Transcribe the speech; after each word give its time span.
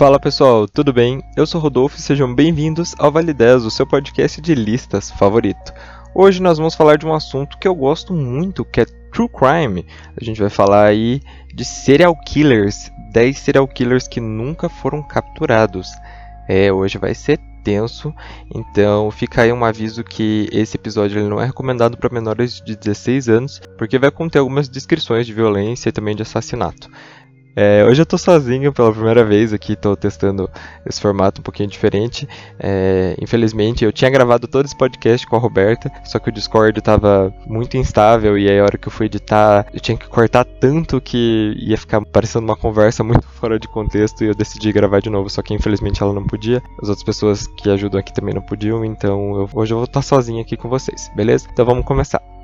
Fala 0.00 0.18
pessoal, 0.18 0.66
tudo 0.66 0.94
bem? 0.94 1.22
Eu 1.36 1.44
sou 1.46 1.60
Rodolfo 1.60 1.98
e 1.98 2.00
sejam 2.00 2.34
bem-vindos 2.34 2.94
ao 2.98 3.12
Vale 3.12 3.34
10, 3.34 3.66
o 3.66 3.70
seu 3.70 3.86
podcast 3.86 4.40
de 4.40 4.54
listas 4.54 5.10
favorito. 5.10 5.74
Hoje 6.14 6.40
nós 6.40 6.56
vamos 6.56 6.74
falar 6.74 6.96
de 6.96 7.04
um 7.04 7.12
assunto 7.12 7.58
que 7.58 7.68
eu 7.68 7.74
gosto 7.74 8.14
muito, 8.14 8.64
que 8.64 8.80
é 8.80 8.86
True 9.12 9.28
Crime. 9.28 9.84
A 10.18 10.24
gente 10.24 10.40
vai 10.40 10.48
falar 10.48 10.86
aí 10.86 11.20
de 11.54 11.66
serial 11.66 12.16
killers, 12.16 12.90
10 13.12 13.38
serial 13.38 13.68
killers 13.68 14.08
que 14.08 14.22
nunca 14.22 14.70
foram 14.70 15.02
capturados. 15.02 15.90
É, 16.48 16.72
hoje 16.72 16.96
vai 16.96 17.14
ser 17.14 17.38
tenso, 17.62 18.10
então 18.54 19.10
fica 19.10 19.42
aí 19.42 19.52
um 19.52 19.66
aviso 19.66 20.02
que 20.02 20.48
esse 20.50 20.78
episódio 20.78 21.20
ele 21.20 21.28
não 21.28 21.42
é 21.42 21.44
recomendado 21.44 21.98
para 21.98 22.08
menores 22.08 22.62
de 22.64 22.74
16 22.74 23.28
anos, 23.28 23.60
porque 23.76 23.98
vai 23.98 24.10
conter 24.10 24.38
algumas 24.38 24.66
descrições 24.66 25.26
de 25.26 25.34
violência 25.34 25.90
e 25.90 25.92
também 25.92 26.16
de 26.16 26.22
assassinato. 26.22 26.88
É, 27.56 27.84
hoje 27.84 28.00
eu 28.00 28.06
tô 28.06 28.16
sozinho 28.16 28.72
pela 28.72 28.92
primeira 28.92 29.24
vez 29.24 29.52
aqui, 29.52 29.74
tô 29.74 29.96
testando 29.96 30.48
esse 30.86 31.00
formato 31.00 31.40
um 31.40 31.44
pouquinho 31.44 31.68
diferente. 31.68 32.28
É, 32.58 33.16
infelizmente, 33.20 33.84
eu 33.84 33.92
tinha 33.92 34.10
gravado 34.10 34.46
todo 34.46 34.64
esse 34.64 34.76
podcast 34.76 35.26
com 35.26 35.36
a 35.36 35.38
Roberta, 35.38 35.90
só 36.04 36.18
que 36.18 36.28
o 36.28 36.32
Discord 36.32 36.80
tava 36.80 37.34
muito 37.46 37.76
instável 37.76 38.38
e 38.38 38.48
aí 38.48 38.58
a 38.58 38.64
hora 38.64 38.78
que 38.78 38.88
eu 38.88 38.92
fui 38.92 39.06
editar, 39.06 39.66
eu 39.72 39.80
tinha 39.80 39.96
que 39.96 40.08
cortar 40.08 40.44
tanto 40.44 41.00
que 41.00 41.54
ia 41.58 41.76
ficar 41.76 42.00
parecendo 42.04 42.44
uma 42.44 42.56
conversa 42.56 43.02
muito 43.02 43.26
fora 43.40 43.58
de 43.58 43.68
contexto 43.68 44.24
e 44.24 44.28
eu 44.28 44.34
decidi 44.34 44.72
gravar 44.72 45.00
de 45.00 45.10
novo, 45.10 45.28
só 45.28 45.42
que 45.42 45.54
infelizmente 45.54 46.02
ela 46.02 46.12
não 46.12 46.24
podia. 46.24 46.62
As 46.80 46.88
outras 46.88 47.04
pessoas 47.04 47.46
que 47.46 47.68
ajudam 47.70 48.00
aqui 48.00 48.12
também 48.12 48.34
não 48.34 48.42
podiam, 48.42 48.84
então 48.84 49.36
eu, 49.36 49.50
hoje 49.52 49.72
eu 49.72 49.78
vou 49.78 49.84
estar 49.84 50.02
sozinho 50.02 50.40
aqui 50.40 50.56
com 50.56 50.68
vocês, 50.68 51.10
beleza? 51.14 51.48
Então 51.52 51.64
vamos 51.64 51.84
começar. 51.84 52.39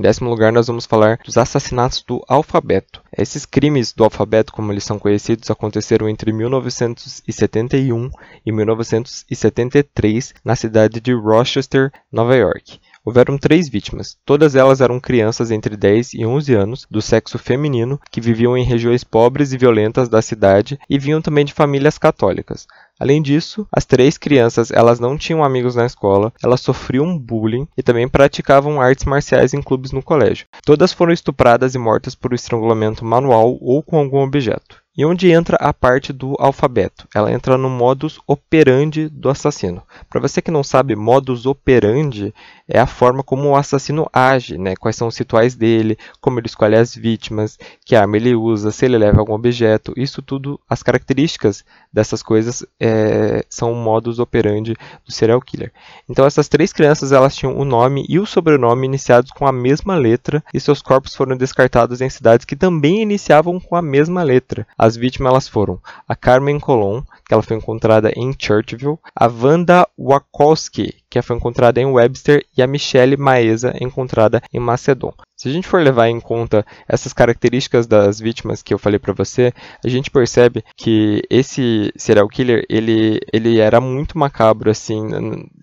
Décimo 0.00 0.28
lugar, 0.28 0.52
nós 0.52 0.66
vamos 0.66 0.86
falar 0.86 1.18
dos 1.24 1.38
assassinatos 1.38 2.02
do 2.02 2.24
alfabeto. 2.28 3.02
Esses 3.16 3.46
crimes 3.46 3.92
do 3.92 4.02
alfabeto, 4.02 4.52
como 4.52 4.72
eles 4.72 4.82
são 4.82 4.98
conhecidos, 4.98 5.50
aconteceram 5.50 6.08
entre 6.08 6.32
1971 6.32 8.10
e 8.44 8.50
1973 8.50 10.34
na 10.44 10.56
cidade 10.56 11.00
de 11.00 11.12
Rochester, 11.12 11.92
Nova 12.10 12.34
York. 12.34 12.80
Houveram 13.04 13.36
três 13.36 13.68
vítimas. 13.68 14.16
Todas 14.24 14.56
elas 14.56 14.80
eram 14.80 14.98
crianças 14.98 15.50
entre 15.50 15.76
10 15.76 16.14
e 16.14 16.24
11 16.24 16.54
anos, 16.54 16.86
do 16.90 17.02
sexo 17.02 17.38
feminino, 17.38 18.00
que 18.10 18.20
viviam 18.20 18.56
em 18.56 18.64
regiões 18.64 19.04
pobres 19.04 19.52
e 19.52 19.58
violentas 19.58 20.08
da 20.08 20.22
cidade 20.22 20.78
e 20.88 20.98
vinham 20.98 21.20
também 21.20 21.44
de 21.44 21.52
famílias 21.52 21.98
católicas. 21.98 22.66
Além 22.98 23.20
disso, 23.20 23.66
as 23.70 23.84
três 23.84 24.16
crianças 24.16 24.70
elas 24.70 24.98
não 24.98 25.18
tinham 25.18 25.44
amigos 25.44 25.74
na 25.74 25.84
escola, 25.84 26.32
elas 26.42 26.60
sofriam 26.60 27.18
bullying 27.18 27.68
e 27.76 27.82
também 27.82 28.08
praticavam 28.08 28.80
artes 28.80 29.04
marciais 29.04 29.52
em 29.52 29.60
clubes 29.60 29.92
no 29.92 30.02
colégio. 30.02 30.46
Todas 30.64 30.92
foram 30.92 31.12
estupradas 31.12 31.74
e 31.74 31.78
mortas 31.78 32.14
por 32.14 32.32
estrangulamento 32.32 33.04
manual 33.04 33.58
ou 33.60 33.82
com 33.82 33.98
algum 33.98 34.20
objeto. 34.22 34.83
E 34.96 35.04
onde 35.04 35.28
entra 35.28 35.56
a 35.56 35.74
parte 35.74 36.12
do 36.12 36.36
alfabeto? 36.38 37.08
Ela 37.12 37.32
entra 37.32 37.58
no 37.58 37.68
modus 37.68 38.20
operandi 38.28 39.08
do 39.08 39.28
assassino. 39.28 39.82
Para 40.08 40.20
você 40.20 40.40
que 40.40 40.52
não 40.52 40.62
sabe, 40.62 40.94
modus 40.94 41.46
operandi 41.46 42.32
é 42.68 42.78
a 42.78 42.86
forma 42.86 43.20
como 43.20 43.48
o 43.48 43.56
assassino 43.56 44.08
age, 44.12 44.56
né? 44.56 44.76
quais 44.76 44.94
são 44.94 45.08
os 45.08 45.16
rituais 45.16 45.56
dele, 45.56 45.98
como 46.20 46.38
ele 46.38 46.46
escolhe 46.46 46.76
as 46.76 46.94
vítimas, 46.94 47.58
que 47.84 47.96
arma 47.96 48.16
ele 48.16 48.36
usa, 48.36 48.70
se 48.70 48.84
ele 48.84 48.96
leva 48.96 49.18
algum 49.18 49.32
objeto. 49.32 49.92
Isso 49.96 50.22
tudo, 50.22 50.60
as 50.70 50.80
características 50.80 51.64
dessas 51.92 52.22
coisas 52.22 52.64
é, 52.78 53.44
são 53.48 53.72
o 53.72 53.76
modus 53.76 54.20
operandi 54.20 54.76
do 55.04 55.12
serial 55.12 55.40
killer. 55.40 55.72
Então 56.08 56.24
essas 56.24 56.46
três 56.46 56.72
crianças 56.72 57.10
elas 57.10 57.34
tinham 57.34 57.58
o 57.58 57.64
nome 57.64 58.06
e 58.08 58.20
o 58.20 58.26
sobrenome 58.26 58.86
iniciados 58.86 59.32
com 59.32 59.44
a 59.44 59.52
mesma 59.52 59.96
letra 59.96 60.42
e 60.54 60.60
seus 60.60 60.80
corpos 60.80 61.16
foram 61.16 61.36
descartados 61.36 62.00
em 62.00 62.08
cidades 62.08 62.46
que 62.46 62.54
também 62.54 63.02
iniciavam 63.02 63.58
com 63.58 63.74
a 63.74 63.82
mesma 63.82 64.22
letra. 64.22 64.64
As 64.84 64.98
vítimas 64.98 65.30
elas 65.30 65.48
foram 65.48 65.80
a 66.06 66.14
Carmen 66.14 66.60
Colon, 66.60 67.00
que 67.26 67.32
ela 67.32 67.42
foi 67.42 67.56
encontrada 67.56 68.12
em 68.14 68.34
Churchville, 68.38 68.98
a 69.16 69.26
Wanda 69.28 69.88
Wakowski, 69.98 70.94
que 71.08 71.22
foi 71.22 71.36
encontrada 71.36 71.80
em 71.80 71.86
Webster, 71.86 72.44
e 72.54 72.62
a 72.62 72.66
Michelle 72.66 73.16
Maesa, 73.16 73.74
encontrada 73.80 74.42
em 74.52 74.60
Macedon. 74.60 75.14
Se 75.34 75.48
a 75.48 75.52
gente 75.52 75.66
for 75.66 75.80
levar 75.80 76.08
em 76.08 76.20
conta 76.20 76.66
essas 76.86 77.14
características 77.14 77.86
das 77.86 78.20
vítimas 78.20 78.62
que 78.62 78.74
eu 78.74 78.78
falei 78.78 78.98
para 78.98 79.14
você, 79.14 79.54
a 79.82 79.88
gente 79.88 80.10
percebe 80.10 80.62
que 80.76 81.22
esse 81.30 81.90
serial 81.96 82.28
killer 82.28 82.66
ele, 82.68 83.20
ele 83.32 83.60
era 83.60 83.80
muito 83.80 84.18
macabro 84.18 84.70
assim 84.70 85.00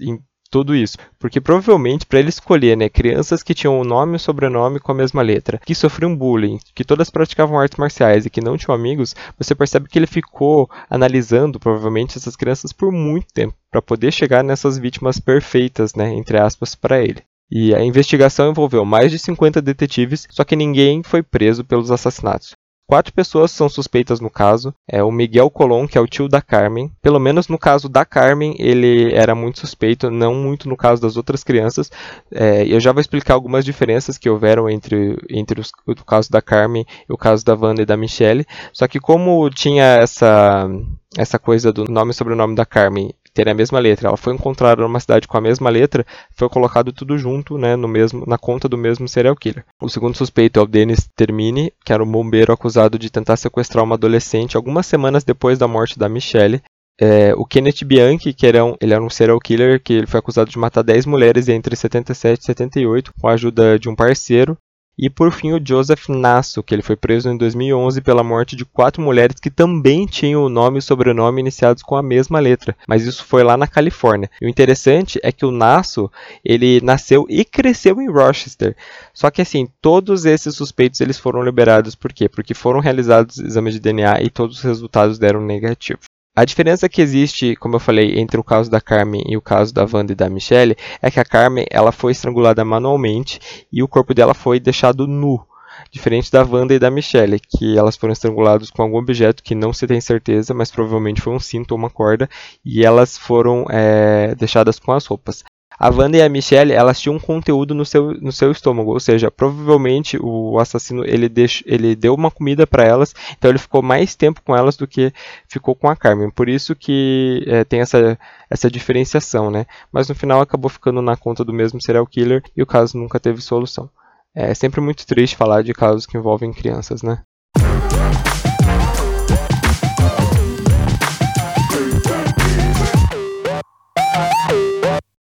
em 0.02 0.20
tudo 0.52 0.76
isso. 0.76 0.98
Porque 1.18 1.40
provavelmente 1.40 2.06
para 2.06 2.20
ele 2.20 2.30
escolher 2.30 2.76
né, 2.78 2.90
crianças 2.90 3.42
que 3.42 3.56
tinham 3.56 3.80
o 3.80 3.86
nome 3.86 4.14
e 4.14 4.16
o 4.18 4.20
sobrenome 4.20 4.80
com 4.80 4.92
a 4.92 4.96
mesma 4.96 5.22
letra, 5.22 5.60
que 5.66 5.74
sofriam 5.74 6.16
bullying, 6.16 6.60
que 6.76 6.84
todas 6.84 7.10
praticavam 7.10 7.58
artes 7.58 7.80
marciais 7.80 8.26
e 8.26 8.30
que 8.30 8.42
não 8.42 8.58
tinham 8.58 8.76
amigos, 8.76 9.16
você 9.38 9.56
percebe 9.56 9.88
que 9.88 9.98
ele 9.98 10.06
ficou 10.06 10.70
analisando 10.90 11.60
provavelmente 11.60 12.18
essas 12.18 12.36
crianças 12.36 12.74
por 12.74 12.92
muito 12.92 13.34
tempo 13.34 13.56
para 13.72 13.82
poder 13.82 14.12
chegar 14.12 14.44
nessas 14.44 14.78
vítimas 14.78 15.20
perfeitas, 15.20 15.96
né, 15.96 16.14
entre 16.14 16.38
aspas, 16.38 16.76
para 16.76 17.02
ele. 17.02 17.24
E 17.50 17.74
a 17.76 17.84
investigação 17.84 18.50
envolveu 18.50 18.86
mais 18.86 19.12
de 19.12 19.20
50 19.20 19.62
detetives, 19.62 20.26
só 20.30 20.44
que 20.44 20.56
ninguém 20.56 21.04
foi 21.04 21.22
preso 21.22 21.66
pelos 21.66 21.92
assassinatos. 21.92 22.54
Quatro 22.92 23.14
pessoas 23.14 23.52
são 23.52 23.70
suspeitas 23.70 24.20
no 24.20 24.30
caso. 24.30 24.76
É 24.86 25.02
o 25.02 25.10
Miguel 25.10 25.50
Colon, 25.50 25.88
que 25.88 25.98
é 25.98 26.02
o 26.02 26.06
tio 26.06 26.28
da 26.28 26.42
Carmen. 26.42 26.92
Pelo 27.02 27.22
menos 27.22 27.48
no 27.48 27.58
caso 27.58 27.88
da 27.88 28.04
Carmen, 28.04 28.54
ele 28.60 29.14
era 29.14 29.34
muito 29.34 29.62
suspeito, 29.62 30.12
não 30.12 30.36
muito 30.36 30.68
no 30.68 30.76
caso 30.76 31.02
das 31.02 31.16
outras 31.16 31.42
crianças. 31.42 31.90
É, 32.30 32.68
eu 32.68 32.82
já 32.82 32.92
vou 32.92 33.00
explicar 33.00 33.36
algumas 33.36 33.64
diferenças 33.64 34.18
que 34.18 34.30
houveram 34.30 34.70
entre, 34.70 35.18
entre 35.30 35.62
os, 35.62 35.72
o 35.88 36.04
caso 36.04 36.30
da 36.30 36.42
Carmen 36.42 36.86
e 37.10 37.14
o 37.14 37.18
caso 37.18 37.46
da 37.46 37.56
Wanda 37.56 37.82
e 37.82 37.86
da 37.86 37.96
Michelle. 37.96 38.46
Só 38.74 38.90
que 38.90 39.00
como 39.00 39.50
tinha 39.50 39.86
essa 39.86 40.70
essa 41.18 41.38
coisa 41.38 41.74
do 41.74 41.86
nome 41.86 42.12
e 42.12 42.14
sobrenome 42.14 42.56
da 42.56 42.66
Carmen 42.66 43.14
terem 43.34 43.52
a 43.52 43.56
mesma 43.56 43.80
letra, 43.80 44.08
ela 44.08 44.18
foi 44.18 44.34
encontrada 44.34 44.82
numa 44.82 45.00
cidade 45.00 45.28
com 45.28 45.38
a 45.38 45.42
mesma 45.42 45.70
letra, 45.70 46.06
foi 46.36 46.50
colocado 46.50 46.92
tudo 46.92 47.18
junto, 47.18 47.58
né, 47.58 47.76
no 47.76 47.88
mesmo, 47.88 48.26
na 48.28 48.38
conta 48.38 48.68
do 48.68 48.78
mesmo 48.78 49.08
serial 49.08 49.36
killer. 49.36 49.66
O 49.82 49.90
segundo 49.90 50.18
suspeito 50.18 50.60
é 50.60 50.64
o 50.64 50.68
Dennis 50.68 51.10
Termini, 51.16 51.74
que 51.84 51.94
era 51.94 52.04
um 52.04 52.12
bombeiro 52.12 52.54
acusado 52.54 53.00
de 53.00 53.10
tentar 53.10 53.38
sequestrar 53.38 53.84
uma 53.84 53.96
adolescente 53.96 54.58
algumas 54.58 54.86
semanas 54.86 55.24
depois 55.24 55.58
da 55.58 55.68
morte 55.68 55.98
da 55.98 56.10
Michelle. 56.10 56.62
É, 57.00 57.34
o 57.36 57.46
Kenneth 57.46 57.84
Bianchi, 57.84 58.34
que 58.34 58.46
era 58.46 58.64
um, 58.64 58.76
ele 58.80 58.94
era 58.94 59.04
um 59.04 59.10
serial 59.10 59.40
killer, 59.40 59.82
que 59.82 59.94
ele 59.94 60.08
foi 60.08 60.20
acusado 60.20 60.52
de 60.52 60.60
matar 60.60 60.84
10 60.84 61.06
mulheres 61.06 61.50
entre 61.50 61.76
77 61.76 62.42
e 62.42 62.46
78, 62.46 63.14
com 63.20 63.28
a 63.28 63.34
ajuda 63.34 63.80
de 63.80 63.90
um 63.90 63.96
parceiro. 63.96 64.58
E 65.02 65.10
por 65.10 65.32
fim 65.32 65.52
o 65.52 65.60
Joseph 65.62 66.08
Nasso, 66.10 66.62
que 66.62 66.76
ele 66.76 66.84
foi 66.84 66.96
preso 66.96 67.28
em 67.28 67.36
2011 67.36 68.02
pela 68.02 68.24
morte 68.24 68.56
de 68.56 68.64
quatro 68.64 69.02
mulheres 69.02 69.40
que 69.40 69.50
também 69.50 70.06
tinham 70.06 70.44
o 70.44 70.50
nome 70.50 70.78
e 70.78 70.82
sobrenome 70.82 71.42
iniciados 71.42 71.82
com 71.82 71.96
a 71.96 72.04
mesma 72.04 72.40
letra, 72.40 72.78
mas 72.88 73.04
isso 73.04 73.26
foi 73.26 73.44
lá 73.44 73.58
na 73.58 73.66
Califórnia. 73.66 74.30
E 74.40 74.46
o 74.46 74.50
interessante 74.50 75.20
é 75.24 75.32
que 75.32 75.44
o 75.44 75.50
Nasso, 75.50 76.12
ele 76.46 76.80
nasceu 76.82 77.26
e 77.28 77.44
cresceu 77.44 78.00
em 78.00 78.12
Rochester. 78.12 78.76
Só 79.12 79.32
que 79.32 79.42
assim, 79.42 79.68
todos 79.82 80.24
esses 80.24 80.56
suspeitos 80.56 81.02
eles 81.02 81.18
foram 81.18 81.42
liberados 81.42 81.96
por 81.96 82.14
quê? 82.14 82.30
Porque 82.30 82.54
foram 82.54 82.80
realizados 82.80 83.40
exames 83.40 83.74
de 83.74 83.80
DNA 83.80 84.22
e 84.22 84.30
todos 84.30 84.58
os 84.58 84.64
resultados 84.64 85.18
deram 85.18 85.42
negativo. 85.42 86.11
A 86.34 86.46
diferença 86.46 86.88
que 86.88 87.02
existe, 87.02 87.58
como 87.58 87.76
eu 87.76 87.80
falei, 87.80 88.18
entre 88.18 88.40
o 88.40 88.44
caso 88.44 88.72
da 88.72 88.80
Carmen 88.80 89.22
e 89.28 89.36
o 89.36 89.42
caso 89.42 89.74
da 89.74 89.86
Wanda 89.86 90.14
e 90.14 90.16
da 90.16 90.30
Michelle 90.30 90.78
é 91.02 91.12
que 91.12 91.20
a 91.20 91.26
Carmen 91.26 91.66
ela 91.70 91.92
foi 91.92 92.14
estrangulada 92.14 92.64
manualmente 92.64 93.68
e 93.70 93.84
o 93.84 93.88
corpo 93.88 94.14
dela 94.14 94.34
foi 94.34 94.58
deixado 94.58 95.06
nu. 95.06 95.46
Diferente 95.92 96.32
da 96.32 96.44
Wanda 96.44 96.74
e 96.74 96.80
da 96.80 96.90
Michelle, 96.90 97.38
que 97.38 97.78
elas 97.78 97.98
foram 97.98 98.14
estranguladas 98.14 98.70
com 98.70 98.82
algum 98.82 98.98
objeto 98.98 99.44
que 99.44 99.54
não 99.54 99.74
se 99.74 99.86
tem 99.86 100.00
certeza, 100.00 100.54
mas 100.54 100.72
provavelmente 100.72 101.22
foi 101.22 101.34
um 101.34 101.40
cinto 101.40 101.74
ou 101.74 101.78
uma 101.78 101.90
corda, 101.90 102.30
e 102.64 102.86
elas 102.86 103.18
foram 103.18 103.66
é, 103.70 104.34
deixadas 104.36 104.80
com 104.80 104.94
as 104.94 105.06
roupas 105.06 105.44
a 105.84 105.90
Wanda 105.90 106.16
e 106.16 106.22
a 106.22 106.30
Michelle, 106.30 106.72
elas 106.72 107.00
tinham 107.00 107.16
um 107.16 107.20
conteúdo 107.20 107.74
no 107.74 107.84
seu, 107.84 108.14
no 108.22 108.32
seu 108.32 108.52
estômago, 108.52 108.92
ou 108.92 109.00
seja, 109.00 109.32
provavelmente 109.32 110.16
o 110.22 110.60
assassino 110.60 111.04
ele, 111.04 111.28
deix, 111.28 111.64
ele 111.66 111.96
deu 111.96 112.14
uma 112.14 112.30
comida 112.30 112.68
para 112.68 112.86
elas, 112.86 113.16
então 113.36 113.50
ele 113.50 113.58
ficou 113.58 113.82
mais 113.82 114.14
tempo 114.14 114.44
com 114.44 114.56
elas 114.56 114.78
do 114.78 114.86
que 114.86 115.12
ficou 115.48 115.74
com 115.74 115.90
a 115.90 115.96
Carmen. 115.96 116.30
Por 116.30 116.48
isso 116.48 116.76
que 116.76 117.44
é, 117.48 117.64
tem 117.64 117.80
essa, 117.80 118.16
essa 118.48 118.70
diferenciação, 118.70 119.50
né? 119.50 119.66
Mas 119.92 120.08
no 120.08 120.14
final 120.14 120.40
acabou 120.40 120.70
ficando 120.70 121.02
na 121.02 121.18
conta 121.18 121.44
do 121.44 121.52
mesmo 121.52 121.82
serial 121.82 122.06
killer 122.06 122.44
e 122.56 122.62
o 122.62 122.68
caso 122.68 122.96
nunca 122.96 123.20
teve 123.20 123.42
solução. 123.42 123.90
É 124.36 124.54
sempre 124.54 124.82
muito 124.82 125.04
triste 125.08 125.36
falar 125.36 125.64
de 125.64 125.74
casos 125.74 126.06
que 126.06 126.16
envolvem 126.16 126.54
crianças, 126.54 127.02
né? 127.02 127.24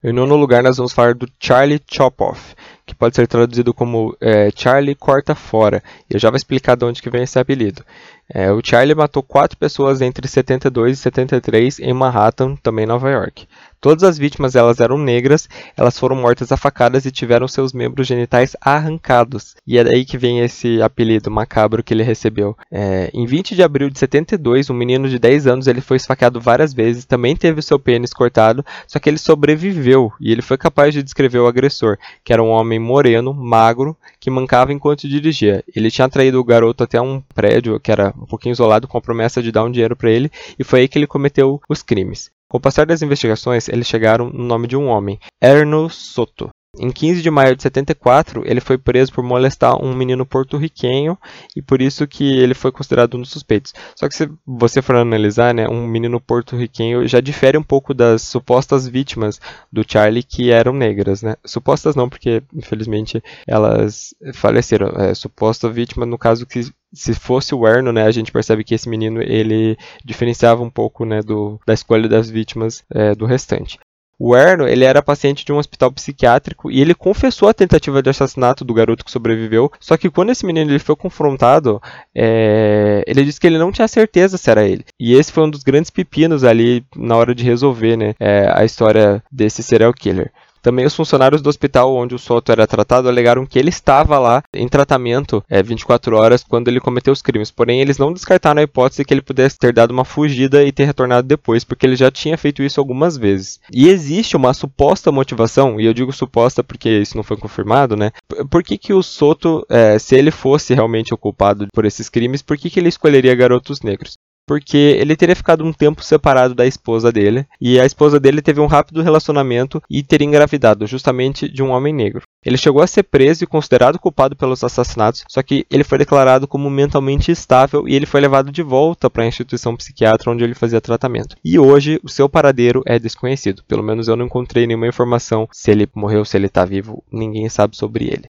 Em 0.03 0.11
nono 0.11 0.35
lugar, 0.35 0.63
nós 0.63 0.77
vamos 0.77 0.93
falar 0.93 1.13
do 1.13 1.29
Charlie 1.39 1.79
Chopoff, 1.87 2.55
que 2.87 2.95
pode 2.95 3.15
ser 3.15 3.27
traduzido 3.27 3.71
como 3.71 4.17
é, 4.19 4.49
Charlie 4.55 4.95
corta 4.95 5.35
fora. 5.35 5.83
E 6.09 6.15
eu 6.15 6.19
já 6.19 6.31
vou 6.31 6.37
explicar 6.37 6.75
de 6.75 6.83
onde 6.83 7.03
que 7.03 7.09
vem 7.09 7.21
esse 7.21 7.37
apelido. 7.37 7.85
É, 8.27 8.51
o 8.51 8.61
Charlie 8.65 8.95
matou 8.95 9.21
quatro 9.21 9.55
pessoas 9.59 10.01
entre 10.01 10.27
72 10.27 10.97
e 10.97 11.01
73 11.03 11.79
em 11.81 11.93
Manhattan, 11.93 12.55
também 12.63 12.87
Nova 12.87 13.11
York. 13.11 13.47
Todas 13.81 14.03
as 14.03 14.15
vítimas 14.15 14.55
elas 14.55 14.79
eram 14.79 14.95
negras, 14.95 15.49
elas 15.75 15.97
foram 15.97 16.15
mortas 16.15 16.51
a 16.51 16.55
facadas 16.55 17.03
e 17.03 17.11
tiveram 17.11 17.47
seus 17.47 17.73
membros 17.73 18.05
genitais 18.05 18.55
arrancados. 18.61 19.55
E 19.65 19.75
é 19.75 19.83
daí 19.83 20.05
que 20.05 20.19
vem 20.19 20.39
esse 20.39 20.79
apelido 20.83 21.31
macabro 21.31 21.81
que 21.81 21.91
ele 21.91 22.03
recebeu. 22.03 22.55
É, 22.71 23.09
em 23.11 23.25
20 23.25 23.55
de 23.55 23.63
abril 23.63 23.89
de 23.89 23.97
72, 23.97 24.69
um 24.69 24.75
menino 24.75 25.09
de 25.09 25.17
10 25.17 25.47
anos 25.47 25.65
ele 25.65 25.81
foi 25.81 25.97
esfaqueado 25.97 26.39
várias 26.39 26.75
vezes, 26.75 27.05
também 27.05 27.35
teve 27.35 27.59
seu 27.63 27.79
pênis 27.79 28.13
cortado, 28.13 28.63
só 28.85 28.99
que 28.99 29.09
ele 29.09 29.17
sobreviveu 29.17 30.13
e 30.21 30.31
ele 30.31 30.43
foi 30.43 30.59
capaz 30.59 30.93
de 30.93 31.01
descrever 31.01 31.39
o 31.39 31.47
agressor, 31.47 31.97
que 32.23 32.31
era 32.31 32.43
um 32.43 32.49
homem 32.49 32.77
moreno, 32.77 33.33
magro, 33.33 33.97
que 34.19 34.29
mancava 34.29 34.71
enquanto 34.71 35.09
dirigia. 35.09 35.63
Ele 35.75 35.89
tinha 35.89 36.07
traído 36.07 36.39
o 36.39 36.43
garoto 36.43 36.83
até 36.83 37.01
um 37.01 37.19
prédio 37.33 37.79
que 37.79 37.91
era 37.91 38.13
um 38.15 38.27
pouquinho 38.27 38.53
isolado 38.53 38.87
com 38.87 38.99
a 38.99 39.01
promessa 39.01 39.41
de 39.41 39.51
dar 39.51 39.63
um 39.63 39.71
dinheiro 39.71 39.95
para 39.95 40.11
ele 40.11 40.31
e 40.59 40.63
foi 40.63 40.81
aí 40.81 40.87
que 40.87 40.99
ele 40.99 41.07
cometeu 41.07 41.59
os 41.67 41.81
crimes. 41.81 42.29
Com 42.51 42.57
o 42.57 42.59
passar 42.59 42.85
das 42.85 43.01
investigações, 43.01 43.69
eles 43.69 43.87
chegaram 43.87 44.29
no 44.29 44.43
nome 44.43 44.67
de 44.67 44.75
um 44.75 44.87
homem, 44.87 45.17
Erno 45.41 45.89
Soto. 45.89 46.49
Em 46.77 46.91
15 46.91 47.21
de 47.21 47.31
maio 47.31 47.55
de 47.55 47.63
74, 47.63 48.43
ele 48.45 48.59
foi 48.59 48.77
preso 48.77 49.13
por 49.13 49.23
molestar 49.23 49.81
um 49.81 49.95
menino 49.95 50.25
porto-riquenho 50.25 51.17
e 51.55 51.61
por 51.61 51.81
isso 51.81 52.05
que 52.05 52.39
ele 52.39 52.53
foi 52.53 52.69
considerado 52.69 53.15
um 53.15 53.21
dos 53.21 53.29
suspeitos. 53.29 53.73
Só 53.95 54.05
que 54.05 54.15
se 54.15 54.29
você 54.45 54.81
for 54.81 54.97
analisar, 54.97 55.53
né, 55.53 55.65
um 55.69 55.87
menino 55.87 56.19
porto-riquenho 56.19 57.07
já 57.07 57.21
difere 57.21 57.57
um 57.57 57.63
pouco 57.63 57.93
das 57.93 58.21
supostas 58.21 58.85
vítimas 58.85 59.39
do 59.71 59.85
Charlie 59.87 60.21
que 60.21 60.51
eram 60.51 60.73
negras, 60.73 61.21
né? 61.21 61.35
Supostas 61.45 61.95
não, 61.95 62.09
porque 62.09 62.43
infelizmente 62.53 63.23
elas 63.47 64.13
faleceram. 64.33 64.89
É, 64.97 65.13
suposta 65.13 65.69
vítima 65.69 66.05
no 66.05 66.17
caso 66.17 66.45
que 66.45 66.69
se 66.93 67.13
fosse 67.13 67.55
o 67.55 67.67
Erno, 67.67 67.91
né, 67.91 68.03
a 68.03 68.11
gente 68.11 68.31
percebe 68.31 68.63
que 68.63 68.75
esse 68.75 68.89
menino 68.89 69.21
ele 69.21 69.77
diferenciava 70.03 70.61
um 70.61 70.69
pouco, 70.69 71.05
né, 71.05 71.21
do, 71.21 71.59
da 71.65 71.73
escolha 71.73 72.07
das 72.07 72.29
vítimas 72.29 72.83
é, 72.93 73.15
do 73.15 73.25
restante. 73.25 73.79
O 74.23 74.35
Erno, 74.35 74.67
ele 74.67 74.85
era 74.85 75.01
paciente 75.01 75.43
de 75.43 75.51
um 75.51 75.57
hospital 75.57 75.91
psiquiátrico 75.91 76.69
e 76.69 76.79
ele 76.79 76.93
confessou 76.93 77.49
a 77.49 77.55
tentativa 77.55 78.03
de 78.03 78.09
assassinato 78.11 78.63
do 78.63 78.71
garoto 78.71 79.03
que 79.03 79.09
sobreviveu. 79.09 79.71
Só 79.79 79.97
que 79.97 80.11
quando 80.11 80.29
esse 80.29 80.45
menino 80.45 80.69
ele 80.69 80.77
foi 80.77 80.95
confrontado, 80.95 81.81
é... 82.13 83.03
ele 83.07 83.25
disse 83.25 83.39
que 83.39 83.47
ele 83.47 83.57
não 83.57 83.71
tinha 83.71 83.87
certeza 83.87 84.37
se 84.37 84.51
era 84.51 84.63
ele. 84.63 84.85
E 84.99 85.15
esse 85.15 85.31
foi 85.31 85.43
um 85.43 85.49
dos 85.49 85.63
grandes 85.63 85.89
pepinos 85.89 86.43
ali 86.43 86.85
na 86.95 87.15
hora 87.15 87.33
de 87.33 87.43
resolver, 87.43 87.97
né, 87.97 88.13
é, 88.19 88.47
a 88.53 88.63
história 88.63 89.23
desse 89.31 89.63
serial 89.63 89.91
killer. 89.91 90.31
Também 90.61 90.85
os 90.85 90.95
funcionários 90.95 91.41
do 91.41 91.49
hospital 91.49 91.95
onde 91.95 92.15
o 92.15 92.19
Soto 92.19 92.51
era 92.51 92.67
tratado 92.67 93.09
alegaram 93.09 93.45
que 93.45 93.57
ele 93.57 93.69
estava 93.69 94.19
lá 94.19 94.43
em 94.53 94.67
tratamento 94.67 95.43
é, 95.49 95.61
24 95.61 96.15
horas 96.15 96.43
quando 96.43 96.67
ele 96.67 96.79
cometeu 96.79 97.11
os 97.11 97.21
crimes. 97.21 97.51
Porém, 97.51 97.81
eles 97.81 97.97
não 97.97 98.13
descartaram 98.13 98.59
a 98.59 98.63
hipótese 98.63 99.03
que 99.03 99.13
ele 99.13 99.21
pudesse 99.21 99.57
ter 99.57 99.73
dado 99.73 99.91
uma 99.91 100.05
fugida 100.05 100.63
e 100.63 100.71
ter 100.71 100.85
retornado 100.85 101.27
depois, 101.27 101.63
porque 101.63 101.85
ele 101.85 101.95
já 101.95 102.11
tinha 102.11 102.37
feito 102.37 102.61
isso 102.61 102.79
algumas 102.79 103.17
vezes. 103.17 103.59
E 103.73 103.89
existe 103.89 104.37
uma 104.37 104.53
suposta 104.53 105.11
motivação, 105.11 105.79
e 105.79 105.85
eu 105.85 105.93
digo 105.93 106.11
suposta 106.11 106.63
porque 106.63 106.89
isso 106.89 107.17
não 107.17 107.23
foi 107.23 107.37
confirmado, 107.37 107.95
né? 107.95 108.11
Por 108.49 108.63
que, 108.63 108.77
que 108.77 108.93
o 108.93 109.01
Soto, 109.01 109.65
é, 109.69 109.97
se 109.97 110.15
ele 110.15 110.31
fosse 110.31 110.73
realmente 110.73 111.13
o 111.13 111.17
culpado 111.17 111.67
por 111.73 111.85
esses 111.85 112.09
crimes, 112.09 112.41
por 112.41 112.57
que, 112.57 112.69
que 112.69 112.79
ele 112.79 112.89
escolheria 112.89 113.35
garotos 113.35 113.81
negros? 113.81 114.13
Porque 114.51 114.97
ele 114.99 115.15
teria 115.15 115.33
ficado 115.33 115.63
um 115.63 115.71
tempo 115.71 116.03
separado 116.03 116.53
da 116.53 116.67
esposa 116.67 117.09
dele, 117.09 117.47
e 117.61 117.79
a 117.79 117.85
esposa 117.85 118.19
dele 118.19 118.41
teve 118.41 118.59
um 118.59 118.65
rápido 118.65 119.01
relacionamento 119.01 119.81
e 119.89 120.03
teria 120.03 120.27
engravidado 120.27 120.85
justamente 120.85 121.47
de 121.47 121.63
um 121.63 121.69
homem 121.69 121.93
negro. 121.93 122.23
Ele 122.45 122.57
chegou 122.57 122.81
a 122.81 122.87
ser 122.87 123.03
preso 123.03 123.45
e 123.45 123.47
considerado 123.47 123.97
culpado 123.97 124.35
pelos 124.35 124.61
assassinatos, 124.61 125.23
só 125.29 125.41
que 125.41 125.65
ele 125.71 125.85
foi 125.85 125.97
declarado 125.97 126.49
como 126.49 126.69
mentalmente 126.69 127.31
estável 127.31 127.87
e 127.87 127.95
ele 127.95 128.05
foi 128.05 128.19
levado 128.19 128.51
de 128.51 128.61
volta 128.61 129.09
para 129.09 129.23
a 129.23 129.27
instituição 129.27 129.73
psiquiátrica 129.77 130.29
onde 130.29 130.43
ele 130.43 130.53
fazia 130.53 130.81
tratamento. 130.81 131.37
E 131.45 131.57
hoje 131.57 131.97
o 132.03 132.09
seu 132.09 132.27
paradeiro 132.27 132.83
é 132.85 132.99
desconhecido, 132.99 133.63
pelo 133.65 133.81
menos 133.81 134.09
eu 134.09 134.17
não 134.17 134.25
encontrei 134.25 134.67
nenhuma 134.67 134.87
informação 134.87 135.47
se 135.49 135.71
ele 135.71 135.87
morreu, 135.95 136.25
se 136.25 136.35
ele 136.35 136.47
está 136.47 136.65
vivo, 136.65 137.01
ninguém 137.09 137.47
sabe 137.47 137.77
sobre 137.77 138.03
ele. 138.03 138.25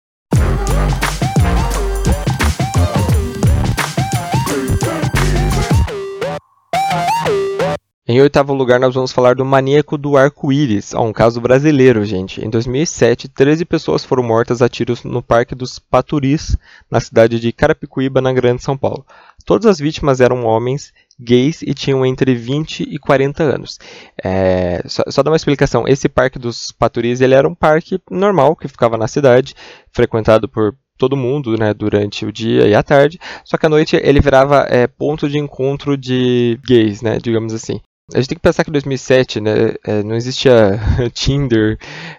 Em 8.09 8.21
oitavo 8.21 8.54
lugar, 8.54 8.80
nós 8.80 8.95
vamos 8.95 9.12
falar 9.12 9.36
do 9.36 9.44
maníaco 9.44 9.98
do 9.98 10.15
arco-íris, 10.15 10.94
um 10.94 11.12
caso 11.12 11.42
brasileiro, 11.42 12.06
gente. 12.06 12.39
Em 12.39 12.50
2007, 12.50 13.27
13 13.27 13.65
pessoas 13.65 14.06
foram 14.06 14.24
mortas 14.24 14.62
a 14.62 14.69
tiros 14.69 15.04
no 15.04 15.21
Parque 15.21 15.54
dos 15.54 15.77
Paturis, 15.77 16.56
na 16.89 17.01
cidade 17.01 17.38
de 17.38 17.51
Carapicuíba, 17.51 18.21
na 18.21 18.31
Grande 18.31 18.63
São 18.63 18.77
Paulo. 18.77 19.06
Todas 19.45 19.65
as 19.65 19.77
vítimas 19.77 20.21
eram 20.21 20.45
homens, 20.45 20.94
gays 21.19 21.62
e 21.62 21.74
tinham 21.74 22.06
entre 22.06 22.33
20 22.33 22.83
e 22.83 22.98
40 22.98 23.44
anos. 23.44 23.77
É, 24.24 24.81
só, 24.86 25.03
só 25.10 25.21
dar 25.21 25.31
uma 25.31 25.36
explicação, 25.36 25.86
esse 25.86 26.07
Parque 26.07 26.39
dos 26.39 26.71
Paturis 26.71 27.19
ele 27.19 27.36
era 27.36 27.45
um 27.45 27.56
parque 27.56 28.00
normal 28.10 28.56
que 28.56 28.69
ficava 28.69 28.98
na 28.98 29.10
cidade, 29.10 29.53
frequentado 29.92 30.48
por 30.48 30.74
todo 30.98 31.18
mundo, 31.18 31.57
né, 31.57 31.74
durante 31.74 32.25
o 32.25 32.31
dia 32.31 32.68
e 32.68 32.74
a 32.74 32.81
tarde, 32.81 33.19
só 33.44 33.57
que 33.57 33.65
à 33.65 33.69
noite 33.69 33.95
ele 33.98 34.21
virava 34.21 34.65
é, 34.69 34.88
ponto 34.88 35.30
de 35.30 35.38
encontro 35.38 35.98
de 35.98 36.57
gays, 36.65 37.01
né, 37.01 37.19
digamos 37.21 37.53
assim. 37.53 37.81
A 38.13 38.19
gente 38.19 38.30
tem 38.30 38.38
que 38.38 38.42
pensar 38.42 38.63
que 38.63 38.69
em 38.69 38.71
2007 38.71 39.42
né, 39.42 39.74
é, 39.83 40.01
não 40.01 40.15
existia 40.15 40.80
Tinder, 41.13 41.77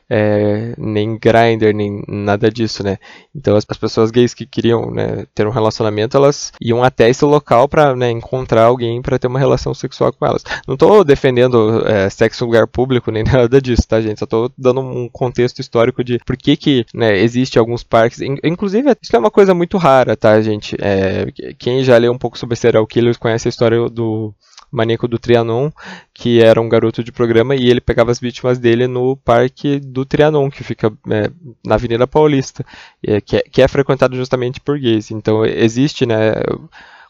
é, 0.08 0.74
nem 0.76 1.16
Grindr, 1.18 1.74
nem 1.74 2.04
nada 2.06 2.50
disso, 2.50 2.84
né? 2.84 2.98
Então 3.34 3.56
as, 3.56 3.64
as 3.66 3.78
pessoas 3.78 4.10
gays 4.10 4.34
que 4.34 4.44
queriam 4.44 4.90
né, 4.90 5.24
ter 5.34 5.46
um 5.46 5.50
relacionamento, 5.50 6.14
elas 6.14 6.52
iam 6.60 6.84
até 6.84 7.08
esse 7.08 7.24
local 7.24 7.66
para 7.66 7.96
né, 7.96 8.10
encontrar 8.10 8.64
alguém 8.64 9.00
para 9.00 9.18
ter 9.18 9.28
uma 9.28 9.38
relação 9.38 9.72
sexual 9.72 10.12
com 10.12 10.26
elas. 10.26 10.44
Não 10.66 10.74
estou 10.74 11.02
defendendo 11.02 11.82
é, 11.86 12.10
sexo 12.10 12.44
em 12.44 12.46
lugar 12.48 12.66
público 12.66 13.10
nem 13.12 13.24
nada 13.24 13.58
disso, 13.58 13.88
tá, 13.88 13.98
gente? 13.98 14.18
Só 14.18 14.24
estou 14.24 14.52
dando 14.58 14.82
um 14.82 15.08
contexto 15.08 15.60
histórico 15.60 16.04
de 16.04 16.18
por 16.18 16.36
que 16.36 16.54
que 16.54 16.84
né, 16.92 17.18
existe 17.18 17.58
alguns 17.58 17.82
parques. 17.82 18.20
Inclusive, 18.44 18.94
isso 19.00 19.16
é 19.16 19.18
uma 19.18 19.30
coisa 19.30 19.54
muito 19.54 19.78
rara, 19.78 20.14
tá, 20.14 20.38
gente? 20.42 20.76
É, 20.78 21.28
quem 21.58 21.82
já 21.82 21.96
leu 21.96 22.12
um 22.12 22.18
pouco 22.18 22.38
sobre 22.38 22.56
serial 22.56 22.86
killers 22.86 23.16
conhece 23.16 23.48
a 23.48 23.50
história 23.50 23.88
do 23.88 24.34
maníaco 24.70 25.08
do 25.08 25.18
Trianon, 25.18 25.70
que 26.12 26.42
era 26.42 26.60
um 26.60 26.68
garoto 26.68 27.02
de 27.02 27.12
programa, 27.12 27.54
e 27.54 27.68
ele 27.68 27.80
pegava 27.80 28.10
as 28.10 28.20
vítimas 28.20 28.58
dele 28.58 28.86
no 28.86 29.16
parque 29.16 29.78
do 29.80 30.04
Trianon, 30.04 30.50
que 30.50 30.64
fica 30.64 30.92
é, 31.10 31.30
na 31.64 31.74
Avenida 31.74 32.06
Paulista, 32.06 32.64
é, 33.02 33.20
que, 33.20 33.36
é, 33.36 33.40
que 33.40 33.62
é 33.62 33.68
frequentado 33.68 34.16
justamente 34.16 34.60
por 34.60 34.78
gays. 34.78 35.10
Então 35.10 35.44
existe, 35.44 36.06
né? 36.06 36.32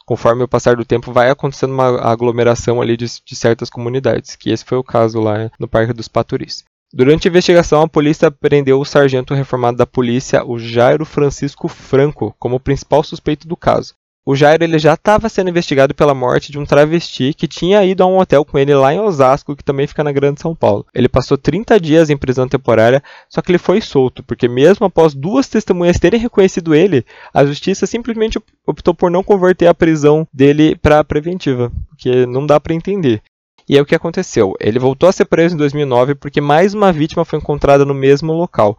Conforme 0.06 0.42
o 0.42 0.48
passar 0.48 0.74
do 0.74 0.86
tempo, 0.86 1.12
vai 1.12 1.28
acontecendo 1.28 1.74
uma 1.74 2.00
aglomeração 2.00 2.80
ali 2.80 2.96
de, 2.96 3.04
de 3.04 3.36
certas 3.36 3.68
comunidades, 3.68 4.36
que 4.36 4.48
esse 4.48 4.64
foi 4.64 4.78
o 4.78 4.84
caso 4.84 5.20
lá 5.20 5.50
no 5.58 5.68
Parque 5.68 5.92
dos 5.92 6.08
Paturis. 6.08 6.64
Durante 6.90 7.28
a 7.28 7.30
investigação, 7.30 7.82
a 7.82 7.88
polícia 7.88 8.30
prendeu 8.30 8.80
o 8.80 8.84
sargento 8.84 9.34
reformado 9.34 9.76
da 9.76 9.86
polícia, 9.86 10.42
o 10.42 10.58
Jairo 10.58 11.04
Francisco 11.04 11.68
Franco, 11.68 12.34
como 12.38 12.58
principal 12.58 13.04
suspeito 13.04 13.46
do 13.46 13.54
caso. 13.54 13.92
O 14.30 14.36
Jairo 14.36 14.62
ele 14.62 14.78
já 14.78 14.92
estava 14.92 15.26
sendo 15.30 15.48
investigado 15.48 15.94
pela 15.94 16.12
morte 16.12 16.52
de 16.52 16.58
um 16.58 16.66
travesti 16.66 17.32
que 17.32 17.48
tinha 17.48 17.82
ido 17.82 18.02
a 18.02 18.06
um 18.06 18.18
hotel 18.18 18.44
com 18.44 18.58
ele 18.58 18.74
lá 18.74 18.92
em 18.92 19.00
Osasco, 19.00 19.56
que 19.56 19.64
também 19.64 19.86
fica 19.86 20.04
na 20.04 20.12
Grande 20.12 20.38
São 20.38 20.54
Paulo. 20.54 20.84
Ele 20.94 21.08
passou 21.08 21.38
30 21.38 21.80
dias 21.80 22.10
em 22.10 22.16
prisão 22.18 22.46
temporária, 22.46 23.02
só 23.26 23.40
que 23.40 23.50
ele 23.50 23.56
foi 23.56 23.80
solto, 23.80 24.22
porque 24.22 24.46
mesmo 24.46 24.84
após 24.84 25.14
duas 25.14 25.48
testemunhas 25.48 25.98
terem 25.98 26.20
reconhecido 26.20 26.74
ele, 26.74 27.06
a 27.32 27.42
justiça 27.46 27.86
simplesmente 27.86 28.38
optou 28.66 28.92
por 28.92 29.10
não 29.10 29.24
converter 29.24 29.66
a 29.66 29.72
prisão 29.72 30.28
dele 30.30 30.76
para 30.76 31.02
preventiva, 31.02 31.72
porque 31.88 32.26
não 32.26 32.44
dá 32.44 32.60
para 32.60 32.74
entender. 32.74 33.22
E 33.66 33.78
é 33.78 33.80
o 33.80 33.86
que 33.86 33.94
aconteceu. 33.94 34.54
Ele 34.60 34.78
voltou 34.78 35.08
a 35.08 35.12
ser 35.12 35.24
preso 35.24 35.54
em 35.54 35.58
2009 35.58 36.14
porque 36.14 36.42
mais 36.42 36.74
uma 36.74 36.92
vítima 36.92 37.24
foi 37.24 37.38
encontrada 37.38 37.82
no 37.82 37.94
mesmo 37.94 38.34
local. 38.34 38.76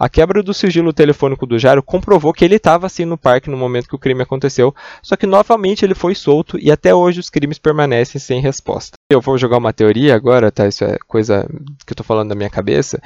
A 0.00 0.08
quebra 0.08 0.42
do 0.42 0.54
sigilo 0.54 0.94
telefônico 0.94 1.44
do 1.44 1.58
Jairo 1.58 1.82
comprovou 1.82 2.32
que 2.32 2.42
ele 2.42 2.56
estava 2.56 2.86
assim 2.86 3.04
no 3.04 3.18
parque 3.18 3.50
no 3.50 3.56
momento 3.58 3.86
que 3.86 3.94
o 3.94 3.98
crime 3.98 4.22
aconteceu, 4.22 4.74
só 5.02 5.14
que 5.14 5.26
novamente 5.26 5.84
ele 5.84 5.94
foi 5.94 6.14
solto 6.14 6.58
e 6.58 6.72
até 6.72 6.94
hoje 6.94 7.20
os 7.20 7.28
crimes 7.28 7.58
permanecem 7.58 8.18
sem 8.18 8.40
resposta. 8.40 8.96
Eu 9.12 9.20
vou 9.20 9.36
jogar 9.36 9.58
uma 9.58 9.74
teoria 9.74 10.14
agora, 10.14 10.50
tá? 10.50 10.66
Isso 10.66 10.84
é 10.84 10.96
coisa 11.06 11.46
que 11.86 11.92
eu 11.92 11.96
tô 11.96 12.02
falando 12.02 12.30
da 12.30 12.34
minha 12.34 12.48
cabeça. 12.48 12.98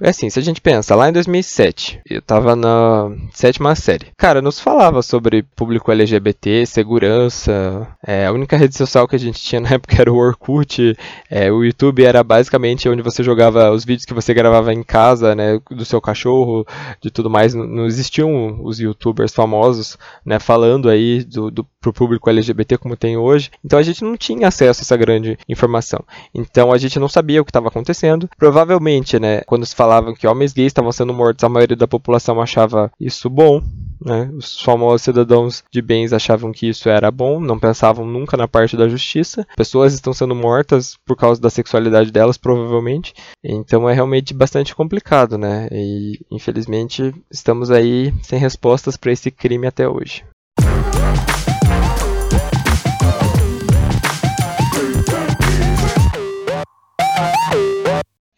É 0.00 0.10
assim, 0.10 0.30
se 0.30 0.38
a 0.38 0.42
gente 0.42 0.60
pensa, 0.60 0.94
lá 0.94 1.08
em 1.08 1.12
2007, 1.12 2.00
eu 2.08 2.22
tava 2.22 2.54
na 2.54 3.10
sétima 3.32 3.74
série. 3.74 4.06
Cara, 4.16 4.40
nos 4.40 4.60
falava 4.60 5.02
sobre 5.02 5.42
público 5.42 5.90
LGBT, 5.90 6.64
segurança. 6.66 7.88
É, 8.06 8.24
a 8.26 8.32
única 8.32 8.56
rede 8.56 8.76
social 8.76 9.08
que 9.08 9.16
a 9.16 9.18
gente 9.18 9.42
tinha 9.42 9.60
na 9.60 9.70
época 9.70 10.00
era 10.00 10.12
o 10.12 10.16
Orkut. 10.16 10.96
É, 11.28 11.50
o 11.50 11.64
YouTube 11.64 12.04
era 12.04 12.22
basicamente 12.22 12.88
onde 12.88 13.02
você 13.02 13.24
jogava 13.24 13.72
os 13.72 13.84
vídeos 13.84 14.04
que 14.04 14.14
você 14.14 14.32
gravava 14.32 14.72
em 14.72 14.84
casa, 14.84 15.34
né, 15.34 15.58
do 15.68 15.84
seu 15.84 16.00
cachorro, 16.00 16.64
de 17.02 17.10
tudo 17.10 17.28
mais. 17.28 17.52
Não, 17.52 17.84
existiam 17.84 18.60
os 18.62 18.78
YouTubers 18.78 19.34
famosos, 19.34 19.98
né, 20.24 20.38
falando 20.38 20.88
aí 20.88 21.24
do, 21.24 21.50
do 21.50 21.66
para 21.80 21.90
o 21.90 21.92
público 21.92 22.28
LGBT 22.28 22.78
como 22.78 22.96
tem 22.96 23.16
hoje. 23.16 23.50
Então 23.64 23.78
a 23.78 23.82
gente 23.82 24.02
não 24.02 24.16
tinha 24.16 24.48
acesso 24.48 24.80
a 24.80 24.82
essa 24.82 24.96
grande 24.96 25.38
informação. 25.48 26.04
Então 26.34 26.72
a 26.72 26.78
gente 26.78 26.98
não 26.98 27.08
sabia 27.08 27.40
o 27.40 27.44
que 27.44 27.50
estava 27.50 27.68
acontecendo. 27.68 28.28
Provavelmente, 28.36 29.18
né, 29.18 29.40
quando 29.42 29.66
se 29.66 29.74
falavam 29.74 30.14
que 30.14 30.26
homens 30.26 30.52
gays 30.52 30.68
estavam 30.68 30.92
sendo 30.92 31.14
mortos, 31.14 31.44
a 31.44 31.48
maioria 31.48 31.76
da 31.76 31.88
população 31.88 32.40
achava 32.40 32.90
isso 33.00 33.30
bom. 33.30 33.62
Né? 34.00 34.30
Os 34.32 34.60
famosos 34.60 35.02
cidadãos 35.02 35.64
de 35.72 35.82
bens 35.82 36.12
achavam 36.12 36.52
que 36.52 36.68
isso 36.68 36.88
era 36.88 37.10
bom, 37.10 37.40
não 37.40 37.58
pensavam 37.58 38.06
nunca 38.06 38.36
na 38.36 38.46
parte 38.46 38.76
da 38.76 38.88
justiça. 38.88 39.46
Pessoas 39.56 39.92
estão 39.92 40.12
sendo 40.12 40.34
mortas 40.34 40.96
por 41.04 41.16
causa 41.16 41.40
da 41.40 41.50
sexualidade 41.50 42.12
delas, 42.12 42.36
provavelmente. 42.36 43.12
Então 43.42 43.88
é 43.88 43.94
realmente 43.94 44.32
bastante 44.32 44.74
complicado, 44.74 45.36
né? 45.36 45.68
E 45.72 46.20
infelizmente 46.30 47.14
estamos 47.30 47.70
aí 47.70 48.14
sem 48.22 48.38
respostas 48.38 48.96
para 48.96 49.12
esse 49.12 49.30
crime 49.30 49.66
até 49.66 49.88
hoje. 49.88 50.24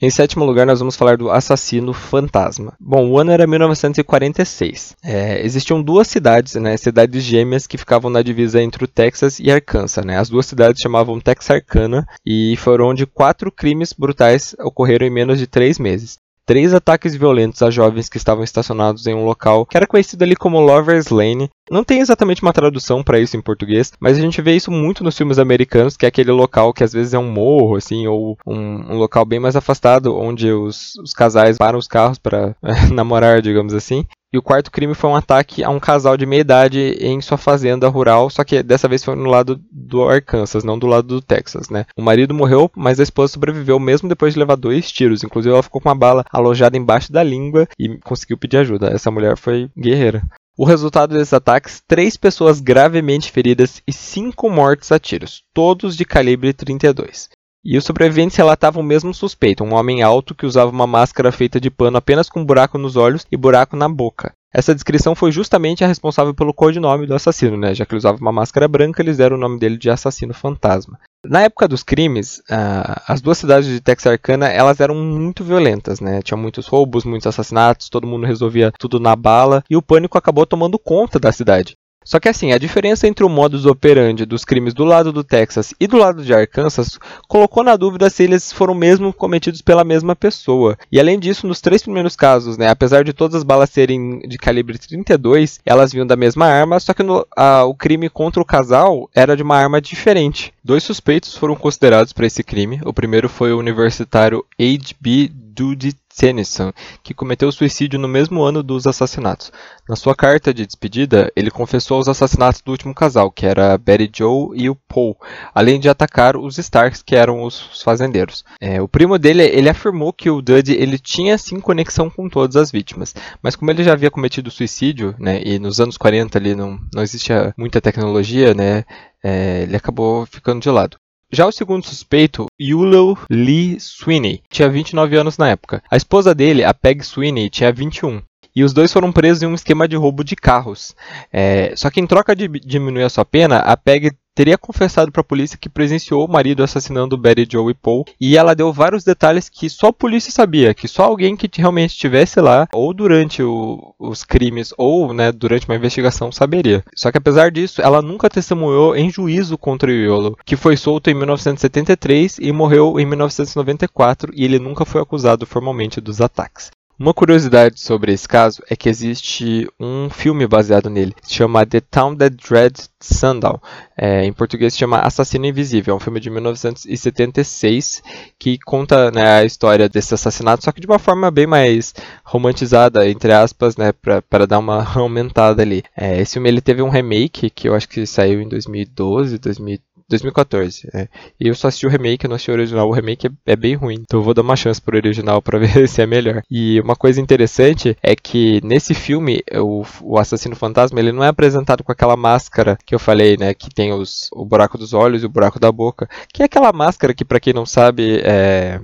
Em 0.02 0.09
sétimo 0.09 0.47
lugar, 0.47 0.64
nós 0.66 0.78
vamos 0.78 0.97
falar 0.97 1.19
do 1.19 1.30
assassino 1.30 1.92
fantasma. 1.92 2.73
Bom, 2.80 3.11
o 3.11 3.19
ano 3.19 3.33
era 3.33 3.47
1946. 3.47 4.97
É, 5.04 5.45
existiam 5.45 5.83
duas 5.83 6.09
cidades, 6.09 6.54
né, 6.54 6.75
cidades 6.78 7.23
gêmeas 7.23 7.66
que 7.66 7.76
ficavam 7.76 8.11
na 8.11 8.23
divisa 8.23 8.62
entre 8.62 8.83
o 8.83 8.88
Texas 8.88 9.38
e 9.38 9.50
Arkansas. 9.50 10.02
Né? 10.02 10.16
As 10.16 10.30
duas 10.30 10.47
cidades 10.47 10.80
chamavam 10.80 11.21
Texarkana 11.21 12.07
e 12.25 12.57
foram 12.57 12.87
onde 12.88 13.04
quatro 13.04 13.52
crimes 13.52 13.92
brutais 13.92 14.57
ocorreram 14.61 15.07
em 15.07 15.11
menos 15.11 15.38
de 15.38 15.47
três 15.47 15.78
meses 15.78 16.19
três 16.50 16.75
ataques 16.75 17.14
violentos 17.14 17.62
a 17.62 17.71
jovens 17.71 18.09
que 18.09 18.16
estavam 18.16 18.42
estacionados 18.42 19.07
em 19.07 19.14
um 19.14 19.25
local 19.25 19.64
que 19.64 19.76
era 19.76 19.87
conhecido 19.87 20.25
ali 20.25 20.35
como 20.35 20.59
Lover's 20.59 21.09
Lane. 21.09 21.49
Não 21.71 21.85
tem 21.85 22.00
exatamente 22.00 22.43
uma 22.43 22.53
tradução 22.53 23.03
para 23.03 23.21
isso 23.21 23.37
em 23.37 23.41
português, 23.41 23.93
mas 24.00 24.19
a 24.19 24.21
gente 24.21 24.43
vê 24.43 24.57
isso 24.57 24.73
muito 24.73 25.05
nos 25.05 25.17
filmes 25.17 25.39
americanos, 25.39 25.97
que 25.97 26.05
é 26.05 26.09
aquele 26.09 26.33
local 26.33 26.73
que 26.73 26.83
às 26.83 26.93
vezes 26.93 27.15
é 27.15 27.19
um 27.19 27.31
morro, 27.31 27.77
assim, 27.77 28.09
ou 28.09 28.37
um, 28.45 28.95
um 28.95 28.97
local 28.97 29.25
bem 29.25 29.39
mais 29.39 29.55
afastado, 29.55 30.17
onde 30.17 30.50
os, 30.50 30.97
os 30.97 31.12
casais 31.12 31.59
param 31.59 31.79
os 31.79 31.87
carros 31.87 32.19
para 32.19 32.57
namorar, 32.93 33.41
digamos 33.41 33.73
assim. 33.73 34.05
E 34.33 34.39
o 34.39 34.43
quarto 34.43 34.71
crime 34.71 34.95
foi 34.95 35.11
um 35.11 35.17
ataque 35.17 35.62
a 35.65 35.71
um 35.71 35.81
casal 35.81 36.17
de 36.17 36.25
meia 36.25 36.41
idade 36.41 36.79
em 37.00 37.21
sua 37.21 37.37
fazenda 37.37 37.89
rural, 37.89 38.31
só 38.31 38.45
que 38.45 38.62
dessa 38.62 38.87
vez 38.87 39.05
foi 39.05 39.17
no 39.17 39.29
lado 39.29 39.61
do 39.73 40.09
Arkansas, 40.09 40.62
não 40.62 40.79
do 40.79 40.87
lado 40.87 41.09
do 41.09 41.21
Texas, 41.21 41.69
né? 41.69 41.85
O 41.97 42.03
marido 42.03 42.33
morreu, 42.33 42.71
mas 42.77 43.00
a 43.00 43.03
esposa 43.03 43.33
sobreviveu 43.33 43.79
mesmo 43.81 44.09
depois 44.09 44.35
de 44.35 44.39
levar 44.39 44.55
dois 44.57 44.91
tiros. 44.91 45.25
Inclusive 45.25 45.53
ela 45.53 45.65
ficou 45.65 45.81
com 45.81 45.89
uma 45.89 45.97
bala 45.97 46.25
alojada 46.33 46.77
embaixo 46.77 47.12
da 47.12 47.25
língua 47.25 47.67
e 47.77 47.99
conseguiu 47.99 48.39
pedir 48.39 48.59
ajuda. 48.59 48.89
Essa 48.89 49.11
mulher 49.11 49.37
foi 49.37 49.69
guerreira. 49.77 50.23
O 50.61 50.67
resultado 50.67 51.14
desses 51.14 51.33
ataques: 51.33 51.83
três 51.88 52.19
pessoas 52.19 52.61
gravemente 52.61 53.33
feridas 53.33 53.83
e 53.87 53.93
cinco 53.95 54.50
mortes 54.50 54.93
a 54.93 54.99
tiros, 54.99 55.43
todos 55.55 55.97
de 55.97 56.05
calibre 56.05 56.52
32. 56.52 57.31
E 57.64 57.79
os 57.79 57.85
sobreviventes 57.85 58.37
relatavam 58.37 58.83
o 58.83 58.87
mesmo 58.87 59.14
suspeito, 59.14 59.64
um 59.64 59.73
homem 59.73 60.02
alto 60.02 60.35
que 60.35 60.45
usava 60.45 60.71
uma 60.71 60.87
máscara 60.87 61.33
feita 61.33 61.59
de 61.59 61.71
pano 61.71 61.97
apenas 61.97 62.29
com 62.29 62.45
buraco 62.45 62.76
nos 62.76 62.95
olhos 62.95 63.26
e 63.33 63.38
buraco 63.38 63.75
na 63.75 63.88
boca. 63.88 64.35
Essa 64.52 64.75
descrição 64.75 65.14
foi 65.14 65.30
justamente 65.30 65.85
a 65.85 65.87
responsável 65.87 66.35
pelo 66.35 66.52
codinome 66.52 67.07
do 67.07 67.14
assassino, 67.14 67.57
né? 67.57 67.73
Já 67.75 67.87
que 67.87 67.92
ele 67.92 67.99
usava 67.99 68.19
uma 68.19 68.33
máscara 68.33 68.66
branca, 68.66 69.00
eles 69.00 69.16
deram 69.16 69.37
o 69.37 69.40
nome 69.40 69.59
dele 69.59 69.76
de 69.76 69.88
assassino 69.88 70.35
fantasma. 70.35 70.99
Na 71.25 71.42
época 71.42 71.69
dos 71.69 71.83
crimes, 71.83 72.38
uh, 72.50 73.00
as 73.07 73.21
duas 73.21 73.38
cidades 73.38 73.69
de 73.69 73.80
Texarkana 73.80 74.49
elas 74.49 74.80
eram 74.80 74.95
muito 74.95 75.45
violentas, 75.45 76.00
né? 76.00 76.21
Tinha 76.23 76.37
muitos 76.37 76.66
roubos, 76.66 77.04
muitos 77.04 77.26
assassinatos, 77.26 77.88
todo 77.88 78.07
mundo 78.07 78.26
resolvia 78.26 78.73
tudo 78.78 78.99
na 78.99 79.14
bala 79.14 79.62
e 79.69 79.76
o 79.76 79.83
pânico 79.83 80.19
acabou 80.19 80.47
tomando 80.47 80.78
conta 80.78 81.21
da 81.21 81.30
cidade. 81.30 81.76
Só 82.02 82.19
que 82.19 82.28
assim, 82.28 82.52
a 82.52 82.59
diferença 82.59 83.07
entre 83.07 83.25
o 83.25 83.28
modus 83.28 83.66
operandi 83.66 84.25
dos 84.25 84.45
crimes 84.45 84.73
do 84.73 84.85
lado 84.85 85.12
do 85.12 85.23
Texas 85.23 85.75
e 85.78 85.87
do 85.87 85.99
lado 85.99 86.25
de 86.25 86.33
Arkansas 86.33 86.99
colocou 87.28 87.62
na 87.62 87.76
dúvida 87.76 88.09
se 88.09 88.23
eles 88.23 88.50
foram 88.50 88.75
mesmo 88.75 89.12
cometidos 89.12 89.61
pela 89.61 89.85
mesma 89.85 90.16
pessoa. 90.16 90.78
E 90.90 90.99
além 90.99 91.19
disso, 91.19 91.47
nos 91.47 91.61
três 91.61 91.83
primeiros 91.83 92.16
casos, 92.16 92.57
né, 92.57 92.69
apesar 92.69 93.04
de 93.04 93.12
todas 93.12 93.37
as 93.37 93.45
balas 93.45 93.69
serem 93.69 94.21
de 94.21 94.38
calibre 94.38 94.78
32, 94.78 95.61
elas 95.64 95.92
vinham 95.92 96.07
da 96.07 96.16
mesma 96.16 96.47
arma, 96.47 96.80
só 96.80 96.95
que 96.95 97.02
no, 97.02 97.26
a, 97.37 97.64
o 97.64 97.75
crime 97.75 98.09
contra 98.09 98.42
o 98.42 98.47
casal 98.47 99.09
era 99.14 99.37
de 99.37 99.42
uma 99.42 99.57
arma 99.57 99.80
diferente. 99.80 100.54
Dois 100.64 100.83
suspeitos 100.83 101.37
foram 101.37 101.54
considerados 101.54 102.12
para 102.14 102.26
esse 102.26 102.42
crime. 102.42 102.80
O 102.85 102.95
primeiro 102.95 103.28
foi 103.28 103.52
o 103.52 103.59
universitário 103.59 104.45
H.B. 104.59 105.30
Dudy 105.33 105.95
Tennyson, 106.17 106.73
que 107.02 107.14
cometeu 107.14 107.50
suicídio 107.52 107.99
no 107.99 108.09
mesmo 108.09 108.43
ano 108.43 108.62
dos 108.62 108.87
assassinatos. 108.87 109.52
Na 109.88 109.97
sua 109.97 110.14
carta 110.14 110.52
de 110.52 110.67
despedida, 110.67 111.31
ele 111.35 111.50
confessou 111.50 111.99
os 111.99 112.09
assassinatos 112.09 112.61
do 112.61 112.71
último 112.71 112.95
casal, 112.95 113.31
que 113.31 113.47
era 113.47 113.79
Betty 113.79 114.11
Joe 114.19 114.50
e 114.55 114.69
o 114.69 114.75
Paul, 114.75 115.17
além 115.55 115.79
de 115.81 115.88
atacar 115.88 116.37
os 116.37 116.59
Starks, 116.59 117.02
que 117.02 117.17
eram 117.17 117.43
os 117.43 117.83
fazendeiros. 117.83 118.45
É, 118.61 118.81
o 118.83 118.88
primo 118.88 119.19
dele, 119.19 119.43
ele 119.43 119.69
afirmou 119.69 120.12
que 120.12 120.31
o 120.31 120.43
Duddy 120.43 120.75
ele 120.75 120.99
tinha 120.99 121.38
sim 121.38 121.61
conexão 121.61 122.11
com 122.11 122.29
todas 122.29 122.57
as 122.57 122.71
vítimas, 122.71 123.14
mas 123.43 123.57
como 123.57 123.71
ele 123.71 123.85
já 123.85 123.93
havia 123.93 124.11
cometido 124.11 124.50
suicídio, 124.50 125.14
né, 125.19 125.40
e 125.45 125.59
nos 125.59 125.81
anos 125.81 125.97
40 125.97 126.38
ali 126.38 126.55
não, 126.55 126.79
não 126.95 127.02
existia 127.02 127.55
muita 127.57 127.81
tecnologia, 127.81 128.52
né, 128.55 128.85
é, 129.23 129.62
ele 129.62 129.76
acabou 129.76 130.26
ficando 130.26 130.61
de 130.61 130.71
lado. 130.71 130.99
Já 131.33 131.47
o 131.47 131.53
segundo 131.53 131.87
suspeito, 131.87 132.47
Yulo 132.61 133.17
Lee 133.31 133.79
Sweeney, 133.79 134.43
tinha 134.51 134.69
29 134.69 135.17
anos 135.17 135.39
na 135.39 135.49
época. 135.49 135.81
A 135.89 135.97
esposa 135.97 136.35
dele, 136.35 136.65
a 136.65 136.75
Peg 136.75 137.05
Sweeney, 137.05 137.49
tinha 137.49 137.73
21. 137.73 138.21
E 138.55 138.65
os 138.65 138.73
dois 138.73 138.93
foram 138.93 139.13
presos 139.13 139.43
em 139.43 139.47
um 139.47 139.55
esquema 139.55 139.87
de 139.87 139.95
roubo 139.95 140.25
de 140.25 140.35
carros. 140.35 140.95
É, 141.33 141.73
só 141.77 141.89
que 141.89 142.01
em 142.01 142.07
troca 142.07 142.35
de 142.35 142.49
diminuir 142.49 143.05
a 143.05 143.09
sua 143.09 143.25
pena, 143.25 143.59
a 143.59 143.77
Peg 143.77 144.11
teria 144.35 144.57
confessado 144.59 145.11
para 145.11 145.21
a 145.21 145.25
polícia 145.25 145.59
que 145.59 145.69
presenciou 145.69 146.25
o 146.25 146.31
marido 146.31 146.63
assassinando 146.63 147.17
Betty 147.17 147.47
Joe 147.51 147.71
e 147.71 147.75
Paul, 147.75 148.05
e 148.21 148.37
ela 148.37 148.55
deu 148.55 148.73
vários 148.73 149.05
detalhes 149.05 149.49
que 149.49 149.69
só 149.69 149.89
a 149.89 149.93
polícia 149.93 150.33
sabia, 150.33 150.75
que 150.75 150.89
só 150.89 151.05
alguém 151.05 151.37
que 151.37 151.51
realmente 151.61 151.91
estivesse 151.91 152.41
lá, 152.41 152.69
ou 152.73 152.95
durante 152.95 153.43
o, 153.43 153.95
os 153.99 154.25
crimes, 154.25 154.73
ou 154.77 155.13
né, 155.13 155.33
durante 155.33 155.69
uma 155.69 155.77
investigação, 155.77 156.33
saberia. 156.33 156.85
Só 156.95 157.11
que 157.11 157.19
apesar 157.19 157.51
disso, 157.51 157.83
ela 157.83 158.01
nunca 158.03 158.31
testemunhou 158.31 158.97
em 158.97 159.11
juízo 159.11 159.59
contra 159.59 159.91
o 159.91 159.95
Iolo, 159.95 160.37
que 160.45 160.57
foi 160.57 160.77
solto 160.77 161.11
em 161.11 161.15
1973 161.15 162.39
e 162.41 162.53
morreu 162.53 162.99
em 162.99 163.07
1994, 163.07 164.33
e 164.35 164.45
ele 164.45 164.59
nunca 164.59 164.85
foi 164.85 165.01
acusado 165.01 165.47
formalmente 165.47 166.01
dos 166.01 166.21
ataques. 166.21 166.71
Uma 167.00 167.14
curiosidade 167.14 167.80
sobre 167.80 168.12
esse 168.12 168.28
caso 168.28 168.62
é 168.69 168.76
que 168.76 168.87
existe 168.87 169.66
um 169.80 170.11
filme 170.11 170.47
baseado 170.47 170.90
nele, 170.90 171.14
se 171.23 171.33
chama 171.33 171.64
The 171.64 171.80
Town 171.80 172.14
That 172.14 172.37
Dread 172.37 172.75
Sundown. 173.00 173.59
É, 173.97 174.23
em 174.26 174.33
português 174.35 174.75
se 174.75 174.80
chama 174.80 174.99
Assassino 174.99 175.47
Invisível. 175.47 175.95
É 175.95 175.97
um 175.97 176.00
filme 176.00 176.21
de 176.21 176.28
1976 176.28 178.02
que 178.38 178.59
conta 178.59 179.11
né, 179.11 179.38
a 179.38 179.45
história 179.47 179.88
desse 179.88 180.12
assassinato, 180.12 180.62
só 180.62 180.73
que 180.73 180.80
de 180.83 180.87
uma 180.87 180.99
forma 180.99 181.30
bem 181.30 181.47
mais 181.47 181.95
romantizada, 182.23 183.09
entre 183.09 183.33
aspas, 183.33 183.78
né, 183.78 183.92
para 183.92 184.45
dar 184.47 184.59
uma 184.59 184.85
aumentada 184.95 185.62
ali. 185.62 185.83
É, 185.97 186.21
esse 186.21 186.35
filme 186.35 186.50
ele 186.50 186.61
teve 186.61 186.83
um 186.83 186.90
remake 186.90 187.49
que 187.49 187.66
eu 187.66 187.75
acho 187.75 187.88
que 187.88 188.04
saiu 188.04 188.42
em 188.42 188.49
2012, 188.49 189.38
2013. 189.38 189.90
2014. 190.11 190.88
É. 190.93 191.09
E 191.38 191.49
eu 191.49 191.55
só 191.55 191.69
assisti 191.69 191.87
o 191.87 191.90
remake, 191.90 192.29
não 192.29 192.37
assisti 192.37 192.50
o 192.50 192.55
original. 192.55 192.88
O 192.88 192.93
remake 192.93 193.26
é, 193.26 193.31
é 193.47 193.57
bem 193.57 193.75
ruim. 193.75 193.99
Então 194.00 194.21
eu 194.21 194.25
vou 194.25 194.35
dar 194.35 194.43
uma 194.43 194.57
chance 194.57 194.81
pro 194.81 194.97
original 194.97 195.40
para 195.40 195.59
ver 195.61 195.88
se 195.88 196.02
é 196.02 196.07
melhor. 196.07 196.43
E 196.50 196.81
uma 196.81 196.97
coisa 196.97 197.21
interessante 197.21 197.97
é 198.02 198.14
que 198.14 198.61
nesse 198.62 198.95
filme, 198.95 199.43
o, 199.55 199.85
o 200.02 200.19
assassino 200.19 200.57
fantasma, 200.57 201.00
ele 201.00 201.12
não 201.12 201.25
é 201.25 201.29
apresentado 201.29 201.83
com 201.83 201.93
aquela 201.93 202.17
máscara 202.17 202.76
que 202.85 202.95
eu 202.95 202.99
falei, 202.99 203.37
né? 203.37 203.55
Que 203.55 203.71
tem 203.71 203.93
os, 203.93 204.29
o 204.33 204.45
buraco 204.45 204.76
dos 204.76 204.93
olhos 204.93 205.23
e 205.23 205.26
o 205.26 205.31
buraco 205.31 205.59
da 205.59 205.73
boca. 205.73 206.09
Que 206.33 206.43
é 206.43 206.47
aquela 206.47 206.73
máscara 206.73 207.14
que, 207.14 207.25
para 207.25 207.40
quem 207.40 207.52
não 207.52 207.64
sabe, 207.64 208.21
é, 208.25 208.81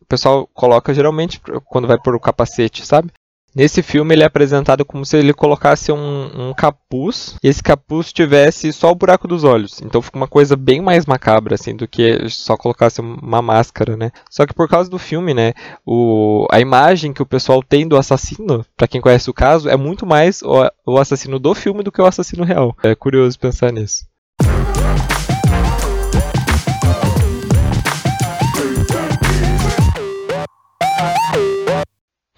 o 0.00 0.08
pessoal 0.08 0.48
coloca 0.54 0.94
geralmente 0.94 1.40
quando 1.64 1.88
vai 1.88 1.98
por 1.98 2.14
o 2.14 2.20
capacete, 2.20 2.86
sabe? 2.86 3.10
Nesse 3.56 3.82
filme 3.82 4.14
ele 4.14 4.22
é 4.22 4.26
apresentado 4.26 4.84
como 4.84 5.06
se 5.06 5.16
ele 5.16 5.32
colocasse 5.32 5.90
um, 5.90 6.48
um, 6.50 6.52
capuz 6.52 7.36
e 7.42 7.48
esse 7.48 7.62
capuz 7.62 8.12
tivesse 8.12 8.70
só 8.70 8.90
o 8.90 8.94
buraco 8.94 9.26
dos 9.26 9.44
olhos. 9.44 9.80
Então 9.80 10.02
fica 10.02 10.18
uma 10.18 10.28
coisa 10.28 10.54
bem 10.54 10.82
mais 10.82 11.06
macabra 11.06 11.54
assim 11.54 11.74
do 11.74 11.88
que 11.88 12.28
só 12.28 12.54
colocasse 12.54 13.00
uma 13.00 13.40
máscara, 13.40 13.96
né? 13.96 14.12
Só 14.28 14.44
que 14.44 14.52
por 14.52 14.68
causa 14.68 14.90
do 14.90 14.98
filme, 14.98 15.32
né, 15.32 15.54
o, 15.86 16.46
a 16.50 16.60
imagem 16.60 17.14
que 17.14 17.22
o 17.22 17.26
pessoal 17.26 17.62
tem 17.62 17.88
do 17.88 17.96
assassino, 17.96 18.62
para 18.76 18.86
quem 18.86 19.00
conhece 19.00 19.30
o 19.30 19.34
caso, 19.34 19.70
é 19.70 19.76
muito 19.76 20.04
mais 20.04 20.42
o, 20.42 20.70
o 20.84 20.98
assassino 20.98 21.38
do 21.38 21.54
filme 21.54 21.82
do 21.82 21.90
que 21.90 22.02
o 22.02 22.06
assassino 22.06 22.44
real. 22.44 22.76
É 22.82 22.94
curioso 22.94 23.38
pensar 23.38 23.72
nisso. 23.72 24.04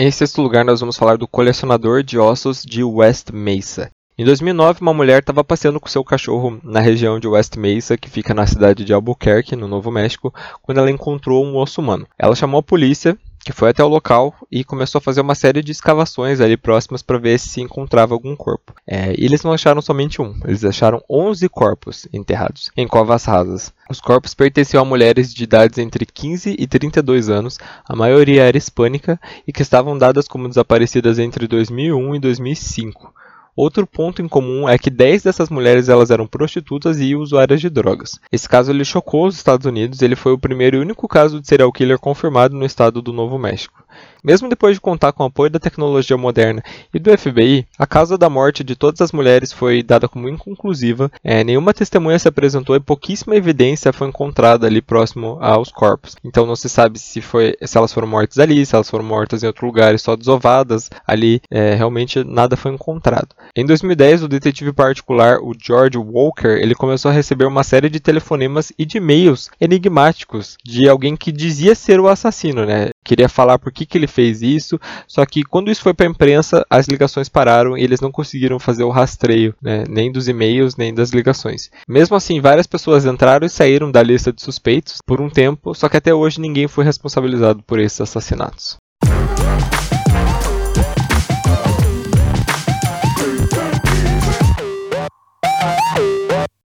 Em 0.00 0.12
sexto 0.12 0.40
lugar, 0.40 0.64
nós 0.64 0.78
vamos 0.78 0.97
falar 0.97 1.17
do 1.17 1.26
colecionador 1.26 2.05
de 2.05 2.17
ossos 2.17 2.62
de 2.62 2.85
West 2.85 3.33
Mesa. 3.33 3.90
Em 4.17 4.25
2009, 4.25 4.81
uma 4.81 4.95
mulher 4.95 5.19
estava 5.19 5.43
passeando 5.43 5.81
com 5.81 5.88
seu 5.88 6.05
cachorro 6.05 6.61
na 6.62 6.78
região 6.78 7.19
de 7.19 7.26
West 7.26 7.57
Mesa, 7.57 7.99
que 7.99 8.09
fica 8.09 8.33
na 8.33 8.47
cidade 8.47 8.85
de 8.85 8.93
Albuquerque, 8.93 9.57
no 9.57 9.67
Novo 9.67 9.90
México, 9.90 10.33
quando 10.62 10.78
ela 10.78 10.88
encontrou 10.88 11.45
um 11.45 11.57
osso 11.57 11.81
humano. 11.81 12.07
Ela 12.17 12.37
chamou 12.37 12.61
a 12.61 12.62
polícia, 12.62 13.19
que 13.49 13.52
foi 13.55 13.71
até 13.71 13.83
o 13.83 13.88
local 13.88 14.35
e 14.52 14.62
começou 14.62 14.99
a 14.99 15.00
fazer 15.00 15.23
uma 15.23 15.35
série 15.35 15.62
de 15.62 15.73
escavações 15.73 16.38
ali 16.38 16.55
próximas 16.55 17.00
para 17.00 17.17
ver 17.17 17.40
se 17.40 17.62
encontrava 17.62 18.12
algum 18.12 18.37
corpo. 18.37 18.75
É, 18.87 19.14
e 19.19 19.25
eles 19.25 19.43
não 19.43 19.55
acharam 19.55 19.81
somente 19.81 20.21
um, 20.21 20.38
eles 20.45 20.67
acharam 20.67 21.02
11 21.09 21.49
corpos 21.49 22.07
enterrados 22.12 22.71
em 22.76 22.87
covas 22.87 23.25
rasas. 23.25 23.73
Os 23.88 24.02
corpos 24.02 24.35
pertenciam 24.35 24.83
a 24.83 24.85
mulheres 24.85 25.33
de 25.33 25.45
idades 25.45 25.78
entre 25.78 26.05
15 26.05 26.57
e 26.59 26.67
32 26.67 27.31
anos, 27.31 27.57
a 27.88 27.97
maioria 27.97 28.43
era 28.43 28.59
hispânica 28.59 29.19
e 29.47 29.52
que 29.52 29.62
estavam 29.62 29.97
dadas 29.97 30.28
como 30.28 30.47
desaparecidas 30.47 31.19
entre 31.19 31.49
2001 31.49 32.17
e 32.17 32.19
2005. 32.19 33.14
Outro 33.59 33.88
ponto 33.88 34.23
em 34.23 34.29
comum 34.29 34.69
é 34.69 34.79
que 34.79 34.88
10 34.88 35.25
dessas 35.25 35.50
mulheres 35.50 35.88
elas 35.88 36.12
eram 36.12 36.29
prostitutas 36.29 37.00
e 37.00 37.17
usuárias 37.17 37.61
de 37.61 37.69
drogas. 37.69 38.21
Esse 38.31 38.49
caso 38.49 38.71
ele 38.71 38.85
chocou 38.85 39.27
os 39.27 39.35
Estados 39.35 39.67
Unidos, 39.67 40.00
ele 40.00 40.15
foi 40.15 40.31
o 40.31 40.38
primeiro 40.38 40.77
e 40.77 40.81
único 40.81 41.09
caso 41.09 41.41
de 41.41 41.49
serial 41.49 41.73
killer 41.73 41.99
confirmado 41.99 42.55
no 42.55 42.65
estado 42.65 43.03
do 43.03 43.12
Novo 43.12 43.37
México. 43.37 43.83
Mesmo 44.23 44.49
depois 44.49 44.77
de 44.77 44.81
contar 44.81 45.13
com 45.13 45.23
o 45.23 45.27
apoio 45.27 45.51
da 45.51 45.59
tecnologia 45.59 46.17
moderna 46.17 46.63
e 46.93 46.99
do 46.99 47.17
FBI, 47.17 47.67
a 47.79 47.87
causa 47.87 48.19
da 48.19 48.29
morte 48.29 48.65
de 48.65 48.77
todas 48.77 49.01
as 49.01 49.13
mulheres 49.13 49.53
foi 49.53 49.83
dada 49.83 50.09
como 50.09 50.29
inconclusiva, 50.29 51.11
é, 51.23 51.45
nenhuma 51.45 51.75
testemunha 51.75 52.19
se 52.19 52.29
apresentou 52.29 52.77
e 52.77 52.81
pouquíssima 52.81 53.37
evidência 53.37 53.93
foi 53.93 54.09
encontrada 54.09 54.67
ali 54.67 54.81
próximo 54.83 55.39
aos 55.41 55.71
corpos. 55.71 56.17
Então 56.25 56.47
não 56.47 56.57
se 56.57 56.69
sabe 56.69 56.99
se, 56.99 57.21
foi, 57.21 57.57
se 57.63 57.77
elas 57.77 57.93
foram 57.93 58.09
mortas 58.09 58.39
ali, 58.39 58.65
se 58.65 58.75
elas 58.75 58.91
foram 58.91 59.05
mortas 59.05 59.43
em 59.43 59.47
outro 59.47 59.67
lugar 59.67 59.95
e 59.95 59.99
só 59.99 60.17
desovadas 60.17 60.91
ali, 61.07 61.41
é, 61.51 61.75
realmente 61.75 62.25
nada 62.25 62.57
foi 62.57 62.73
encontrado. 62.73 63.29
Em 63.57 63.65
2010, 63.65 64.25
o 64.25 64.29
detetive 64.29 64.73
particular, 64.73 65.39
o 65.41 65.53
George 65.59 65.99
Walker, 65.99 66.49
ele 66.49 66.75
começou 66.75 67.11
a 67.11 67.15
receber 67.15 67.45
uma 67.45 67.63
série 67.63 67.89
de 67.89 68.01
telefonemas 68.01 68.73
e 68.79 68.85
de 68.85 68.99
e-mails 68.99 69.51
enigmáticos 69.61 70.57
de 70.65 70.89
alguém 70.89 71.17
que 71.17 71.33
dizia 71.33 71.75
ser 71.75 72.01
o 72.01 72.09
assassino, 72.09 72.65
né? 72.65 72.91
Queria 73.05 73.28
falar 73.28 73.59
por 73.59 73.73
que, 73.73 73.87
que 73.87 73.97
ele 73.97 74.07
fez 74.07 74.43
isso, 74.43 74.78
só 75.07 75.25
que 75.25 75.43
quando 75.43 75.71
isso 75.71 75.83
foi 75.83 75.95
para 75.95 76.07
a 76.07 76.11
imprensa, 76.11 76.67
as 76.69 76.87
ligações 76.87 77.28
pararam 77.28 77.76
e 77.76 77.83
eles 77.83 78.00
não 78.00 78.12
conseguiram 78.12 78.59
fazer 78.59 78.85
o 78.85 78.90
rastreio, 78.90 79.55
né, 79.62 79.85
nem 79.88 80.12
dos 80.12 80.28
e-mails, 80.28 80.76
nem 80.76 80.93
das 80.93 81.11
ligações. 81.11 81.71
Mesmo 81.88 82.17
assim, 82.17 82.40
várias 82.40 82.67
pessoas 82.67 83.07
entraram 83.07 83.47
e 83.47 83.50
saíram 83.50 83.90
da 83.90 84.02
lista 84.02 84.33
de 84.33 84.43
suspeitos 84.43 84.99
por 85.07 85.21
um 85.21 85.31
tempo, 85.31 85.75
só 85.75 85.88
que 85.88 85.97
até 85.97 86.12
hoje 86.12 86.40
ninguém 86.40 86.69
foi 86.69 86.85
responsabilizado 86.85 87.62
por 87.62 87.78
esses 87.78 88.00
assassinatos. 88.00 88.76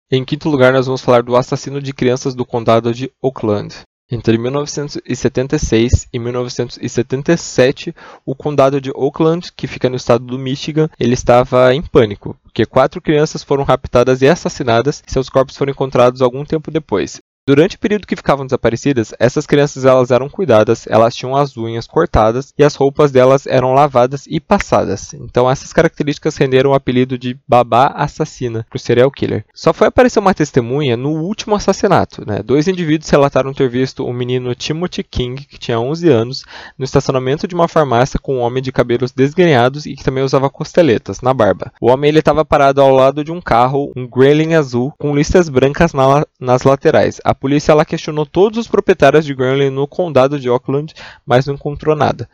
Em 0.08 0.24
quinto 0.24 0.48
lugar, 0.48 0.72
nós 0.72 0.86
vamos 0.86 1.02
falar 1.02 1.22
do 1.22 1.34
assassino 1.34 1.82
de 1.82 1.92
crianças 1.92 2.32
do 2.32 2.46
condado 2.46 2.94
de 2.94 3.10
Oakland. 3.20 3.74
Entre 4.08 4.38
1976 4.38 6.06
e 6.12 6.18
1977, 6.20 7.92
o 8.24 8.36
condado 8.36 8.80
de 8.80 8.92
Oakland, 8.94 9.50
que 9.52 9.66
fica 9.66 9.90
no 9.90 9.96
estado 9.96 10.24
do 10.24 10.38
Michigan, 10.38 10.88
ele 10.98 11.14
estava 11.14 11.74
em 11.74 11.82
pânico, 11.82 12.38
porque 12.44 12.64
quatro 12.64 13.02
crianças 13.02 13.42
foram 13.42 13.64
raptadas 13.64 14.22
e 14.22 14.28
assassinadas 14.28 15.02
e 15.04 15.10
seus 15.10 15.28
corpos 15.28 15.56
foram 15.56 15.72
encontrados 15.72 16.22
algum 16.22 16.44
tempo 16.44 16.70
depois. 16.70 17.20
Durante 17.48 17.76
o 17.76 17.78
período 17.78 18.08
que 18.08 18.16
ficavam 18.16 18.44
desaparecidas, 18.44 19.14
essas 19.20 19.46
crianças 19.46 19.84
elas 19.84 20.10
eram 20.10 20.28
cuidadas, 20.28 20.84
elas 20.88 21.14
tinham 21.14 21.36
as 21.36 21.56
unhas 21.56 21.86
cortadas 21.86 22.52
e 22.58 22.64
as 22.64 22.74
roupas 22.74 23.12
delas 23.12 23.46
eram 23.46 23.72
lavadas 23.72 24.24
e 24.26 24.40
passadas. 24.40 25.14
Então 25.14 25.48
essas 25.48 25.72
características 25.72 26.36
renderam 26.36 26.70
o 26.70 26.74
apelido 26.74 27.16
de 27.16 27.38
babá 27.46 27.92
assassina 27.94 28.66
para 28.68 28.76
o 28.76 28.80
serial 28.80 29.12
killer. 29.12 29.44
Só 29.54 29.72
foi 29.72 29.86
aparecer 29.86 30.18
uma 30.18 30.34
testemunha 30.34 30.96
no 30.96 31.10
último 31.10 31.54
assassinato. 31.54 32.24
Né? 32.26 32.42
Dois 32.42 32.66
indivíduos 32.66 33.08
relataram 33.08 33.54
ter 33.54 33.68
visto 33.68 34.04
o 34.04 34.12
menino 34.12 34.52
Timothy 34.52 35.04
King, 35.04 35.44
que 35.44 35.56
tinha 35.56 35.78
11 35.78 36.08
anos, 36.08 36.44
no 36.76 36.84
estacionamento 36.84 37.46
de 37.46 37.54
uma 37.54 37.68
farmácia 37.68 38.18
com 38.18 38.38
um 38.38 38.40
homem 38.40 38.60
de 38.60 38.72
cabelos 38.72 39.12
desgrenhados 39.12 39.86
e 39.86 39.94
que 39.94 40.02
também 40.02 40.24
usava 40.24 40.50
costeletas 40.50 41.20
na 41.20 41.32
barba. 41.32 41.70
O 41.80 41.92
homem 41.92 42.12
estava 42.16 42.44
parado 42.44 42.80
ao 42.80 42.90
lado 42.90 43.22
de 43.22 43.30
um 43.30 43.40
carro, 43.40 43.92
um 43.94 44.04
Gremlin 44.04 44.54
azul, 44.54 44.92
com 44.98 45.14
listas 45.14 45.48
brancas 45.48 45.92
na, 45.92 46.26
nas 46.40 46.64
laterais. 46.64 47.20
Polícia 47.36 47.72
ela 47.72 47.84
questionou 47.84 48.26
todos 48.26 48.58
os 48.58 48.66
proprietários 48.66 49.24
de 49.24 49.34
Gremlin 49.34 49.70
no 49.70 49.86
condado 49.86 50.38
de 50.38 50.50
Oakland, 50.50 50.94
mas 51.24 51.46
não 51.46 51.54
encontrou 51.54 51.94
nada. 51.94 52.28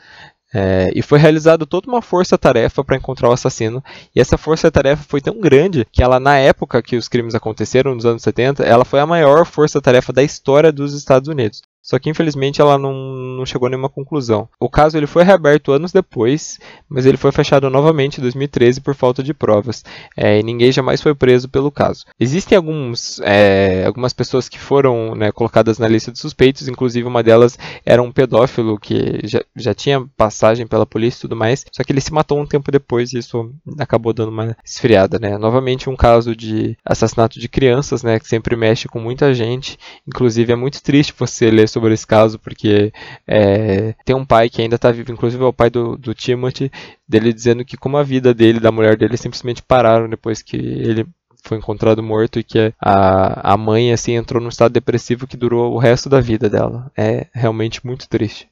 É, 0.54 0.90
e 0.94 1.00
foi 1.00 1.18
realizada 1.18 1.64
toda 1.64 1.88
uma 1.88 2.02
força-tarefa 2.02 2.84
para 2.84 2.96
encontrar 2.96 3.30
o 3.30 3.32
assassino. 3.32 3.82
E 4.14 4.20
essa 4.20 4.36
força-tarefa 4.36 5.02
foi 5.02 5.20
tão 5.20 5.40
grande 5.40 5.86
que 5.90 6.02
ela, 6.02 6.20
na 6.20 6.36
época 6.36 6.82
que 6.82 6.96
os 6.96 7.08
crimes 7.08 7.34
aconteceram, 7.34 7.94
nos 7.94 8.04
anos 8.04 8.22
70, 8.22 8.62
ela 8.62 8.84
foi 8.84 9.00
a 9.00 9.06
maior 9.06 9.46
força-tarefa 9.46 10.12
da 10.12 10.22
história 10.22 10.70
dos 10.70 10.92
Estados 10.92 11.28
Unidos. 11.28 11.62
Só 11.82 11.98
que 11.98 12.08
infelizmente 12.08 12.60
ela 12.60 12.78
não, 12.78 12.92
não 12.92 13.44
chegou 13.44 13.66
a 13.66 13.70
nenhuma 13.70 13.88
conclusão. 13.88 14.48
O 14.58 14.70
caso 14.70 14.96
ele 14.96 15.06
foi 15.06 15.24
reaberto 15.24 15.72
anos 15.72 15.90
depois, 15.90 16.58
mas 16.88 17.04
ele 17.04 17.16
foi 17.16 17.32
fechado 17.32 17.68
novamente 17.68 18.18
em 18.18 18.20
2013 18.22 18.80
por 18.80 18.94
falta 18.94 19.22
de 19.22 19.34
provas. 19.34 19.84
É, 20.16 20.38
e 20.38 20.42
ninguém 20.42 20.70
jamais 20.70 21.02
foi 21.02 21.14
preso 21.14 21.48
pelo 21.48 21.72
caso. 21.72 22.04
Existem 22.20 22.56
alguns, 22.56 23.20
é, 23.24 23.84
algumas 23.84 24.12
pessoas 24.12 24.48
que 24.48 24.60
foram 24.60 25.16
né, 25.16 25.32
colocadas 25.32 25.78
na 25.78 25.88
lista 25.88 26.12
de 26.12 26.20
suspeitos, 26.20 26.68
inclusive 26.68 27.06
uma 27.06 27.22
delas 27.22 27.58
era 27.84 28.00
um 28.00 28.12
pedófilo 28.12 28.78
que 28.78 29.20
já, 29.24 29.42
já 29.56 29.74
tinha 29.74 30.06
passagem 30.16 30.66
pela 30.66 30.86
polícia 30.86 31.18
e 31.18 31.22
tudo 31.22 31.34
mais, 31.34 31.64
só 31.72 31.82
que 31.82 31.90
ele 31.90 32.00
se 32.00 32.12
matou 32.12 32.38
um 32.38 32.46
tempo 32.46 32.70
depois 32.70 33.12
e 33.12 33.18
isso 33.18 33.52
acabou 33.78 34.12
dando 34.12 34.28
uma 34.28 34.56
esfriada. 34.64 35.18
Né? 35.18 35.36
Novamente 35.36 35.90
um 35.90 35.96
caso 35.96 36.36
de 36.36 36.76
assassinato 36.84 37.40
de 37.40 37.48
crianças, 37.48 38.04
né, 38.04 38.20
que 38.20 38.28
sempre 38.28 38.54
mexe 38.54 38.86
com 38.86 39.00
muita 39.00 39.34
gente. 39.34 39.76
Inclusive 40.06 40.52
é 40.52 40.56
muito 40.56 40.80
triste 40.80 41.12
você 41.18 41.50
ler 41.50 41.71
sobre 41.72 41.94
esse 41.94 42.06
caso, 42.06 42.38
porque 42.38 42.92
é, 43.26 43.94
tem 44.04 44.14
um 44.14 44.24
pai 44.24 44.48
que 44.48 44.62
ainda 44.62 44.76
está 44.76 44.90
vivo, 44.90 45.12
inclusive 45.12 45.42
é 45.42 45.46
o 45.46 45.52
pai 45.52 45.70
do, 45.70 45.96
do 45.96 46.14
Timothy, 46.14 46.70
dele 47.08 47.32
dizendo 47.32 47.64
que 47.64 47.76
como 47.76 47.96
a 47.96 48.02
vida 48.02 48.34
dele 48.34 48.60
da 48.60 48.72
mulher 48.72 48.96
dele 48.96 49.16
simplesmente 49.16 49.62
pararam 49.62 50.08
depois 50.08 50.42
que 50.42 50.56
ele 50.56 51.06
foi 51.42 51.58
encontrado 51.58 52.02
morto 52.02 52.38
e 52.38 52.44
que 52.44 52.72
a, 52.80 53.52
a 53.52 53.56
mãe 53.56 53.92
assim 53.92 54.12
entrou 54.12 54.40
num 54.40 54.48
estado 54.48 54.72
depressivo 54.72 55.26
que 55.26 55.36
durou 55.36 55.72
o 55.72 55.78
resto 55.78 56.08
da 56.08 56.20
vida 56.20 56.48
dela. 56.48 56.90
É 56.96 57.26
realmente 57.32 57.84
muito 57.84 58.08
triste. 58.08 58.51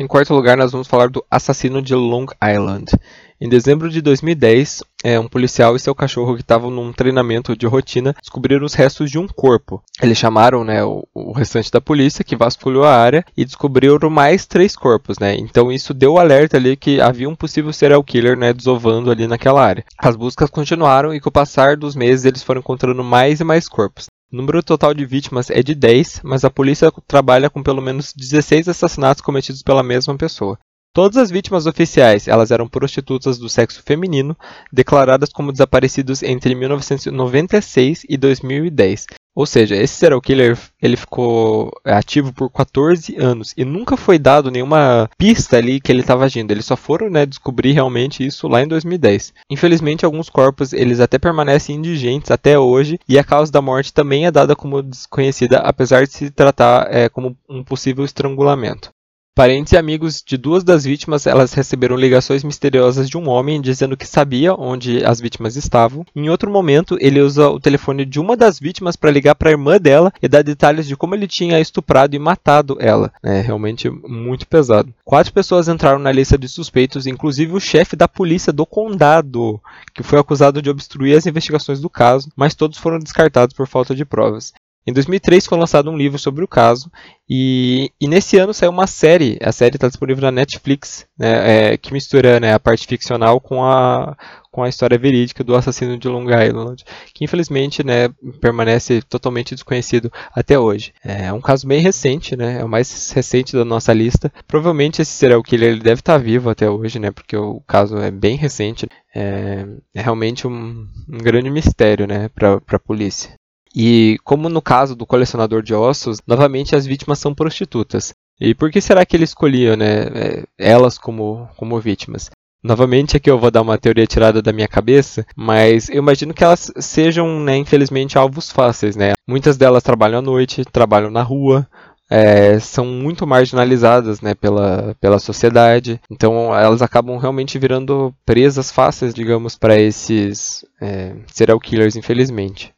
Em 0.00 0.06
quarto 0.06 0.32
lugar, 0.32 0.56
nós 0.56 0.70
vamos 0.70 0.86
falar 0.86 1.08
do 1.08 1.24
assassino 1.28 1.82
de 1.82 1.92
Long 1.92 2.26
Island. 2.40 2.92
Em 3.40 3.48
dezembro 3.48 3.90
de 3.90 4.00
2010, 4.00 4.84
é, 5.02 5.18
um 5.18 5.26
policial 5.26 5.74
e 5.74 5.80
seu 5.80 5.92
cachorro 5.92 6.36
que 6.36 6.40
estavam 6.40 6.70
num 6.70 6.92
treinamento 6.92 7.56
de 7.56 7.66
rotina 7.66 8.14
descobriram 8.20 8.64
os 8.64 8.74
restos 8.74 9.10
de 9.10 9.18
um 9.18 9.26
corpo. 9.26 9.82
Eles 10.00 10.16
chamaram 10.16 10.62
né, 10.62 10.84
o, 10.84 11.32
restante 11.32 11.68
da 11.72 11.80
polícia, 11.80 12.22
que 12.22 12.36
vasculhou 12.36 12.84
a 12.84 12.94
área, 12.94 13.24
e 13.36 13.44
descobriram 13.44 14.08
mais 14.08 14.46
três 14.46 14.76
corpos. 14.76 15.18
Né? 15.18 15.34
Então 15.34 15.72
isso 15.72 15.92
deu 15.92 16.12
o 16.12 16.18
alerta 16.20 16.56
ali 16.56 16.76
que 16.76 17.00
havia 17.00 17.28
um 17.28 17.34
possível 17.34 17.72
serial 17.72 18.04
killer 18.04 18.36
né, 18.36 18.52
desovando 18.52 19.10
ali 19.10 19.26
naquela 19.26 19.64
área. 19.64 19.84
As 19.98 20.14
buscas 20.14 20.48
continuaram 20.48 21.12
e 21.12 21.18
com 21.18 21.28
o 21.28 21.32
passar 21.32 21.76
dos 21.76 21.96
meses 21.96 22.24
eles 22.24 22.44
foram 22.44 22.60
encontrando 22.60 23.02
mais 23.02 23.40
e 23.40 23.44
mais 23.44 23.68
corpos. 23.68 24.06
O 24.30 24.36
número 24.36 24.62
total 24.62 24.92
de 24.92 25.06
vítimas 25.06 25.48
é 25.48 25.62
de 25.62 25.74
10, 25.74 26.20
mas 26.22 26.44
a 26.44 26.50
polícia 26.50 26.92
trabalha 27.06 27.48
com 27.48 27.62
pelo 27.62 27.80
menos 27.80 28.12
16 28.12 28.68
assassinatos 28.68 29.22
cometidos 29.22 29.62
pela 29.62 29.82
mesma 29.82 30.18
pessoa. 30.18 30.58
Todas 30.92 31.16
as 31.16 31.30
vítimas 31.30 31.64
oficiais 31.64 32.28
elas 32.28 32.50
eram 32.50 32.68
prostitutas 32.68 33.38
do 33.38 33.48
sexo 33.48 33.82
feminino, 33.82 34.36
declaradas 34.70 35.30
como 35.30 35.50
desaparecidos 35.50 36.22
entre 36.22 36.54
1996 36.54 38.04
e 38.06 38.18
2010. 38.18 39.06
Ou 39.38 39.46
seja, 39.46 39.76
esse 39.76 39.94
serial 39.94 40.20
killer 40.20 40.58
ele 40.82 40.96
ficou 40.96 41.70
ativo 41.84 42.32
por 42.32 42.50
14 42.50 43.16
anos 43.16 43.54
e 43.56 43.64
nunca 43.64 43.96
foi 43.96 44.18
dado 44.18 44.50
nenhuma 44.50 45.08
pista 45.16 45.56
ali 45.56 45.80
que 45.80 45.92
ele 45.92 46.00
estava 46.00 46.24
agindo. 46.24 46.50
Eles 46.50 46.64
só 46.64 46.76
foram 46.76 47.08
né, 47.08 47.24
descobrir 47.24 47.70
realmente 47.70 48.26
isso 48.26 48.48
lá 48.48 48.64
em 48.64 48.66
2010. 48.66 49.32
Infelizmente, 49.48 50.04
alguns 50.04 50.28
corpos 50.28 50.72
eles 50.72 50.98
até 50.98 51.20
permanecem 51.20 51.76
indigentes 51.76 52.32
até 52.32 52.58
hoje 52.58 52.98
e 53.08 53.16
a 53.16 53.22
causa 53.22 53.52
da 53.52 53.62
morte 53.62 53.92
também 53.92 54.26
é 54.26 54.30
dada 54.32 54.56
como 54.56 54.82
desconhecida, 54.82 55.58
apesar 55.58 56.04
de 56.04 56.12
se 56.12 56.32
tratar 56.32 56.92
é, 56.92 57.08
como 57.08 57.36
um 57.48 57.62
possível 57.62 58.04
estrangulamento. 58.04 58.90
Parentes 59.38 59.72
e 59.72 59.76
amigos 59.76 60.20
de 60.20 60.36
duas 60.36 60.64
das 60.64 60.82
vítimas, 60.82 61.24
elas 61.24 61.52
receberam 61.52 61.94
ligações 61.94 62.42
misteriosas 62.42 63.08
de 63.08 63.16
um 63.16 63.28
homem 63.28 63.60
dizendo 63.60 63.96
que 63.96 64.04
sabia 64.04 64.52
onde 64.52 65.04
as 65.04 65.20
vítimas 65.20 65.54
estavam. 65.54 66.04
Em 66.12 66.28
outro 66.28 66.50
momento, 66.50 66.98
ele 67.00 67.20
usa 67.20 67.48
o 67.48 67.60
telefone 67.60 68.04
de 68.04 68.18
uma 68.18 68.36
das 68.36 68.58
vítimas 68.58 68.96
para 68.96 69.12
ligar 69.12 69.36
para 69.36 69.50
a 69.50 69.52
irmã 69.52 69.78
dela 69.78 70.12
e 70.20 70.26
dar 70.26 70.42
detalhes 70.42 70.88
de 70.88 70.96
como 70.96 71.14
ele 71.14 71.28
tinha 71.28 71.60
estuprado 71.60 72.16
e 72.16 72.18
matado 72.18 72.78
ela. 72.80 73.12
É 73.22 73.40
realmente 73.40 73.88
muito 73.88 74.44
pesado. 74.44 74.92
Quatro 75.04 75.32
pessoas 75.32 75.68
entraram 75.68 76.00
na 76.00 76.10
lista 76.10 76.36
de 76.36 76.48
suspeitos, 76.48 77.06
inclusive 77.06 77.52
o 77.52 77.60
chefe 77.60 77.94
da 77.94 78.08
polícia 78.08 78.52
do 78.52 78.66
condado, 78.66 79.60
que 79.94 80.02
foi 80.02 80.18
acusado 80.18 80.60
de 80.60 80.68
obstruir 80.68 81.16
as 81.16 81.26
investigações 81.26 81.80
do 81.80 81.88
caso, 81.88 82.28
mas 82.34 82.56
todos 82.56 82.76
foram 82.76 82.98
descartados 82.98 83.54
por 83.54 83.68
falta 83.68 83.94
de 83.94 84.04
provas. 84.04 84.52
Em 84.88 84.92
2003 84.94 85.44
foi 85.44 85.58
lançado 85.58 85.90
um 85.90 85.98
livro 85.98 86.18
sobre 86.18 86.42
o 86.42 86.48
caso 86.48 86.90
e, 87.28 87.92
e 88.00 88.08
nesse 88.08 88.38
ano 88.38 88.54
saiu 88.54 88.70
uma 88.70 88.86
série, 88.86 89.38
a 89.42 89.52
série 89.52 89.76
está 89.76 89.86
disponível 89.86 90.22
na 90.22 90.32
Netflix, 90.32 91.06
né, 91.18 91.72
é, 91.72 91.76
que 91.76 91.92
mistura 91.92 92.40
né, 92.40 92.54
a 92.54 92.58
parte 92.58 92.86
ficcional 92.86 93.38
com 93.38 93.62
a, 93.62 94.16
com 94.50 94.62
a 94.62 94.68
história 94.70 94.96
verídica 94.96 95.44
do 95.44 95.54
assassino 95.54 95.98
de 95.98 96.08
Long 96.08 96.24
Island, 96.24 96.86
que 97.12 97.22
infelizmente 97.22 97.84
né, 97.84 98.08
permanece 98.40 99.02
totalmente 99.02 99.54
desconhecido 99.54 100.10
até 100.34 100.58
hoje. 100.58 100.94
É 101.04 101.30
um 101.34 101.40
caso 101.42 101.66
bem 101.66 101.82
recente, 101.82 102.34
né, 102.34 102.60
é 102.60 102.64
o 102.64 102.68
mais 102.68 103.10
recente 103.10 103.54
da 103.54 103.66
nossa 103.66 103.92
lista. 103.92 104.32
Provavelmente 104.46 105.02
esse 105.02 105.12
serial 105.12 105.42
killer 105.42 105.72
ele 105.72 105.82
deve 105.82 106.00
estar 106.00 106.16
vivo 106.16 106.48
até 106.48 106.70
hoje, 106.70 106.98
né, 106.98 107.10
porque 107.10 107.36
o 107.36 107.60
caso 107.66 107.98
é 107.98 108.10
bem 108.10 108.36
recente. 108.36 108.88
É, 109.14 109.66
é 109.94 110.00
realmente 110.00 110.46
um, 110.46 110.88
um 111.06 111.18
grande 111.18 111.50
mistério 111.50 112.06
né, 112.06 112.30
para 112.30 112.58
a 112.66 112.78
polícia. 112.78 113.36
E 113.80 114.18
como 114.24 114.48
no 114.48 114.60
caso 114.60 114.96
do 114.96 115.06
colecionador 115.06 115.62
de 115.62 115.72
ossos, 115.72 116.18
novamente 116.26 116.74
as 116.74 116.84
vítimas 116.84 117.20
são 117.20 117.32
prostitutas. 117.32 118.12
E 118.40 118.52
por 118.52 118.72
que 118.72 118.80
será 118.80 119.06
que 119.06 119.16
ele 119.16 119.22
escolhia 119.22 119.76
né, 119.76 120.00
é, 120.14 120.44
elas 120.58 120.98
como, 120.98 121.48
como 121.56 121.78
vítimas? 121.78 122.28
Novamente 122.60 123.16
aqui 123.16 123.30
eu 123.30 123.38
vou 123.38 123.52
dar 123.52 123.62
uma 123.62 123.78
teoria 123.78 124.04
tirada 124.04 124.42
da 124.42 124.52
minha 124.52 124.66
cabeça, 124.66 125.24
mas 125.36 125.88
eu 125.88 125.98
imagino 125.98 126.34
que 126.34 126.42
elas 126.42 126.72
sejam, 126.78 127.38
né, 127.38 127.56
infelizmente, 127.56 128.18
alvos 128.18 128.50
fáceis, 128.50 128.96
né? 128.96 129.12
Muitas 129.24 129.56
delas 129.56 129.84
trabalham 129.84 130.18
à 130.18 130.22
noite, 130.22 130.64
trabalham 130.64 131.08
na 131.08 131.22
rua, 131.22 131.64
é, 132.10 132.58
são 132.58 132.84
muito 132.84 133.28
marginalizadas 133.28 134.20
né, 134.20 134.34
pela, 134.34 134.96
pela 135.00 135.20
sociedade, 135.20 136.00
então 136.10 136.52
elas 136.52 136.82
acabam 136.82 137.16
realmente 137.16 137.60
virando 137.60 138.12
presas 138.26 138.72
fáceis, 138.72 139.14
digamos, 139.14 139.56
para 139.56 139.78
esses 139.78 140.64
é, 140.80 141.14
serial 141.28 141.60
killers, 141.60 141.94
infelizmente. 141.94 142.74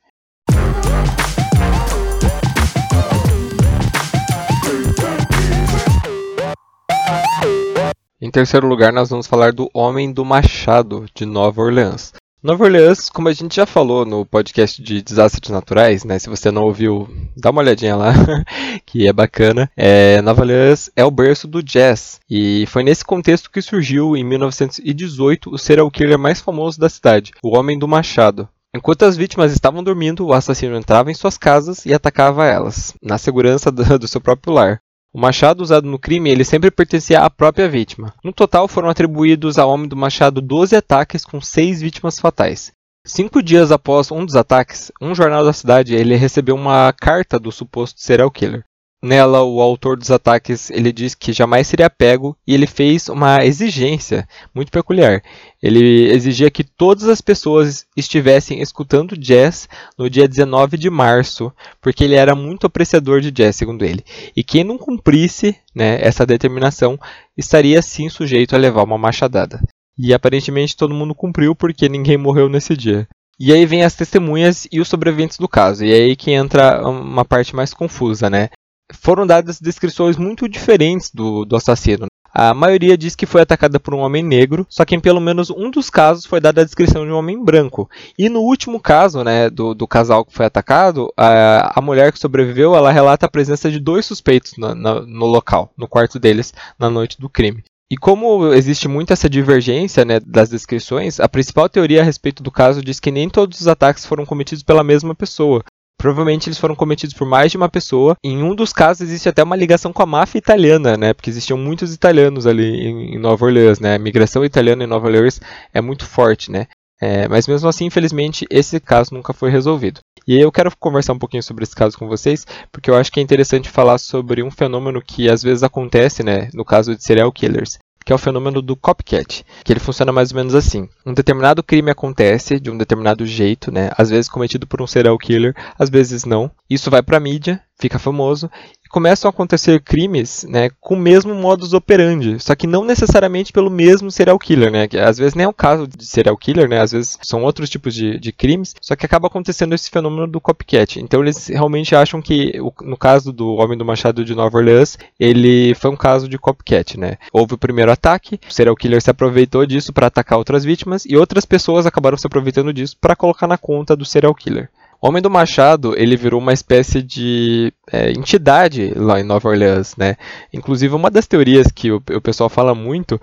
Em 8.22 8.30
terceiro 8.30 8.66
lugar, 8.66 8.92
nós 8.92 9.08
vamos 9.08 9.26
falar 9.26 9.50
do 9.50 9.70
Homem 9.72 10.12
do 10.12 10.26
Machado, 10.26 11.06
de 11.14 11.24
Nova 11.24 11.62
Orleans. 11.62 12.12
Nova 12.42 12.64
Orleans, 12.64 13.08
como 13.08 13.28
a 13.28 13.32
gente 13.32 13.56
já 13.56 13.64
falou 13.64 14.04
no 14.04 14.26
podcast 14.26 14.82
de 14.82 15.00
desastres 15.00 15.48
naturais, 15.48 16.04
né? 16.04 16.18
Se 16.18 16.28
você 16.28 16.50
não 16.50 16.64
ouviu, 16.64 17.08
dá 17.34 17.48
uma 17.48 17.62
olhadinha 17.62 17.96
lá, 17.96 18.12
que 18.84 19.08
é 19.08 19.12
bacana. 19.12 19.70
É, 19.74 20.20
Nova 20.20 20.42
Orleans 20.42 20.90
é 20.94 21.02
o 21.02 21.10
berço 21.10 21.48
do 21.48 21.62
jazz 21.62 22.20
e 22.28 22.66
foi 22.66 22.82
nesse 22.82 23.02
contexto 23.06 23.50
que 23.50 23.62
surgiu 23.62 24.14
em 24.14 24.22
1918 24.22 25.48
o 25.48 25.56
serial 25.56 25.90
killer 25.90 26.18
mais 26.18 26.42
famoso 26.42 26.78
da 26.78 26.90
cidade, 26.90 27.32
o 27.42 27.56
Homem 27.56 27.78
do 27.78 27.88
Machado. 27.88 28.46
Enquanto 28.74 29.04
as 29.04 29.16
vítimas 29.16 29.50
estavam 29.50 29.82
dormindo, 29.82 30.26
o 30.26 30.34
assassino 30.34 30.76
entrava 30.76 31.10
em 31.10 31.14
suas 31.14 31.38
casas 31.38 31.86
e 31.86 31.94
atacava 31.94 32.44
elas, 32.44 32.92
na 33.02 33.16
segurança 33.16 33.70
do, 33.70 33.98
do 33.98 34.06
seu 34.06 34.20
próprio 34.20 34.52
lar. 34.52 34.82
O 35.12 35.20
machado 35.20 35.60
usado 35.60 35.88
no 35.88 35.98
crime 35.98 36.30
ele 36.30 36.44
sempre 36.44 36.70
pertencia 36.70 37.20
à 37.20 37.28
própria 37.28 37.68
vítima. 37.68 38.14
No 38.22 38.32
total 38.32 38.68
foram 38.68 38.88
atribuídos 38.88 39.58
ao 39.58 39.68
homem 39.68 39.88
do 39.88 39.96
machado 39.96 40.40
12 40.40 40.76
ataques 40.76 41.24
com 41.24 41.40
6 41.40 41.80
vítimas 41.82 42.20
fatais. 42.20 42.72
Cinco 43.04 43.42
dias 43.42 43.72
após 43.72 44.12
um 44.12 44.24
dos 44.24 44.36
ataques, 44.36 44.92
um 45.00 45.14
jornal 45.14 45.44
da 45.44 45.52
cidade 45.52 45.96
ele 45.96 46.14
recebeu 46.14 46.54
uma 46.54 46.92
carta 46.92 47.40
do 47.40 47.50
suposto 47.50 48.00
serial 48.00 48.30
killer. 48.30 48.64
Nela, 49.02 49.42
o 49.42 49.62
autor 49.62 49.96
dos 49.96 50.10
ataques 50.10 50.68
ele 50.70 50.92
diz 50.92 51.14
que 51.14 51.32
jamais 51.32 51.66
seria 51.66 51.88
pego 51.88 52.36
e 52.46 52.52
ele 52.52 52.66
fez 52.66 53.08
uma 53.08 53.42
exigência 53.42 54.28
muito 54.54 54.70
peculiar. 54.70 55.22
Ele 55.62 56.10
exigia 56.10 56.50
que 56.50 56.62
todas 56.62 57.08
as 57.08 57.22
pessoas 57.22 57.86
estivessem 57.96 58.60
escutando 58.60 59.16
jazz 59.16 59.66
no 59.96 60.10
dia 60.10 60.28
19 60.28 60.76
de 60.76 60.90
março, 60.90 61.50
porque 61.80 62.04
ele 62.04 62.14
era 62.14 62.34
muito 62.34 62.66
apreciador 62.66 63.22
de 63.22 63.30
jazz, 63.30 63.56
segundo 63.56 63.86
ele. 63.86 64.04
E 64.36 64.44
quem 64.44 64.64
não 64.64 64.76
cumprisse 64.76 65.56
né, 65.74 65.98
essa 66.02 66.26
determinação 66.26 66.98
estaria 67.34 67.80
sim 67.80 68.10
sujeito 68.10 68.54
a 68.54 68.58
levar 68.58 68.84
uma 68.84 68.98
machadada. 68.98 69.62
E 69.98 70.12
aparentemente 70.12 70.76
todo 70.76 70.94
mundo 70.94 71.14
cumpriu 71.14 71.54
porque 71.54 71.88
ninguém 71.88 72.18
morreu 72.18 72.50
nesse 72.50 72.76
dia. 72.76 73.08
E 73.38 73.54
aí 73.54 73.64
vem 73.64 73.82
as 73.82 73.94
testemunhas 73.94 74.68
e 74.70 74.78
os 74.78 74.88
sobreviventes 74.88 75.38
do 75.38 75.48
caso. 75.48 75.82
E 75.82 75.90
aí 75.90 76.14
que 76.14 76.30
entra 76.30 76.86
uma 76.86 77.24
parte 77.24 77.56
mais 77.56 77.72
confusa, 77.72 78.28
né? 78.28 78.50
Foram 78.94 79.26
dadas 79.26 79.60
descrições 79.60 80.16
muito 80.16 80.48
diferentes 80.48 81.10
do, 81.12 81.44
do 81.44 81.56
assassino. 81.56 82.06
A 82.32 82.54
maioria 82.54 82.96
diz 82.96 83.16
que 83.16 83.26
foi 83.26 83.42
atacada 83.42 83.80
por 83.80 83.92
um 83.92 83.98
homem 83.98 84.22
negro, 84.22 84.64
só 84.68 84.84
que 84.84 84.94
em 84.94 85.00
pelo 85.00 85.20
menos 85.20 85.50
um 85.50 85.68
dos 85.68 85.90
casos 85.90 86.24
foi 86.24 86.40
dada 86.40 86.60
a 86.60 86.64
descrição 86.64 87.04
de 87.04 87.10
um 87.10 87.16
homem 87.16 87.42
branco. 87.42 87.90
E 88.16 88.28
no 88.28 88.40
último 88.40 88.80
caso, 88.80 89.24
né, 89.24 89.50
do, 89.50 89.74
do 89.74 89.86
casal 89.86 90.24
que 90.24 90.32
foi 90.32 90.46
atacado, 90.46 91.12
a, 91.16 91.78
a 91.78 91.82
mulher 91.82 92.12
que 92.12 92.20
sobreviveu, 92.20 92.76
ela 92.76 92.92
relata 92.92 93.26
a 93.26 93.30
presença 93.30 93.68
de 93.70 93.80
dois 93.80 94.06
suspeitos 94.06 94.54
no, 94.56 95.26
local, 95.26 95.72
no 95.76 95.88
quarto 95.88 96.20
deles, 96.20 96.54
na 96.78 96.88
noite 96.88 97.18
do 97.20 97.28
crime. 97.28 97.64
E 97.90 97.96
como 97.96 98.52
existe 98.54 98.86
muito 98.86 99.12
essa 99.12 99.28
divergência 99.28 100.04
né, 100.04 100.20
das 100.20 100.48
descrições, 100.48 101.18
a 101.18 101.28
principal 101.28 101.68
teoria 101.68 102.00
a 102.00 102.04
respeito 102.04 102.40
do 102.40 102.50
caso 102.50 102.84
diz 102.84 103.00
que 103.00 103.10
nem 103.10 103.28
todos 103.28 103.60
os 103.60 103.66
ataques 103.66 104.06
foram 104.06 104.24
cometidos 104.24 104.62
pela 104.62 104.84
mesma 104.84 105.12
pessoa. 105.12 105.64
Provavelmente 106.00 106.48
eles 106.48 106.58
foram 106.58 106.74
cometidos 106.74 107.14
por 107.14 107.26
mais 107.26 107.50
de 107.50 107.58
uma 107.58 107.68
pessoa. 107.68 108.16
Em 108.24 108.42
um 108.42 108.54
dos 108.54 108.72
casos 108.72 109.02
existe 109.02 109.28
até 109.28 109.42
uma 109.42 109.54
ligação 109.54 109.92
com 109.92 110.02
a 110.02 110.06
máfia 110.06 110.38
italiana, 110.38 110.96
né? 110.96 111.12
Porque 111.12 111.28
existiam 111.28 111.58
muitos 111.58 111.92
italianos 111.92 112.46
ali 112.46 112.86
em 112.86 113.18
Nova 113.18 113.44
Orleans, 113.44 113.78
né? 113.80 113.96
A 113.96 113.98
migração 113.98 114.42
italiana 114.42 114.82
em 114.82 114.86
Nova 114.86 115.06
Orleans 115.06 115.42
é 115.74 115.80
muito 115.82 116.06
forte, 116.06 116.50
né? 116.50 116.68
É, 117.02 117.28
mas 117.28 117.46
mesmo 117.46 117.68
assim, 117.68 117.84
infelizmente, 117.84 118.46
esse 118.48 118.80
caso 118.80 119.12
nunca 119.12 119.34
foi 119.34 119.50
resolvido. 119.50 120.00
E 120.26 120.40
eu 120.40 120.50
quero 120.50 120.72
conversar 120.78 121.12
um 121.12 121.18
pouquinho 121.18 121.42
sobre 121.42 121.64
esse 121.64 121.76
caso 121.76 121.98
com 121.98 122.08
vocês, 122.08 122.46
porque 122.72 122.90
eu 122.90 122.96
acho 122.96 123.12
que 123.12 123.20
é 123.20 123.22
interessante 123.22 123.68
falar 123.68 123.98
sobre 123.98 124.42
um 124.42 124.50
fenômeno 124.50 125.02
que 125.02 125.28
às 125.28 125.42
vezes 125.42 125.62
acontece, 125.62 126.22
né, 126.22 126.48
no 126.54 126.64
caso 126.64 126.96
de 126.96 127.04
serial 127.04 127.30
killers 127.30 127.78
que 128.04 128.12
é 128.12 128.14
o 128.14 128.18
fenômeno 128.18 128.62
do 128.62 128.76
copycat, 128.76 129.44
que 129.64 129.72
ele 129.72 129.80
funciona 129.80 130.12
mais 130.12 130.30
ou 130.32 130.36
menos 130.36 130.54
assim. 130.54 130.88
Um 131.04 131.14
determinado 131.14 131.62
crime 131.62 131.90
acontece 131.90 132.58
de 132.58 132.70
um 132.70 132.78
determinado 132.78 133.26
jeito, 133.26 133.70
né? 133.70 133.90
Às 133.96 134.10
vezes 134.10 134.28
cometido 134.28 134.66
por 134.66 134.80
um 134.82 134.86
serial 134.86 135.16
killer, 135.18 135.54
às 135.78 135.90
vezes 135.90 136.24
não. 136.24 136.50
Isso 136.68 136.90
vai 136.90 137.02
para 137.02 137.16
a 137.16 137.20
mídia, 137.20 137.62
fica 137.80 137.98
famoso 137.98 138.50
começam 138.90 139.28
a 139.28 139.30
acontecer 139.30 139.80
crimes 139.80 140.44
né, 140.48 140.68
com 140.80 140.94
o 140.94 140.98
mesmo 140.98 141.32
modus 141.34 141.72
operandi, 141.72 142.38
só 142.40 142.54
que 142.54 142.66
não 142.66 142.84
necessariamente 142.84 143.52
pelo 143.52 143.70
mesmo 143.70 144.10
serial 144.10 144.38
killer, 144.38 144.70
né? 144.70 144.88
Que 144.88 144.98
às 144.98 145.16
vezes 145.16 145.34
nem 145.34 145.44
é 145.44 145.48
o 145.48 145.52
caso 145.52 145.86
de 145.86 146.04
serial 146.04 146.36
killer, 146.36 146.68
né? 146.68 146.80
Às 146.80 146.90
vezes 146.90 147.16
são 147.22 147.44
outros 147.44 147.70
tipos 147.70 147.94
de, 147.94 148.18
de 148.18 148.32
crimes, 148.32 148.74
só 148.80 148.96
que 148.96 149.06
acaba 149.06 149.28
acontecendo 149.28 149.74
esse 149.74 149.88
fenômeno 149.88 150.26
do 150.26 150.40
copycat. 150.40 151.00
Então 151.00 151.22
eles 151.22 151.46
realmente 151.46 151.94
acham 151.94 152.20
que, 152.20 152.60
no 152.82 152.96
caso 152.96 153.32
do 153.32 153.54
Homem 153.54 153.78
do 153.78 153.84
Machado 153.84 154.24
de 154.24 154.34
Nova 154.34 154.58
Orleans, 154.58 154.98
ele 155.18 155.74
foi 155.76 155.90
um 155.90 155.96
caso 155.96 156.28
de 156.28 156.36
copycat, 156.36 156.98
né? 156.98 157.16
Houve 157.32 157.54
o 157.54 157.58
primeiro 157.58 157.92
ataque, 157.92 158.40
o 158.48 158.52
serial 158.52 158.74
killer 158.74 159.00
se 159.00 159.10
aproveitou 159.10 159.64
disso 159.64 159.92
para 159.92 160.08
atacar 160.08 160.36
outras 160.36 160.64
vítimas 160.64 161.04
e 161.06 161.16
outras 161.16 161.46
pessoas 161.46 161.86
acabaram 161.86 162.18
se 162.18 162.26
aproveitando 162.26 162.72
disso 162.72 162.96
para 163.00 163.14
colocar 163.14 163.46
na 163.46 163.56
conta 163.56 163.94
do 163.94 164.04
serial 164.04 164.34
killer. 164.34 164.68
Homem 165.00 165.22
do 165.22 165.30
Machado, 165.30 165.94
ele 165.96 166.16
virou 166.16 166.40
uma 166.40 166.52
espécie 166.52 167.02
de 167.02 167.72
é, 167.90 168.10
entidade 168.10 168.92
lá 168.94 169.18
em 169.18 169.24
Nova 169.24 169.48
Orleans, 169.48 169.96
né? 169.96 170.16
Inclusive, 170.52 170.94
uma 170.94 171.10
das 171.10 171.26
teorias 171.26 171.68
que 171.68 171.90
o, 171.90 171.96
o 171.96 172.20
pessoal 172.20 172.50
fala 172.50 172.74
muito 172.74 173.18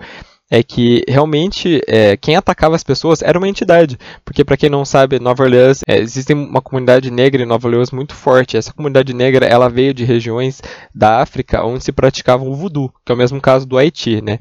é 0.50 0.62
que 0.62 1.04
realmente 1.06 1.82
é, 1.86 2.16
quem 2.16 2.36
atacava 2.36 2.74
as 2.74 2.82
pessoas 2.82 3.22
era 3.22 3.38
uma 3.38 3.48
entidade. 3.48 3.98
Porque, 4.24 4.44
para 4.44 4.56
quem 4.56 4.70
não 4.70 4.84
sabe, 4.84 5.18
Nova 5.18 5.42
Orleans, 5.42 5.80
é, 5.86 5.98
existe 5.98 6.32
uma 6.32 6.62
comunidade 6.62 7.10
negra 7.10 7.42
em 7.42 7.46
Nova 7.46 7.68
Orleans 7.68 7.90
muito 7.90 8.14
forte. 8.14 8.56
Essa 8.56 8.72
comunidade 8.72 9.12
negra 9.12 9.46
ela 9.46 9.68
veio 9.68 9.92
de 9.92 10.04
regiões 10.04 10.62
da 10.94 11.20
África 11.20 11.64
onde 11.64 11.84
se 11.84 11.92
praticava 11.92 12.44
o 12.44 12.54
voodoo, 12.54 12.92
que 13.04 13.12
é 13.12 13.14
o 13.14 13.18
mesmo 13.18 13.40
caso 13.40 13.66
do 13.66 13.76
Haiti, 13.76 14.22
né? 14.22 14.38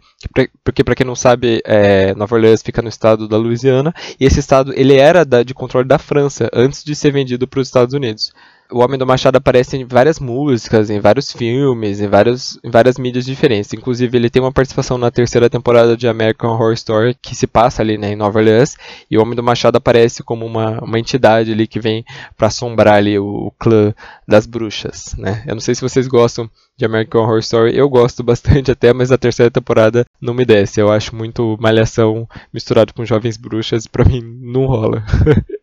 Porque, 0.64 0.84
para 0.84 0.96
quem 0.96 1.06
não 1.06 1.16
sabe, 1.16 1.62
é, 1.66 2.16
Nova 2.16 2.36
Orleans 2.36 2.62
fica 2.62 2.82
no 2.82 2.90
estado 2.90 3.28
da 3.28 3.38
Louisiana 3.38 3.94
e 4.20 4.26
esse 4.26 4.40
estado 4.40 4.74
ele 4.76 4.96
era 4.96 5.26
da, 5.26 5.44
de 5.44 5.54
controle 5.54 5.88
da 5.88 5.98
França 5.98 6.50
antes 6.54 6.84
de 6.84 6.96
ser 6.96 7.12
vendido 7.12 7.48
para 7.48 7.60
os 7.60 7.68
Estados 7.68 7.94
Unidos 7.94 8.32
o 8.72 8.80
Homem 8.80 8.98
do 8.98 9.08
Machado 9.08 9.38
aparece 9.38 9.78
em 9.78 9.86
várias 9.86 10.20
músicas, 10.20 10.90
em 10.90 11.00
vários 11.00 11.32
filmes, 11.32 12.02
em, 12.02 12.08
vários, 12.08 12.60
em 12.64 12.70
várias 12.70 12.98
mídias 12.98 13.26
diferentes. 13.26 13.74
Inclusive, 13.74 14.18
ele 14.18 14.30
tem 14.30 14.42
uma 14.42 14.52
participação 14.52 14.98
na 14.98 15.10
terceira 15.10 15.50
temporada 15.50 15.96
de 15.96 16.08
American 16.08 16.52
Horror 16.52 16.74
Story, 16.74 17.16
que 17.22 17.36
se 17.36 17.48
passa 17.48 17.82
ali 17.82 17.98
né, 17.98 18.12
em 18.12 18.16
Nova 18.16 18.40
Orleans, 18.40 18.76
e 19.10 19.18
o 19.18 19.22
Homem 19.22 19.36
do 19.36 19.44
Machado 19.44 19.78
aparece 19.78 20.22
como 20.22 20.46
uma, 20.46 20.84
uma 20.84 21.00
entidade 21.00 21.52
ali 21.52 21.68
que 21.68 21.80
vem 21.80 22.04
para 22.36 22.48
assombrar 22.48 22.96
ali 22.96 23.18
o, 23.18 23.48
o, 23.48 23.52
clã 23.52 23.94
das 24.28 24.46
bruxas. 24.46 25.16
Né? 25.18 25.44
Eu 25.48 25.56
não 25.56 25.62
sei 25.62 25.74
se 25.74 25.82
vocês 25.82 26.08
gostam 26.08 26.50
de 26.76 26.86
American 26.86 27.22
Horror 27.22 27.40
Story, 27.40 27.76
eu 27.76 27.90
gosto 27.90 28.22
bastante 28.24 28.72
até, 28.72 28.94
mas 28.94 29.12
a 29.12 29.18
terceira 29.18 29.50
temporada 29.50 30.06
não 30.22 30.34
me 30.34 30.46
desce. 30.46 30.80
Eu 30.80 30.92
acho 30.92 31.16
muito 31.16 31.58
malhação 31.60 32.28
misturado 32.54 32.94
com 32.94 33.06
jovens 33.06 33.38
bruxas, 33.38 33.88
pra 33.88 34.06
mim 34.06 34.22
não 34.22 34.66
rola. 34.66 35.04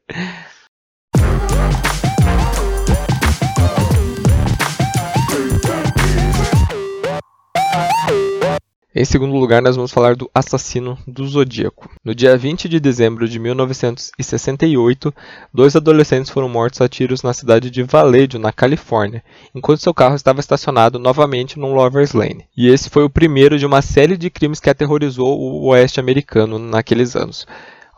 Em 8.96 9.04
segundo 9.04 9.34
lugar, 9.34 9.60
nós 9.60 9.74
vamos 9.74 9.90
falar 9.90 10.14
do 10.14 10.30
assassino 10.32 10.96
do 11.04 11.26
Zodíaco. 11.26 11.90
No 12.04 12.14
dia 12.14 12.38
20 12.38 12.68
de 12.68 12.78
dezembro 12.78 13.28
de 13.28 13.40
1968, 13.40 15.12
dois 15.52 15.74
adolescentes 15.74 16.30
foram 16.30 16.48
mortos 16.48 16.80
a 16.80 16.88
tiros 16.88 17.20
na 17.20 17.32
cidade 17.32 17.70
de 17.70 17.82
Vallejo, 17.82 18.38
na 18.38 18.52
Califórnia, 18.52 19.24
enquanto 19.52 19.82
seu 19.82 19.92
carro 19.92 20.14
estava 20.14 20.38
estacionado 20.38 20.96
novamente 21.00 21.58
no 21.58 21.74
Lovers 21.74 22.12
Lane. 22.12 22.46
E 22.56 22.68
esse 22.68 22.88
foi 22.88 23.02
o 23.02 23.10
primeiro 23.10 23.58
de 23.58 23.66
uma 23.66 23.82
série 23.82 24.16
de 24.16 24.30
crimes 24.30 24.60
que 24.60 24.70
aterrorizou 24.70 25.40
o 25.40 25.70
oeste 25.70 25.98
americano 25.98 26.56
naqueles 26.56 27.16
anos. 27.16 27.48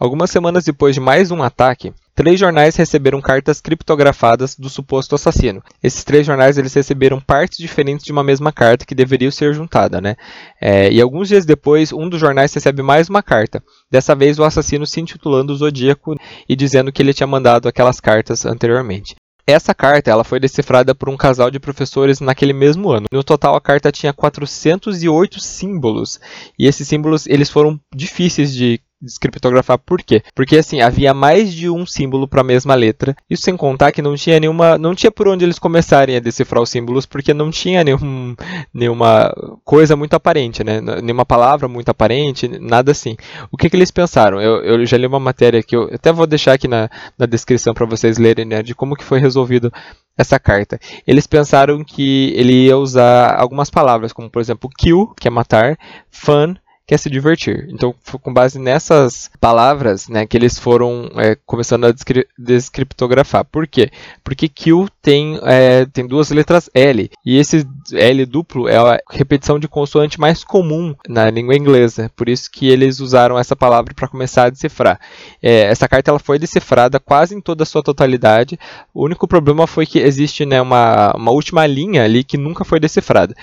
Algumas 0.00 0.30
semanas 0.30 0.64
depois 0.64 0.94
de 0.94 1.00
mais 1.02 1.30
um 1.30 1.42
ataque, 1.42 1.92
três 2.16 2.40
jornais 2.40 2.74
receberam 2.74 3.20
cartas 3.20 3.60
criptografadas 3.60 4.56
do 4.56 4.70
suposto 4.70 5.14
assassino. 5.14 5.62
Esses 5.82 6.02
três 6.02 6.26
jornais 6.26 6.56
eles 6.56 6.72
receberam 6.72 7.20
partes 7.20 7.58
diferentes 7.58 8.04
de 8.04 8.10
uma 8.10 8.24
mesma 8.24 8.50
carta 8.50 8.86
que 8.86 8.94
deveria 8.94 9.30
ser 9.30 9.54
juntada, 9.54 10.00
né? 10.00 10.16
É, 10.60 10.90
e 10.90 11.00
alguns 11.00 11.28
dias 11.28 11.44
depois, 11.44 11.92
um 11.92 12.08
dos 12.08 12.18
jornais 12.18 12.52
recebe 12.52 12.82
mais 12.82 13.10
uma 13.10 13.22
carta. 13.22 13.62
Dessa 13.90 14.14
vez, 14.14 14.38
o 14.38 14.44
assassino 14.44 14.86
se 14.86 15.00
intitulando 15.00 15.54
Zodíaco 15.54 16.16
e 16.48 16.56
dizendo 16.56 16.90
que 16.90 17.02
ele 17.02 17.12
tinha 17.12 17.26
mandado 17.26 17.68
aquelas 17.68 18.00
cartas 18.00 18.46
anteriormente. 18.46 19.14
Essa 19.48 19.72
carta 19.72 20.10
ela 20.10 20.24
foi 20.24 20.40
decifrada 20.40 20.92
por 20.92 21.08
um 21.08 21.16
casal 21.16 21.52
de 21.52 21.60
professores 21.60 22.18
naquele 22.18 22.52
mesmo 22.52 22.90
ano. 22.90 23.06
No 23.12 23.22
total, 23.22 23.54
a 23.54 23.60
carta 23.60 23.92
tinha 23.92 24.12
408 24.12 25.38
símbolos. 25.38 26.18
E 26.58 26.66
esses 26.66 26.88
símbolos 26.88 27.28
eles 27.28 27.48
foram 27.48 27.78
difíceis 27.94 28.52
de 28.52 28.80
descriptografar. 29.00 29.78
Por 29.78 30.02
quê? 30.02 30.22
Porque 30.34 30.56
assim, 30.56 30.80
havia 30.80 31.12
mais 31.12 31.52
de 31.52 31.68
um 31.68 31.86
símbolo 31.86 32.26
para 32.26 32.40
a 32.40 32.44
mesma 32.44 32.74
letra. 32.74 33.14
Isso 33.28 33.42
sem 33.42 33.56
contar 33.56 33.92
que 33.92 34.02
não 34.02 34.14
tinha 34.14 34.40
nenhuma, 34.40 34.78
não 34.78 34.94
tinha 34.94 35.10
por 35.10 35.28
onde 35.28 35.44
eles 35.44 35.58
começarem 35.58 36.16
a 36.16 36.20
decifrar 36.20 36.62
os 36.62 36.70
símbolos, 36.70 37.06
porque 37.06 37.34
não 37.34 37.50
tinha 37.50 37.84
nenhum, 37.84 38.34
nenhuma 38.72 39.32
coisa 39.64 39.96
muito 39.96 40.14
aparente, 40.14 40.64
né? 40.64 40.80
Nenhuma 40.80 41.24
palavra 41.24 41.68
muito 41.68 41.88
aparente, 41.88 42.48
nada 42.48 42.92
assim. 42.92 43.16
O 43.50 43.56
que, 43.56 43.68
que 43.68 43.76
eles 43.76 43.90
pensaram? 43.90 44.40
Eu, 44.40 44.62
eu 44.62 44.86
já 44.86 44.96
li 44.96 45.06
uma 45.06 45.20
matéria 45.20 45.62
que 45.62 45.76
eu 45.76 45.90
até 45.92 46.12
vou 46.12 46.26
deixar 46.26 46.54
aqui 46.54 46.68
na, 46.68 46.90
na 47.18 47.26
descrição 47.26 47.74
para 47.74 47.86
vocês 47.86 48.18
lerem, 48.18 48.44
né, 48.44 48.62
de 48.62 48.74
como 48.74 48.96
que 48.96 49.04
foi 49.04 49.20
resolvido 49.20 49.72
essa 50.16 50.38
carta. 50.38 50.78
Eles 51.06 51.26
pensaram 51.26 51.84
que 51.84 52.32
ele 52.34 52.66
ia 52.66 52.78
usar 52.78 53.38
algumas 53.38 53.70
palavras, 53.70 54.12
como 54.12 54.30
por 54.30 54.40
exemplo 54.40 54.70
kill, 54.76 55.12
que 55.18 55.28
é 55.28 55.30
matar, 55.30 55.78
fun, 56.10 56.54
quer 56.86 56.98
se 56.98 57.10
divertir. 57.10 57.66
Então, 57.70 57.94
com 58.22 58.32
base 58.32 58.58
nessas 58.58 59.28
palavras, 59.40 60.08
né, 60.08 60.24
que 60.24 60.36
eles 60.36 60.58
foram 60.58 61.10
é, 61.16 61.36
começando 61.44 61.84
a 61.84 61.94
descriptografar. 62.38 63.44
Por 63.44 63.66
quê? 63.66 63.90
Porque 64.22 64.48
kill 64.48 64.88
tem, 65.02 65.38
é, 65.42 65.84
tem 65.86 66.06
duas 66.06 66.30
letras 66.30 66.70
L, 66.72 67.10
e 67.24 67.38
esse 67.38 67.66
L 67.92 68.26
duplo 68.26 68.68
é 68.68 68.76
a 68.76 68.98
repetição 69.10 69.58
de 69.58 69.68
consoante 69.68 70.20
mais 70.20 70.44
comum 70.44 70.94
na 71.08 71.28
língua 71.28 71.56
inglesa. 71.56 72.10
Por 72.14 72.28
isso 72.28 72.50
que 72.50 72.68
eles 72.68 73.00
usaram 73.00 73.38
essa 73.38 73.56
palavra 73.56 73.92
para 73.94 74.08
começar 74.08 74.44
a 74.44 74.50
decifrar. 74.50 75.00
É, 75.42 75.62
essa 75.62 75.88
carta 75.88 76.10
ela 76.10 76.18
foi 76.18 76.38
decifrada 76.38 77.00
quase 77.00 77.34
em 77.34 77.40
toda 77.40 77.64
a 77.64 77.66
sua 77.66 77.82
totalidade. 77.82 78.58
O 78.94 79.04
único 79.04 79.26
problema 79.26 79.66
foi 79.66 79.86
que 79.86 79.98
existe 79.98 80.46
né, 80.46 80.60
uma, 80.60 81.12
uma 81.16 81.30
última 81.32 81.66
linha 81.66 82.04
ali 82.04 82.22
que 82.22 82.36
nunca 82.36 82.64
foi 82.64 82.78
decifrada. 82.78 83.34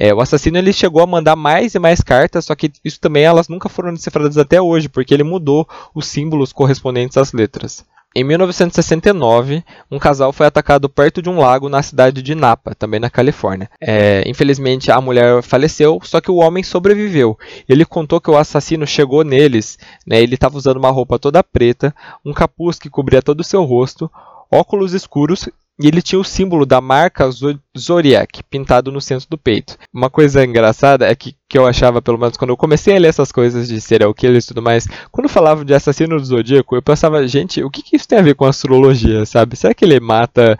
É, 0.00 0.14
o 0.14 0.20
assassino 0.20 0.56
ele 0.56 0.72
chegou 0.72 1.02
a 1.02 1.06
mandar 1.08 1.34
mais 1.34 1.74
e 1.74 1.78
mais 1.80 2.00
cartas, 2.00 2.44
só 2.44 2.54
que 2.54 2.70
isso 2.84 3.00
também 3.00 3.24
elas 3.24 3.48
nunca 3.48 3.68
foram 3.68 3.92
decifradas 3.92 4.38
até 4.38 4.62
hoje, 4.62 4.88
porque 4.88 5.12
ele 5.12 5.24
mudou 5.24 5.68
os 5.92 6.06
símbolos 6.06 6.52
correspondentes 6.52 7.16
às 7.16 7.32
letras. 7.32 7.84
Em 8.14 8.22
1969, 8.22 9.64
um 9.90 9.98
casal 9.98 10.32
foi 10.32 10.46
atacado 10.46 10.88
perto 10.88 11.20
de 11.20 11.28
um 11.28 11.40
lago 11.40 11.68
na 11.68 11.82
cidade 11.82 12.22
de 12.22 12.32
Napa, 12.36 12.76
também 12.76 13.00
na 13.00 13.10
Califórnia. 13.10 13.68
É, 13.80 14.22
infelizmente, 14.24 14.90
a 14.92 15.00
mulher 15.00 15.42
faleceu, 15.42 15.98
só 16.04 16.20
que 16.20 16.30
o 16.30 16.36
homem 16.36 16.62
sobreviveu. 16.62 17.36
Ele 17.68 17.84
contou 17.84 18.20
que 18.20 18.30
o 18.30 18.36
assassino 18.36 18.86
chegou 18.86 19.24
neles, 19.24 19.80
né, 20.06 20.22
ele 20.22 20.34
estava 20.34 20.56
usando 20.56 20.76
uma 20.76 20.90
roupa 20.90 21.18
toda 21.18 21.42
preta, 21.42 21.92
um 22.24 22.32
capuz 22.32 22.78
que 22.78 22.88
cobria 22.88 23.20
todo 23.20 23.40
o 23.40 23.44
seu 23.44 23.64
rosto, 23.64 24.08
óculos 24.48 24.94
escuros 24.94 25.48
e 25.80 25.86
ele 25.86 26.02
tinha 26.02 26.18
o 26.18 26.24
símbolo 26.24 26.66
da 26.66 26.80
marca 26.80 27.28
Zodiac 27.78 28.42
pintado 28.44 28.90
no 28.90 29.00
centro 29.00 29.28
do 29.30 29.38
peito. 29.38 29.76
Uma 29.94 30.10
coisa 30.10 30.44
engraçada 30.44 31.06
é 31.06 31.14
que, 31.14 31.36
que 31.48 31.56
eu 31.56 31.66
achava, 31.66 32.02
pelo 32.02 32.18
menos 32.18 32.36
quando 32.36 32.50
eu 32.50 32.56
comecei 32.56 32.96
a 32.96 32.98
ler 32.98 33.08
essas 33.08 33.30
coisas 33.30 33.68
de 33.68 33.80
serial 33.80 34.12
killers 34.12 34.44
e 34.44 34.48
tudo 34.48 34.60
mais, 34.60 34.86
quando 35.12 35.28
falava 35.28 35.64
de 35.64 35.72
assassino 35.72 36.18
do 36.18 36.24
zodíaco, 36.24 36.74
eu 36.74 36.82
pensava, 36.82 37.26
gente, 37.28 37.62
o 37.62 37.70
que, 37.70 37.82
que 37.82 37.96
isso 37.96 38.08
tem 38.08 38.18
a 38.18 38.22
ver 38.22 38.34
com 38.34 38.44
astrologia, 38.44 39.24
sabe? 39.24 39.56
Será 39.56 39.72
que 39.72 39.84
ele 39.84 40.00
mata 40.00 40.58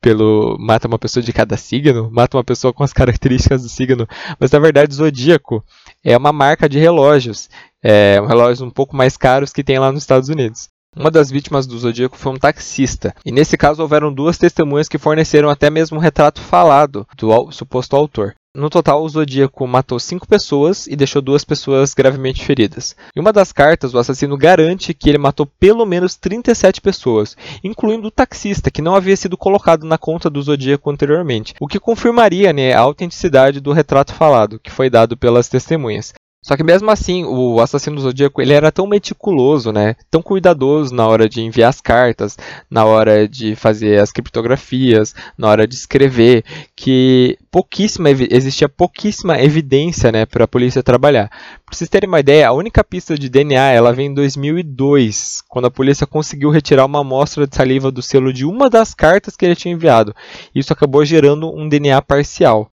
pelo 0.00 0.56
mata 0.58 0.88
uma 0.88 0.98
pessoa 0.98 1.22
de 1.22 1.32
cada 1.32 1.56
signo, 1.56 2.10
mata 2.10 2.36
uma 2.36 2.44
pessoa 2.44 2.72
com 2.72 2.82
as 2.82 2.92
características 2.94 3.62
do 3.62 3.68
signo, 3.68 4.06
mas 4.38 4.50
na 4.50 4.58
verdade 4.58 4.94
zodíaco 4.94 5.64
é 6.04 6.16
uma 6.16 6.32
marca 6.32 6.68
de 6.68 6.78
relógios, 6.78 7.48
é 7.82 8.20
um 8.20 8.26
relógio 8.26 8.66
um 8.66 8.70
pouco 8.70 8.96
mais 8.96 9.16
caros 9.16 9.52
que 9.52 9.62
tem 9.62 9.78
lá 9.78 9.92
nos 9.92 10.02
Estados 10.02 10.28
Unidos. 10.28 10.68
Uma 10.94 11.10
das 11.10 11.30
vítimas 11.30 11.66
do 11.66 11.78
Zodíaco 11.78 12.18
foi 12.18 12.32
um 12.32 12.36
taxista, 12.36 13.14
e 13.24 13.32
nesse 13.32 13.56
caso 13.56 13.80
houveram 13.80 14.12
duas 14.12 14.36
testemunhas 14.36 14.90
que 14.90 14.98
forneceram 14.98 15.48
até 15.48 15.70
mesmo 15.70 15.96
um 15.96 16.00
retrato 16.00 16.42
falado 16.42 17.06
do 17.16 17.50
suposto 17.50 17.96
autor. 17.96 18.34
No 18.54 18.68
total, 18.68 19.02
o 19.02 19.08
Zodíaco 19.08 19.66
matou 19.66 19.98
cinco 19.98 20.28
pessoas 20.28 20.86
e 20.86 20.94
deixou 20.94 21.22
duas 21.22 21.42
pessoas 21.42 21.94
gravemente 21.94 22.44
feridas. 22.44 22.94
Em 23.16 23.20
uma 23.20 23.32
das 23.32 23.50
cartas, 23.50 23.94
o 23.94 23.98
assassino 23.98 24.36
garante 24.36 24.92
que 24.92 25.08
ele 25.08 25.16
matou 25.16 25.46
pelo 25.46 25.86
menos 25.86 26.16
37 26.16 26.82
pessoas, 26.82 27.34
incluindo 27.64 28.08
o 28.08 28.10
taxista, 28.10 28.70
que 28.70 28.82
não 28.82 28.94
havia 28.94 29.16
sido 29.16 29.38
colocado 29.38 29.86
na 29.86 29.96
conta 29.96 30.28
do 30.28 30.42
Zodíaco 30.42 30.90
anteriormente, 30.90 31.54
o 31.58 31.66
que 31.66 31.80
confirmaria 31.80 32.52
né, 32.52 32.74
a 32.74 32.80
autenticidade 32.80 33.58
do 33.58 33.72
retrato 33.72 34.12
falado, 34.12 34.60
que 34.60 34.70
foi 34.70 34.90
dado 34.90 35.16
pelas 35.16 35.48
testemunhas. 35.48 36.12
Só 36.44 36.56
que 36.56 36.64
mesmo 36.64 36.90
assim, 36.90 37.24
o 37.24 37.60
assassino 37.60 37.94
do 37.94 38.02
Zodíaco 38.02 38.42
ele 38.42 38.52
era 38.52 38.72
tão 38.72 38.84
meticuloso, 38.84 39.70
né? 39.70 39.94
Tão 40.10 40.20
cuidadoso 40.20 40.92
na 40.92 41.06
hora 41.06 41.28
de 41.28 41.40
enviar 41.40 41.70
as 41.70 41.80
cartas, 41.80 42.36
na 42.68 42.84
hora 42.84 43.28
de 43.28 43.54
fazer 43.54 44.00
as 44.00 44.10
criptografias, 44.10 45.14
na 45.38 45.48
hora 45.48 45.68
de 45.68 45.76
escrever, 45.76 46.44
que 46.74 47.38
pouquíssima 47.48 48.10
existia 48.10 48.68
pouquíssima 48.68 49.40
evidência, 49.40 50.10
né, 50.10 50.26
para 50.26 50.44
a 50.44 50.48
polícia 50.48 50.82
trabalhar. 50.82 51.28
Para 51.64 51.76
vocês 51.76 51.88
terem 51.88 52.08
uma 52.08 52.18
ideia, 52.18 52.48
a 52.48 52.52
única 52.52 52.82
pista 52.82 53.16
de 53.16 53.28
DNA 53.28 53.70
ela 53.70 53.92
vem 53.92 54.06
em 54.06 54.14
2002, 54.14 55.44
quando 55.48 55.66
a 55.66 55.70
polícia 55.70 56.08
conseguiu 56.08 56.50
retirar 56.50 56.86
uma 56.86 57.02
amostra 57.02 57.46
de 57.46 57.54
saliva 57.54 57.92
do 57.92 58.02
selo 58.02 58.32
de 58.32 58.44
uma 58.44 58.68
das 58.68 58.94
cartas 58.94 59.36
que 59.36 59.44
ele 59.44 59.54
tinha 59.54 59.74
enviado. 59.74 60.12
Isso 60.52 60.72
acabou 60.72 61.04
gerando 61.04 61.54
um 61.54 61.68
DNA 61.68 62.02
parcial 62.02 62.72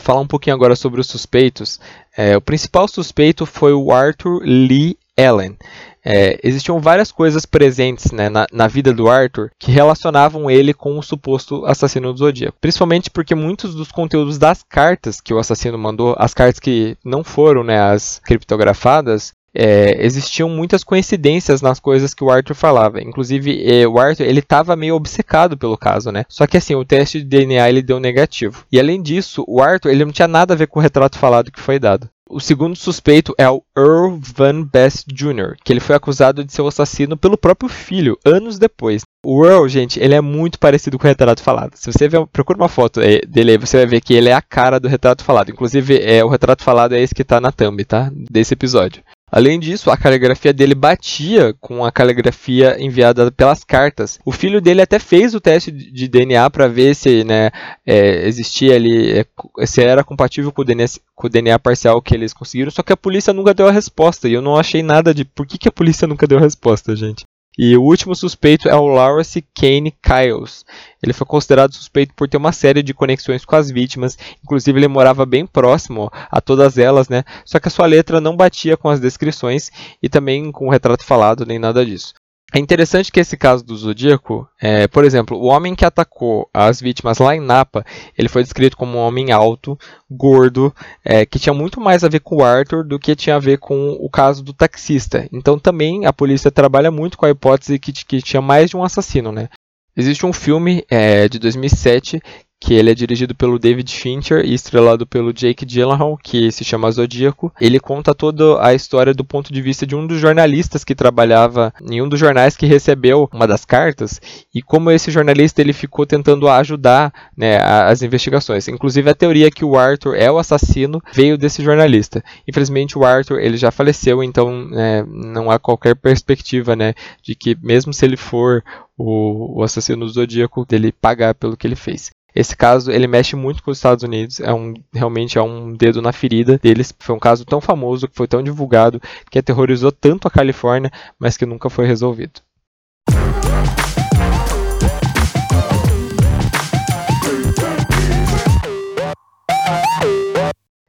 falar 0.00 0.20
um 0.20 0.26
pouquinho 0.26 0.56
agora 0.56 0.74
sobre 0.74 1.00
os 1.00 1.06
suspeitos. 1.06 1.80
É, 2.16 2.36
o 2.36 2.40
principal 2.40 2.86
suspeito 2.86 3.44
foi 3.44 3.72
o 3.72 3.92
Arthur 3.92 4.40
Lee 4.44 4.96
Allen. 5.16 5.56
É, 6.04 6.38
existiam 6.42 6.78
várias 6.80 7.10
coisas 7.10 7.46
presentes 7.46 8.12
né, 8.12 8.28
na, 8.28 8.46
na, 8.52 8.68
vida 8.68 8.92
do 8.92 9.08
Arthur 9.08 9.50
que 9.58 9.72
relacionavam 9.72 10.50
ele 10.50 10.74
com 10.74 10.98
o 10.98 11.02
suposto 11.02 11.64
assassino 11.64 12.12
do 12.12 12.18
Zodíaco. 12.18 12.58
Principalmente 12.60 13.10
porque 13.10 13.34
muitos 13.34 13.74
dos 13.74 13.90
conteúdos 13.90 14.36
das 14.36 14.62
cartas 14.62 15.20
que 15.20 15.32
o 15.32 15.38
assassino 15.38 15.78
mandou, 15.78 16.14
as 16.18 16.34
cartas 16.34 16.60
que 16.60 16.96
não 17.02 17.24
foram 17.24 17.64
né, 17.64 17.80
as 17.80 18.20
criptografadas, 18.22 19.32
é, 19.54 20.04
existiam 20.04 20.48
muitas 20.48 20.82
coincidências 20.82 21.62
nas 21.62 21.78
coisas 21.78 22.12
que 22.12 22.24
o 22.24 22.30
Arthur 22.30 22.54
falava. 22.54 23.00
Inclusive, 23.00 23.64
é, 23.64 23.86
o 23.86 23.98
Arthur 23.98 24.24
ele 24.24 24.40
estava 24.40 24.74
meio 24.74 24.96
obcecado 24.96 25.56
pelo 25.56 25.78
caso, 25.78 26.10
né? 26.10 26.24
Só 26.28 26.46
que 26.46 26.56
assim, 26.56 26.74
o 26.74 26.84
teste 26.84 27.20
de 27.20 27.24
DNA 27.24 27.68
ele 27.68 27.82
deu 27.82 28.00
negativo. 28.00 28.64
E 28.70 28.80
além 28.80 29.00
disso, 29.00 29.44
o 29.46 29.62
Arthur 29.62 29.90
ele 29.90 30.04
não 30.04 30.12
tinha 30.12 30.28
nada 30.28 30.54
a 30.54 30.56
ver 30.56 30.66
com 30.66 30.80
o 30.80 30.82
retrato 30.82 31.18
falado 31.18 31.52
que 31.52 31.60
foi 31.60 31.78
dado. 31.78 32.08
O 32.28 32.40
segundo 32.40 32.74
suspeito 32.74 33.34
é 33.36 33.48
o 33.48 33.62
Earl 33.76 34.18
Van 34.18 34.62
Best 34.62 35.06
Jr., 35.12 35.56
que 35.62 35.72
ele 35.72 35.78
foi 35.78 35.94
acusado 35.94 36.42
de 36.42 36.52
ser 36.52 36.62
o 36.62 36.66
assassino 36.66 37.18
pelo 37.18 37.36
próprio 37.36 37.68
filho, 37.68 38.18
anos 38.24 38.58
depois. 38.58 39.02
O 39.24 39.44
Earl, 39.44 39.68
gente, 39.68 40.00
ele 40.00 40.14
é 40.14 40.20
muito 40.22 40.58
parecido 40.58 40.98
com 40.98 41.04
o 41.04 41.08
retrato 41.08 41.42
falado. 41.42 41.76
Se 41.76 41.92
você 41.92 42.08
ver, 42.08 42.26
procura 42.28 42.58
uma 42.58 42.68
foto 42.68 43.00
é, 43.00 43.20
dele 43.20 43.52
aí, 43.52 43.58
você 43.58 43.76
vai 43.76 43.86
ver 43.86 44.00
que 44.00 44.14
ele 44.14 44.30
é 44.30 44.32
a 44.32 44.40
cara 44.40 44.80
do 44.80 44.88
retrato 44.88 45.22
falado. 45.22 45.50
Inclusive, 45.50 46.00
é, 46.02 46.24
o 46.24 46.28
retrato 46.28 46.64
falado 46.64 46.94
é 46.94 47.00
esse 47.00 47.14
que 47.14 47.22
está 47.22 47.40
na 47.40 47.52
thumb, 47.52 47.84
tá? 47.84 48.10
Desse 48.12 48.54
episódio. 48.54 49.02
Além 49.30 49.58
disso, 49.58 49.90
a 49.90 49.96
caligrafia 49.96 50.52
dele 50.52 50.74
batia 50.74 51.54
com 51.60 51.84
a 51.84 51.90
caligrafia 51.90 52.76
enviada 52.80 53.32
pelas 53.32 53.64
cartas. 53.64 54.18
O 54.24 54.30
filho 54.30 54.60
dele 54.60 54.82
até 54.82 54.98
fez 54.98 55.34
o 55.34 55.40
teste 55.40 55.72
de 55.72 56.06
DNA 56.06 56.48
para 56.50 56.68
ver 56.68 56.94
se 56.94 57.24
né, 57.24 57.50
é, 57.84 58.28
existia 58.28 58.76
ali, 58.76 59.18
é, 59.18 59.66
se 59.66 59.82
era 59.82 60.04
compatível 60.04 60.52
com 60.52 60.62
o, 60.62 60.64
DNA, 60.64 60.86
com 61.14 61.26
o, 61.26 61.30
DNA, 61.30 61.58
parcial 61.58 62.00
que 62.00 62.14
eles 62.14 62.32
conseguiram, 62.32 62.70
só 62.70 62.82
que 62.82 62.92
a 62.92 62.96
polícia 62.96 63.32
nunca 63.32 63.52
deu 63.52 63.66
a 63.66 63.72
resposta. 63.72 64.28
E 64.28 64.34
eu 64.34 64.42
não 64.42 64.56
achei 64.56 64.82
nada 64.82 65.12
de 65.12 65.24
por 65.24 65.46
que, 65.46 65.58
que 65.58 65.68
a 65.68 65.72
polícia 65.72 66.06
nunca 66.06 66.26
deu 66.26 66.38
a 66.38 66.42
resposta, 66.42 66.94
gente. 66.94 67.24
E 67.56 67.76
o 67.76 67.82
último 67.82 68.14
suspeito 68.16 68.68
é 68.68 68.74
o 68.74 68.86
Lawrence 68.86 69.40
Kane 69.54 69.94
Kyles. 70.02 70.64
Ele 71.00 71.12
foi 71.12 71.26
considerado 71.26 71.72
suspeito 71.72 72.12
por 72.14 72.28
ter 72.28 72.36
uma 72.36 72.50
série 72.50 72.82
de 72.82 72.92
conexões 72.92 73.44
com 73.44 73.54
as 73.54 73.70
vítimas, 73.70 74.18
inclusive 74.42 74.78
ele 74.78 74.88
morava 74.88 75.24
bem 75.24 75.46
próximo 75.46 76.10
a 76.12 76.40
todas 76.40 76.78
elas, 76.78 77.08
né? 77.08 77.22
Só 77.44 77.60
que 77.60 77.68
a 77.68 77.70
sua 77.70 77.86
letra 77.86 78.20
não 78.20 78.36
batia 78.36 78.76
com 78.76 78.88
as 78.88 78.98
descrições 78.98 79.70
e 80.02 80.08
também 80.08 80.50
com 80.50 80.66
o 80.66 80.70
retrato 80.70 81.04
falado, 81.04 81.46
nem 81.46 81.58
nada 81.58 81.86
disso. 81.86 82.14
É 82.54 82.60
interessante 82.60 83.10
que 83.10 83.18
esse 83.18 83.36
caso 83.36 83.64
do 83.64 83.76
Zodíaco, 83.76 84.48
é, 84.62 84.86
por 84.86 85.04
exemplo, 85.04 85.36
o 85.36 85.46
homem 85.46 85.74
que 85.74 85.84
atacou 85.84 86.48
as 86.54 86.80
vítimas 86.80 87.18
lá 87.18 87.34
em 87.34 87.40
Napa, 87.40 87.84
ele 88.16 88.28
foi 88.28 88.44
descrito 88.44 88.76
como 88.76 88.96
um 88.96 89.00
homem 89.00 89.32
alto, 89.32 89.76
gordo, 90.08 90.72
é, 91.04 91.26
que 91.26 91.40
tinha 91.40 91.52
muito 91.52 91.80
mais 91.80 92.04
a 92.04 92.08
ver 92.08 92.20
com 92.20 92.36
o 92.36 92.44
Arthur 92.44 92.84
do 92.84 92.96
que 92.96 93.16
tinha 93.16 93.34
a 93.34 93.40
ver 93.40 93.58
com 93.58 93.98
o 94.00 94.08
caso 94.08 94.40
do 94.44 94.52
taxista. 94.52 95.28
Então 95.32 95.58
também 95.58 96.06
a 96.06 96.12
polícia 96.12 96.48
trabalha 96.48 96.92
muito 96.92 97.18
com 97.18 97.26
a 97.26 97.30
hipótese 97.30 97.76
que, 97.76 97.92
que 97.92 98.22
tinha 98.22 98.40
mais 98.40 98.70
de 98.70 98.76
um 98.76 98.84
assassino, 98.84 99.32
né? 99.32 99.48
Existe 99.96 100.24
um 100.24 100.32
filme 100.32 100.84
é, 100.88 101.28
de 101.28 101.40
2007 101.40 102.22
que 102.64 102.72
ele 102.72 102.90
é 102.90 102.94
dirigido 102.94 103.34
pelo 103.34 103.58
David 103.58 103.94
Fincher 103.94 104.42
e 104.42 104.54
estrelado 104.54 105.06
pelo 105.06 105.34
Jake 105.34 105.66
Gyllenhaal, 105.66 106.16
que 106.16 106.50
se 106.50 106.64
chama 106.64 106.90
Zodíaco. 106.90 107.52
Ele 107.60 107.78
conta 107.78 108.14
toda 108.14 108.64
a 108.64 108.72
história 108.72 109.12
do 109.12 109.22
ponto 109.22 109.52
de 109.52 109.60
vista 109.60 109.86
de 109.86 109.94
um 109.94 110.06
dos 110.06 110.18
jornalistas 110.18 110.82
que 110.82 110.94
trabalhava 110.94 111.74
em 111.82 112.00
um 112.00 112.08
dos 112.08 112.18
jornais 112.18 112.56
que 112.56 112.64
recebeu 112.64 113.28
uma 113.30 113.46
das 113.46 113.66
cartas 113.66 114.18
e 114.54 114.62
como 114.62 114.90
esse 114.90 115.10
jornalista 115.10 115.60
ele 115.60 115.74
ficou 115.74 116.06
tentando 116.06 116.48
ajudar 116.48 117.12
né, 117.36 117.58
as 117.58 118.00
investigações. 118.00 118.66
Inclusive 118.66 119.10
a 119.10 119.14
teoria 119.14 119.50
que 119.50 119.64
o 119.64 119.76
Arthur 119.76 120.14
é 120.16 120.30
o 120.30 120.38
assassino 120.38 121.02
veio 121.12 121.36
desse 121.36 121.62
jornalista. 121.62 122.24
Infelizmente 122.48 122.98
o 122.98 123.04
Arthur 123.04 123.40
ele 123.40 123.58
já 123.58 123.70
faleceu, 123.70 124.24
então 124.24 124.70
é, 124.72 125.04
não 125.06 125.50
há 125.50 125.58
qualquer 125.58 125.94
perspectiva 125.94 126.74
né, 126.74 126.94
de 127.22 127.34
que 127.34 127.58
mesmo 127.62 127.92
se 127.92 128.06
ele 128.06 128.16
for 128.16 128.64
o, 128.96 129.60
o 129.60 129.62
assassino 129.62 130.08
zodíaco 130.08 130.64
dele 130.64 130.92
pagar 130.92 131.34
pelo 131.34 131.58
que 131.58 131.66
ele 131.66 131.76
fez. 131.76 132.10
Esse 132.34 132.56
caso 132.56 132.90
ele 132.90 133.06
mexe 133.06 133.36
muito 133.36 133.62
com 133.62 133.70
os 133.70 133.78
Estados 133.78 134.02
Unidos, 134.02 134.40
é 134.40 134.52
um 134.52 134.74
realmente 134.92 135.38
é 135.38 135.42
um 135.42 135.72
dedo 135.72 136.02
na 136.02 136.12
ferida 136.12 136.58
deles. 136.58 136.92
Foi 136.98 137.14
um 137.14 137.18
caso 137.20 137.44
tão 137.44 137.60
famoso, 137.60 138.08
que 138.08 138.16
foi 138.16 138.26
tão 138.26 138.42
divulgado, 138.42 139.00
que 139.30 139.38
aterrorizou 139.38 139.92
tanto 139.92 140.26
a 140.26 140.30
Califórnia, 140.30 140.90
mas 141.16 141.36
que 141.36 141.46
nunca 141.46 141.70
foi 141.70 141.86
resolvido. 141.86 142.40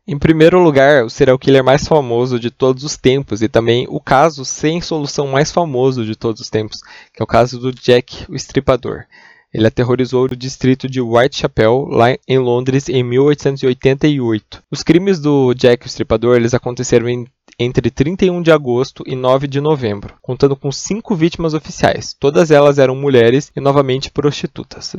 Em 0.07 0.17
primeiro 0.17 0.59
lugar, 0.59 1.03
o 1.03 1.09
serial 1.09 1.37
killer 1.37 1.63
mais 1.63 1.87
famoso 1.87 2.39
de 2.39 2.49
todos 2.49 2.83
os 2.83 2.97
tempos 2.97 3.43
e 3.43 3.47
também 3.47 3.85
o 3.89 3.99
caso 3.99 4.43
sem 4.43 4.81
solução 4.81 5.27
mais 5.27 5.51
famoso 5.51 6.03
de 6.05 6.15
todos 6.15 6.41
os 6.41 6.49
tempos, 6.49 6.79
que 7.13 7.21
é 7.21 7.23
o 7.23 7.27
caso 7.27 7.59
do 7.59 7.71
Jack, 7.71 8.25
o 8.29 8.35
Estripador. 8.35 9.05
Ele 9.53 9.67
aterrorizou 9.67 10.25
o 10.25 10.35
distrito 10.35 10.87
de 10.89 11.01
Whitechapel, 11.01 11.87
lá 11.89 12.15
em 12.27 12.37
Londres, 12.37 12.89
em 12.89 13.03
1888. 13.03 14.63
Os 14.71 14.83
crimes 14.83 15.19
do 15.19 15.53
Jack 15.53 15.85
o 15.85 15.87
Estripador 15.87 16.35
eles 16.35 16.53
aconteceram 16.53 17.07
em, 17.07 17.25
entre 17.57 17.89
31 17.89 18.41
de 18.41 18.51
agosto 18.51 19.03
e 19.05 19.15
9 19.15 19.47
de 19.47 19.61
novembro, 19.61 20.15
contando 20.21 20.55
com 20.55 20.71
cinco 20.71 21.15
vítimas 21.15 21.53
oficiais. 21.53 22.15
Todas 22.19 22.51
elas 22.51 22.79
eram 22.79 22.95
mulheres 22.95 23.51
e 23.55 23.61
novamente 23.61 24.11
prostitutas. 24.11 24.95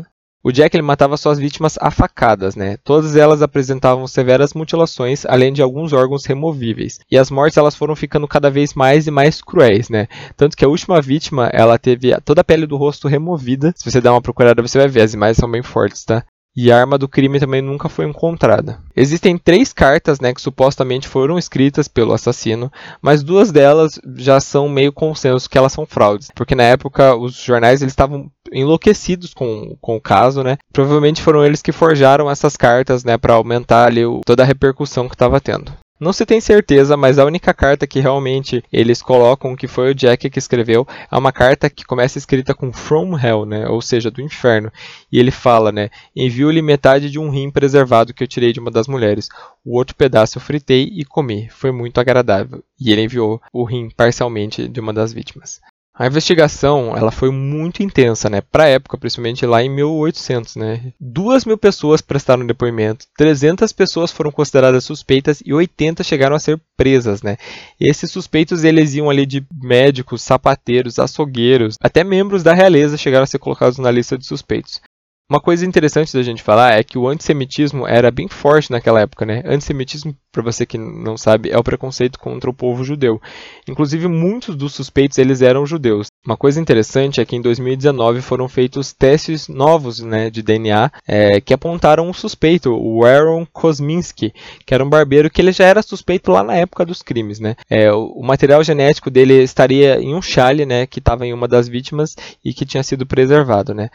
O 0.46 0.52
Jack 0.52 0.76
ele 0.76 0.82
matava 0.82 1.16
suas 1.16 1.40
vítimas 1.40 1.76
a 1.80 1.90
facadas, 1.90 2.54
né? 2.54 2.76
Todas 2.85 3.16
elas 3.16 3.42
apresentavam 3.42 4.06
severas 4.06 4.54
mutilações, 4.54 5.26
além 5.26 5.52
de 5.52 5.61
alguns 5.61 5.92
órgãos 5.92 6.24
removíveis. 6.24 7.00
E 7.11 7.18
as 7.18 7.32
mortes 7.32 7.56
elas 7.56 7.74
foram 7.74 7.96
ficando 7.96 8.28
cada 8.28 8.48
vez 8.48 8.72
mais 8.72 9.09
e 9.09 9.11
mais 9.11 9.42
cruéis, 9.42 9.88
né? 9.88 10.06
Tanto 10.37 10.56
que 10.56 10.64
a 10.64 10.68
última 10.68 11.02
vítima, 11.02 11.50
ela 11.52 11.76
teve 11.76 12.16
toda 12.20 12.42
a 12.42 12.44
pele 12.44 12.64
do 12.64 12.76
rosto 12.76 13.09
removida. 13.09 13.74
Se 13.74 13.90
você 13.90 14.00
dar 14.00 14.12
uma 14.12 14.22
procurada, 14.22 14.62
você 14.62 14.78
vai 14.78 14.87
ver, 14.87 15.00
as 15.00 15.14
imagens 15.14 15.38
são 15.38 15.50
bem 15.50 15.64
fortes, 15.64 16.04
tá? 16.04 16.24
E 16.56 16.72
a 16.72 16.78
arma 16.78 16.96
do 16.96 17.08
crime 17.08 17.38
também 17.38 17.60
nunca 17.60 17.88
foi 17.88 18.06
encontrada. 18.06 18.80
Existem 18.96 19.36
três 19.36 19.72
cartas 19.72 20.20
né, 20.20 20.32
que 20.32 20.40
supostamente 20.40 21.06
foram 21.06 21.38
escritas 21.38 21.86
pelo 21.86 22.14
assassino, 22.14 22.72
mas 23.02 23.22
duas 23.22 23.52
delas 23.52 24.00
já 24.16 24.40
são 24.40 24.68
meio 24.68 24.92
consenso 24.92 25.50
que 25.50 25.58
elas 25.58 25.72
são 25.72 25.84
fraudes, 25.84 26.30
porque 26.34 26.54
na 26.54 26.62
época 26.62 27.14
os 27.14 27.34
jornais 27.34 27.82
eles 27.82 27.92
estavam 27.92 28.30
enlouquecidos 28.52 29.34
com, 29.34 29.76
com 29.80 29.96
o 29.96 30.00
caso, 30.00 30.42
né? 30.42 30.56
Provavelmente 30.72 31.20
foram 31.20 31.44
eles 31.44 31.60
que 31.60 31.72
forjaram 31.72 32.30
essas 32.30 32.56
cartas, 32.56 33.04
né, 33.04 33.18
para 33.18 33.34
aumentar 33.34 33.86
ali 33.86 34.04
o, 34.06 34.20
toda 34.24 34.42
a 34.42 34.46
repercussão 34.46 35.08
que 35.08 35.14
estava 35.14 35.40
tendo. 35.40 35.72
Não 35.98 36.12
se 36.12 36.26
tem 36.26 36.42
certeza, 36.42 36.94
mas 36.94 37.18
a 37.18 37.24
única 37.24 37.54
carta 37.54 37.87
que 37.87 38.00
realmente 38.00 38.62
eles 38.70 39.00
colocam 39.00 39.56
que 39.56 39.66
foi 39.66 39.90
o 39.90 39.94
Jack 39.94 40.28
que 40.28 40.38
escreveu 40.38 40.87
é 41.11 41.16
uma 41.16 41.32
carta 41.32 41.70
que 41.70 41.87
começa 41.87 42.18
escrita 42.18 42.54
com 42.54 42.70
From 42.70 43.18
Hell, 43.18 43.46
né? 43.46 43.66
Ou 43.66 43.80
seja, 43.80 44.11
do 44.11 44.20
inferno. 44.20 44.70
E 45.11 45.18
ele 45.18 45.30
fala, 45.30 45.72
né? 45.72 45.88
Envio-lhe 46.14 46.61
metade 46.61 47.11
de 47.11 47.18
um 47.18 47.30
rim 47.30 47.50
preservado 47.50 48.12
que 48.12 48.22
eu 48.22 48.28
tirei 48.28 48.52
de 48.52 48.61
uma 48.61 48.70
das 48.70 48.87
mulheres. 48.87 49.30
O 49.64 49.78
outro 49.78 49.96
pedaço 49.96 50.37
eu 50.37 50.42
fritei 50.42 50.82
e 50.92 51.02
comi. 51.02 51.48
Foi 51.48 51.72
muito 51.72 51.98
agradável. 51.98 52.62
E 52.78 52.92
ele 52.92 53.02
enviou 53.02 53.40
o 53.50 53.64
rim 53.64 53.88
parcialmente 53.88 54.68
de 54.68 54.80
uma 54.80 54.92
das 54.92 55.14
vítimas. 55.14 55.62
A 55.98 56.06
investigação 56.06 56.94
ela 56.94 57.11
foi 57.11 57.30
muito 57.30 57.82
intensa, 57.82 58.28
né? 58.28 58.42
Para 58.42 58.64
a 58.64 58.68
época, 58.68 58.98
principalmente 58.98 59.46
lá 59.46 59.62
em 59.62 59.70
1800, 59.70 60.56
né? 60.56 60.92
Duas 61.00 61.46
mil 61.46 61.56
pessoas 61.56 62.02
prestaram 62.02 62.46
depoimento, 62.46 63.06
300 63.16 63.72
pessoas 63.72 64.12
foram 64.12 64.30
consideradas 64.30 64.85
suspeitas 64.85 65.42
e 65.44 65.54
80 65.54 66.04
chegaram 66.04 66.37
a 66.37 66.38
ser 66.38 66.61
presas, 66.76 67.22
né? 67.22 67.38
Esses 67.80 68.11
suspeitos 68.11 68.62
eles 68.62 68.94
iam 68.94 69.09
ali 69.09 69.24
de 69.24 69.42
médicos, 69.62 70.20
sapateiros, 70.20 70.98
açougueiros, 70.98 71.76
até 71.80 72.04
membros 72.04 72.42
da 72.42 72.52
realeza 72.52 72.98
chegaram 72.98 73.24
a 73.24 73.26
ser 73.26 73.38
colocados 73.38 73.78
na 73.78 73.90
lista 73.90 74.18
de 74.18 74.26
suspeitos. 74.26 74.82
Uma 75.28 75.40
coisa 75.40 75.66
interessante 75.66 76.12
da 76.12 76.22
gente 76.22 76.40
falar 76.40 76.74
é 76.74 76.84
que 76.84 76.96
o 76.96 77.08
antissemitismo 77.08 77.84
era 77.84 78.12
bem 78.12 78.28
forte 78.28 78.70
naquela 78.70 79.00
época, 79.00 79.26
né? 79.26 79.42
Antissemitismo, 79.44 80.16
para 80.30 80.40
você 80.40 80.64
que 80.64 80.78
não 80.78 81.16
sabe, 81.16 81.50
é 81.50 81.58
o 81.58 81.64
preconceito 81.64 82.16
contra 82.16 82.48
o 82.48 82.54
povo 82.54 82.84
judeu. 82.84 83.20
Inclusive, 83.68 84.06
muitos 84.06 84.54
dos 84.54 84.72
suspeitos 84.72 85.18
eles 85.18 85.42
eram 85.42 85.66
judeus. 85.66 86.06
Uma 86.24 86.36
coisa 86.36 86.60
interessante 86.60 87.20
é 87.20 87.24
que 87.24 87.34
em 87.34 87.42
2019 87.42 88.22
foram 88.22 88.48
feitos 88.48 88.92
testes 88.92 89.48
novos 89.48 89.98
né, 89.98 90.30
de 90.30 90.42
DNA 90.42 90.92
é, 91.08 91.40
que 91.40 91.52
apontaram 91.52 92.08
um 92.08 92.12
suspeito, 92.12 92.72
o 92.72 93.04
Aaron 93.04 93.44
Kosminski, 93.52 94.32
que 94.64 94.72
era 94.72 94.84
um 94.84 94.88
barbeiro 94.88 95.28
que 95.28 95.42
ele 95.42 95.50
já 95.50 95.64
era 95.64 95.82
suspeito 95.82 96.30
lá 96.30 96.44
na 96.44 96.54
época 96.54 96.86
dos 96.86 97.02
crimes. 97.02 97.40
Né? 97.40 97.56
É, 97.68 97.92
o, 97.92 98.22
material 98.22 98.62
genético 98.62 99.10
dele 99.10 99.42
estaria 99.42 100.00
em 100.00 100.14
um 100.14 100.22
chale 100.22 100.64
né, 100.64 100.86
que 100.86 101.00
estava 101.00 101.26
em 101.26 101.32
uma 101.32 101.48
das 101.48 101.68
vítimas 101.68 102.14
e 102.44 102.54
que 102.54 102.64
tinha 102.64 102.84
sido 102.84 103.04
preservado. 103.04 103.74
Né? 103.74 103.90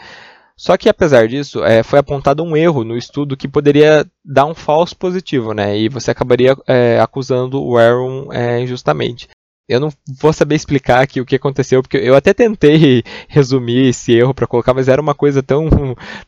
Só 0.56 0.78
que 0.78 0.90
apesar 0.90 1.28
disso, 1.28 1.64
é, 1.64 1.84
foi 1.84 2.00
apontado 2.00 2.44
um 2.44 2.56
erro 2.56 2.84
no 2.84 2.98
estudo 2.98 3.38
que 3.38 3.48
poderia 3.48 4.06
dar 4.24 4.46
um 4.46 4.54
falso 4.54 4.96
positivo, 4.96 5.54
né? 5.54 5.78
E 5.78 5.90
você 5.90 6.12
acabaria 6.12 6.56
é, 6.68 7.00
acusando 7.00 7.62
o 7.62 7.78
Aaron 7.78 8.32
é, 8.32 8.62
injustamente. 8.62 9.28
Eu 9.72 9.80
não 9.80 9.90
vou 10.20 10.34
saber 10.34 10.56
explicar 10.56 11.02
aqui 11.02 11.22
o 11.22 11.26
que 11.26 11.36
aconteceu, 11.36 11.82
porque 11.82 11.98
eu 11.98 12.16
até 12.16 12.34
tentei 12.34 13.04
resumir 13.28 13.90
esse 13.90 14.12
erro 14.14 14.34
para 14.34 14.48
colocar, 14.48 14.74
mas 14.74 14.88
era 14.88 15.02
uma 15.02 15.16
coisa 15.16 15.42
tão, 15.42 15.70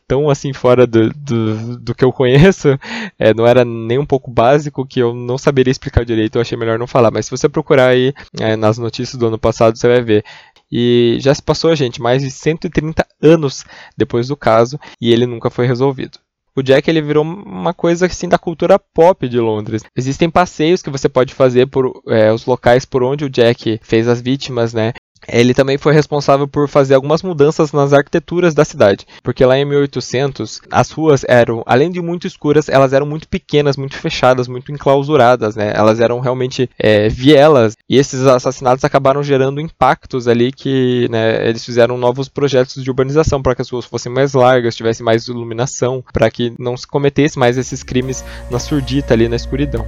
tão 0.08 0.30
assim 0.30 0.52
fora 0.52 0.86
do, 0.86 1.10
do, 1.10 1.78
do 1.78 1.94
que 1.94 2.04
eu 2.04 2.12
conheço, 2.12 2.78
é, 3.18 3.34
não 3.34 3.46
era 3.46 3.64
nem 3.64 3.98
um 3.98 4.06
pouco 4.06 4.30
básico 4.30 4.86
que 4.86 5.00
eu 5.00 5.14
não 5.14 5.36
saberia 5.36 5.70
explicar 5.70 6.04
direito, 6.04 6.36
eu 6.36 6.42
achei 6.42 6.56
melhor 6.56 6.78
não 6.78 6.86
falar. 6.86 7.10
Mas 7.10 7.26
se 7.26 7.30
você 7.30 7.48
procurar 7.48 7.88
aí 7.88 8.14
é, 8.40 8.56
nas 8.56 8.78
notícias 8.78 9.18
do 9.18 9.26
ano 9.26 9.38
passado, 9.38 9.76
você 9.76 9.88
vai 9.88 10.00
ver. 10.02 10.24
E 10.72 11.18
já 11.20 11.34
se 11.34 11.42
passou, 11.42 11.74
gente, 11.76 12.00
mais 12.00 12.22
de 12.22 12.30
130 12.30 13.06
anos 13.22 13.64
depois 13.96 14.28
do 14.28 14.36
caso 14.36 14.78
e 15.00 15.12
ele 15.12 15.26
nunca 15.26 15.50
foi 15.50 15.66
resolvido. 15.66 16.18
O 16.56 16.62
Jack 16.62 16.88
ele 16.88 17.02
virou 17.02 17.24
uma 17.24 17.74
coisa 17.74 18.06
assim 18.06 18.28
da 18.28 18.38
cultura 18.38 18.78
pop 18.78 19.28
de 19.28 19.40
Londres. 19.40 19.82
Existem 19.96 20.30
passeios 20.30 20.82
que 20.82 20.90
você 20.90 21.08
pode 21.08 21.34
fazer 21.34 21.66
por 21.66 22.02
é, 22.06 22.32
os 22.32 22.46
locais 22.46 22.84
por 22.84 23.02
onde 23.02 23.24
o 23.24 23.30
Jack 23.30 23.80
fez 23.82 24.06
as 24.06 24.20
vítimas, 24.20 24.72
né? 24.72 24.92
Ele 25.28 25.54
também 25.54 25.78
foi 25.78 25.92
responsável 25.92 26.46
por 26.46 26.68
fazer 26.68 26.94
algumas 26.94 27.22
mudanças 27.22 27.72
nas 27.72 27.92
arquiteturas 27.92 28.54
da 28.54 28.64
cidade, 28.64 29.06
porque 29.22 29.44
lá 29.44 29.58
em 29.58 29.64
1800 29.64 30.60
as 30.70 30.90
ruas 30.90 31.24
eram, 31.28 31.62
além 31.66 31.90
de 31.90 32.00
muito 32.00 32.26
escuras, 32.26 32.68
elas 32.68 32.92
eram 32.92 33.06
muito 33.06 33.28
pequenas, 33.28 33.76
muito 33.76 33.96
fechadas, 33.96 34.48
muito 34.48 34.72
enclausuradas, 34.72 35.56
né? 35.56 35.72
Elas 35.74 36.00
eram 36.00 36.20
realmente 36.20 36.68
é, 36.78 37.08
vielas 37.08 37.76
e 37.88 37.96
esses 37.96 38.26
assassinatos 38.26 38.84
acabaram 38.84 39.22
gerando 39.22 39.60
impactos 39.60 40.28
ali 40.28 40.52
que, 40.52 41.08
né, 41.10 41.48
eles 41.48 41.64
fizeram 41.64 41.96
novos 41.96 42.28
projetos 42.28 42.82
de 42.82 42.90
urbanização 42.90 43.42
para 43.42 43.54
que 43.54 43.62
as 43.62 43.70
ruas 43.70 43.84
fossem 43.84 44.12
mais 44.12 44.34
largas, 44.34 44.76
tivessem 44.76 45.04
mais 45.04 45.26
iluminação, 45.28 46.04
para 46.12 46.30
que 46.30 46.52
não 46.58 46.76
se 46.76 46.86
cometesse 46.86 47.38
mais 47.38 47.58
esses 47.58 47.82
crimes 47.82 48.24
na 48.50 48.58
surdita 48.58 49.14
ali 49.14 49.28
na 49.28 49.36
escuridão. 49.36 49.86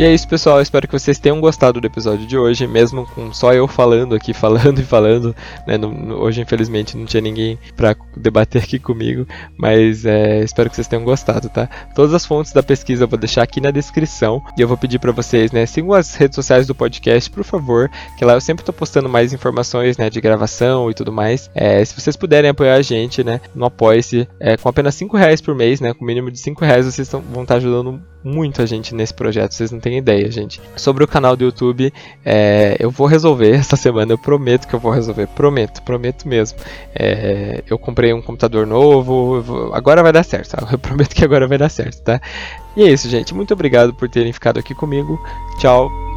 E 0.00 0.02
é 0.02 0.14
isso, 0.14 0.26
pessoal. 0.26 0.62
Espero 0.62 0.88
que 0.88 0.98
vocês 0.98 1.18
tenham 1.18 1.42
gostado 1.42 1.78
do 1.78 1.86
episódio 1.86 2.26
de 2.26 2.34
hoje, 2.34 2.66
mesmo 2.66 3.04
com 3.04 3.34
só 3.34 3.52
eu 3.52 3.68
falando 3.68 4.14
aqui, 4.14 4.32
falando 4.32 4.78
e 4.78 4.82
falando. 4.82 5.36
Né? 5.66 5.76
hoje, 6.14 6.40
infelizmente, 6.40 6.96
não 6.96 7.04
tinha 7.04 7.20
ninguém 7.20 7.58
para 7.76 7.94
debater 8.16 8.62
aqui 8.62 8.78
comigo, 8.78 9.26
mas 9.58 10.06
é, 10.06 10.42
espero 10.42 10.70
que 10.70 10.76
vocês 10.76 10.88
tenham 10.88 11.04
gostado, 11.04 11.50
tá? 11.50 11.68
Todas 11.94 12.14
as 12.14 12.24
fontes 12.24 12.50
da 12.50 12.62
pesquisa 12.62 13.04
eu 13.04 13.08
vou 13.08 13.18
deixar 13.18 13.42
aqui 13.42 13.60
na 13.60 13.70
descrição 13.70 14.42
e 14.56 14.62
eu 14.62 14.66
vou 14.66 14.78
pedir 14.78 14.98
para 14.98 15.12
vocês, 15.12 15.52
né? 15.52 15.66
Sigam 15.66 15.92
as 15.92 16.14
redes 16.14 16.34
sociais 16.34 16.66
do 16.66 16.74
podcast, 16.74 17.30
por 17.30 17.44
favor, 17.44 17.90
que 18.16 18.24
lá 18.24 18.32
eu 18.32 18.40
sempre 18.40 18.64
tô 18.64 18.72
postando 18.72 19.06
mais 19.06 19.34
informações, 19.34 19.98
né? 19.98 20.08
De 20.08 20.18
gravação 20.18 20.90
e 20.90 20.94
tudo 20.94 21.12
mais. 21.12 21.50
É, 21.54 21.84
se 21.84 21.94
vocês 21.94 22.16
puderem 22.16 22.48
apoiar 22.48 22.76
a 22.76 22.82
gente, 22.82 23.22
né? 23.22 23.38
No 23.54 23.66
Apoia-se, 23.66 24.26
é, 24.40 24.56
com 24.56 24.66
apenas 24.66 24.94
5 24.94 25.14
reais 25.14 25.42
por 25.42 25.54
mês, 25.54 25.78
né? 25.78 25.92
Com 25.92 26.06
mínimo 26.06 26.30
de 26.30 26.38
5 26.38 26.64
reais, 26.64 26.86
vocês 26.86 27.06
tão, 27.06 27.20
vão 27.20 27.42
estar 27.42 27.56
tá 27.56 27.58
ajudando 27.58 28.00
muito 28.22 28.60
a 28.62 28.66
gente 28.66 28.94
nesse 28.94 29.14
projeto, 29.14 29.52
vocês 29.52 29.70
não 29.70 29.80
têm 29.80 29.98
ideia, 29.98 30.30
gente. 30.30 30.60
Sobre 30.76 31.02
o 31.02 31.08
canal 31.08 31.36
do 31.36 31.44
YouTube, 31.44 31.92
é, 32.24 32.76
eu 32.78 32.90
vou 32.90 33.06
resolver 33.06 33.52
essa 33.56 33.76
semana, 33.76 34.12
eu 34.12 34.18
prometo 34.18 34.66
que 34.66 34.74
eu 34.74 34.80
vou 34.80 34.92
resolver, 34.92 35.26
prometo, 35.28 35.82
prometo 35.82 36.28
mesmo. 36.28 36.58
É, 36.94 37.62
eu 37.66 37.78
comprei 37.78 38.12
um 38.12 38.22
computador 38.22 38.66
novo, 38.66 39.40
vou, 39.42 39.74
agora 39.74 40.02
vai 40.02 40.12
dar 40.12 40.24
certo, 40.24 40.56
tá? 40.56 40.68
eu 40.70 40.78
prometo 40.78 41.14
que 41.14 41.24
agora 41.24 41.46
vai 41.46 41.58
dar 41.58 41.68
certo, 41.68 42.02
tá? 42.02 42.20
E 42.76 42.82
é 42.82 42.92
isso, 42.92 43.08
gente. 43.08 43.34
Muito 43.34 43.52
obrigado 43.54 43.94
por 43.94 44.08
terem 44.08 44.32
ficado 44.32 44.58
aqui 44.58 44.74
comigo. 44.74 45.20
Tchau. 45.58 46.09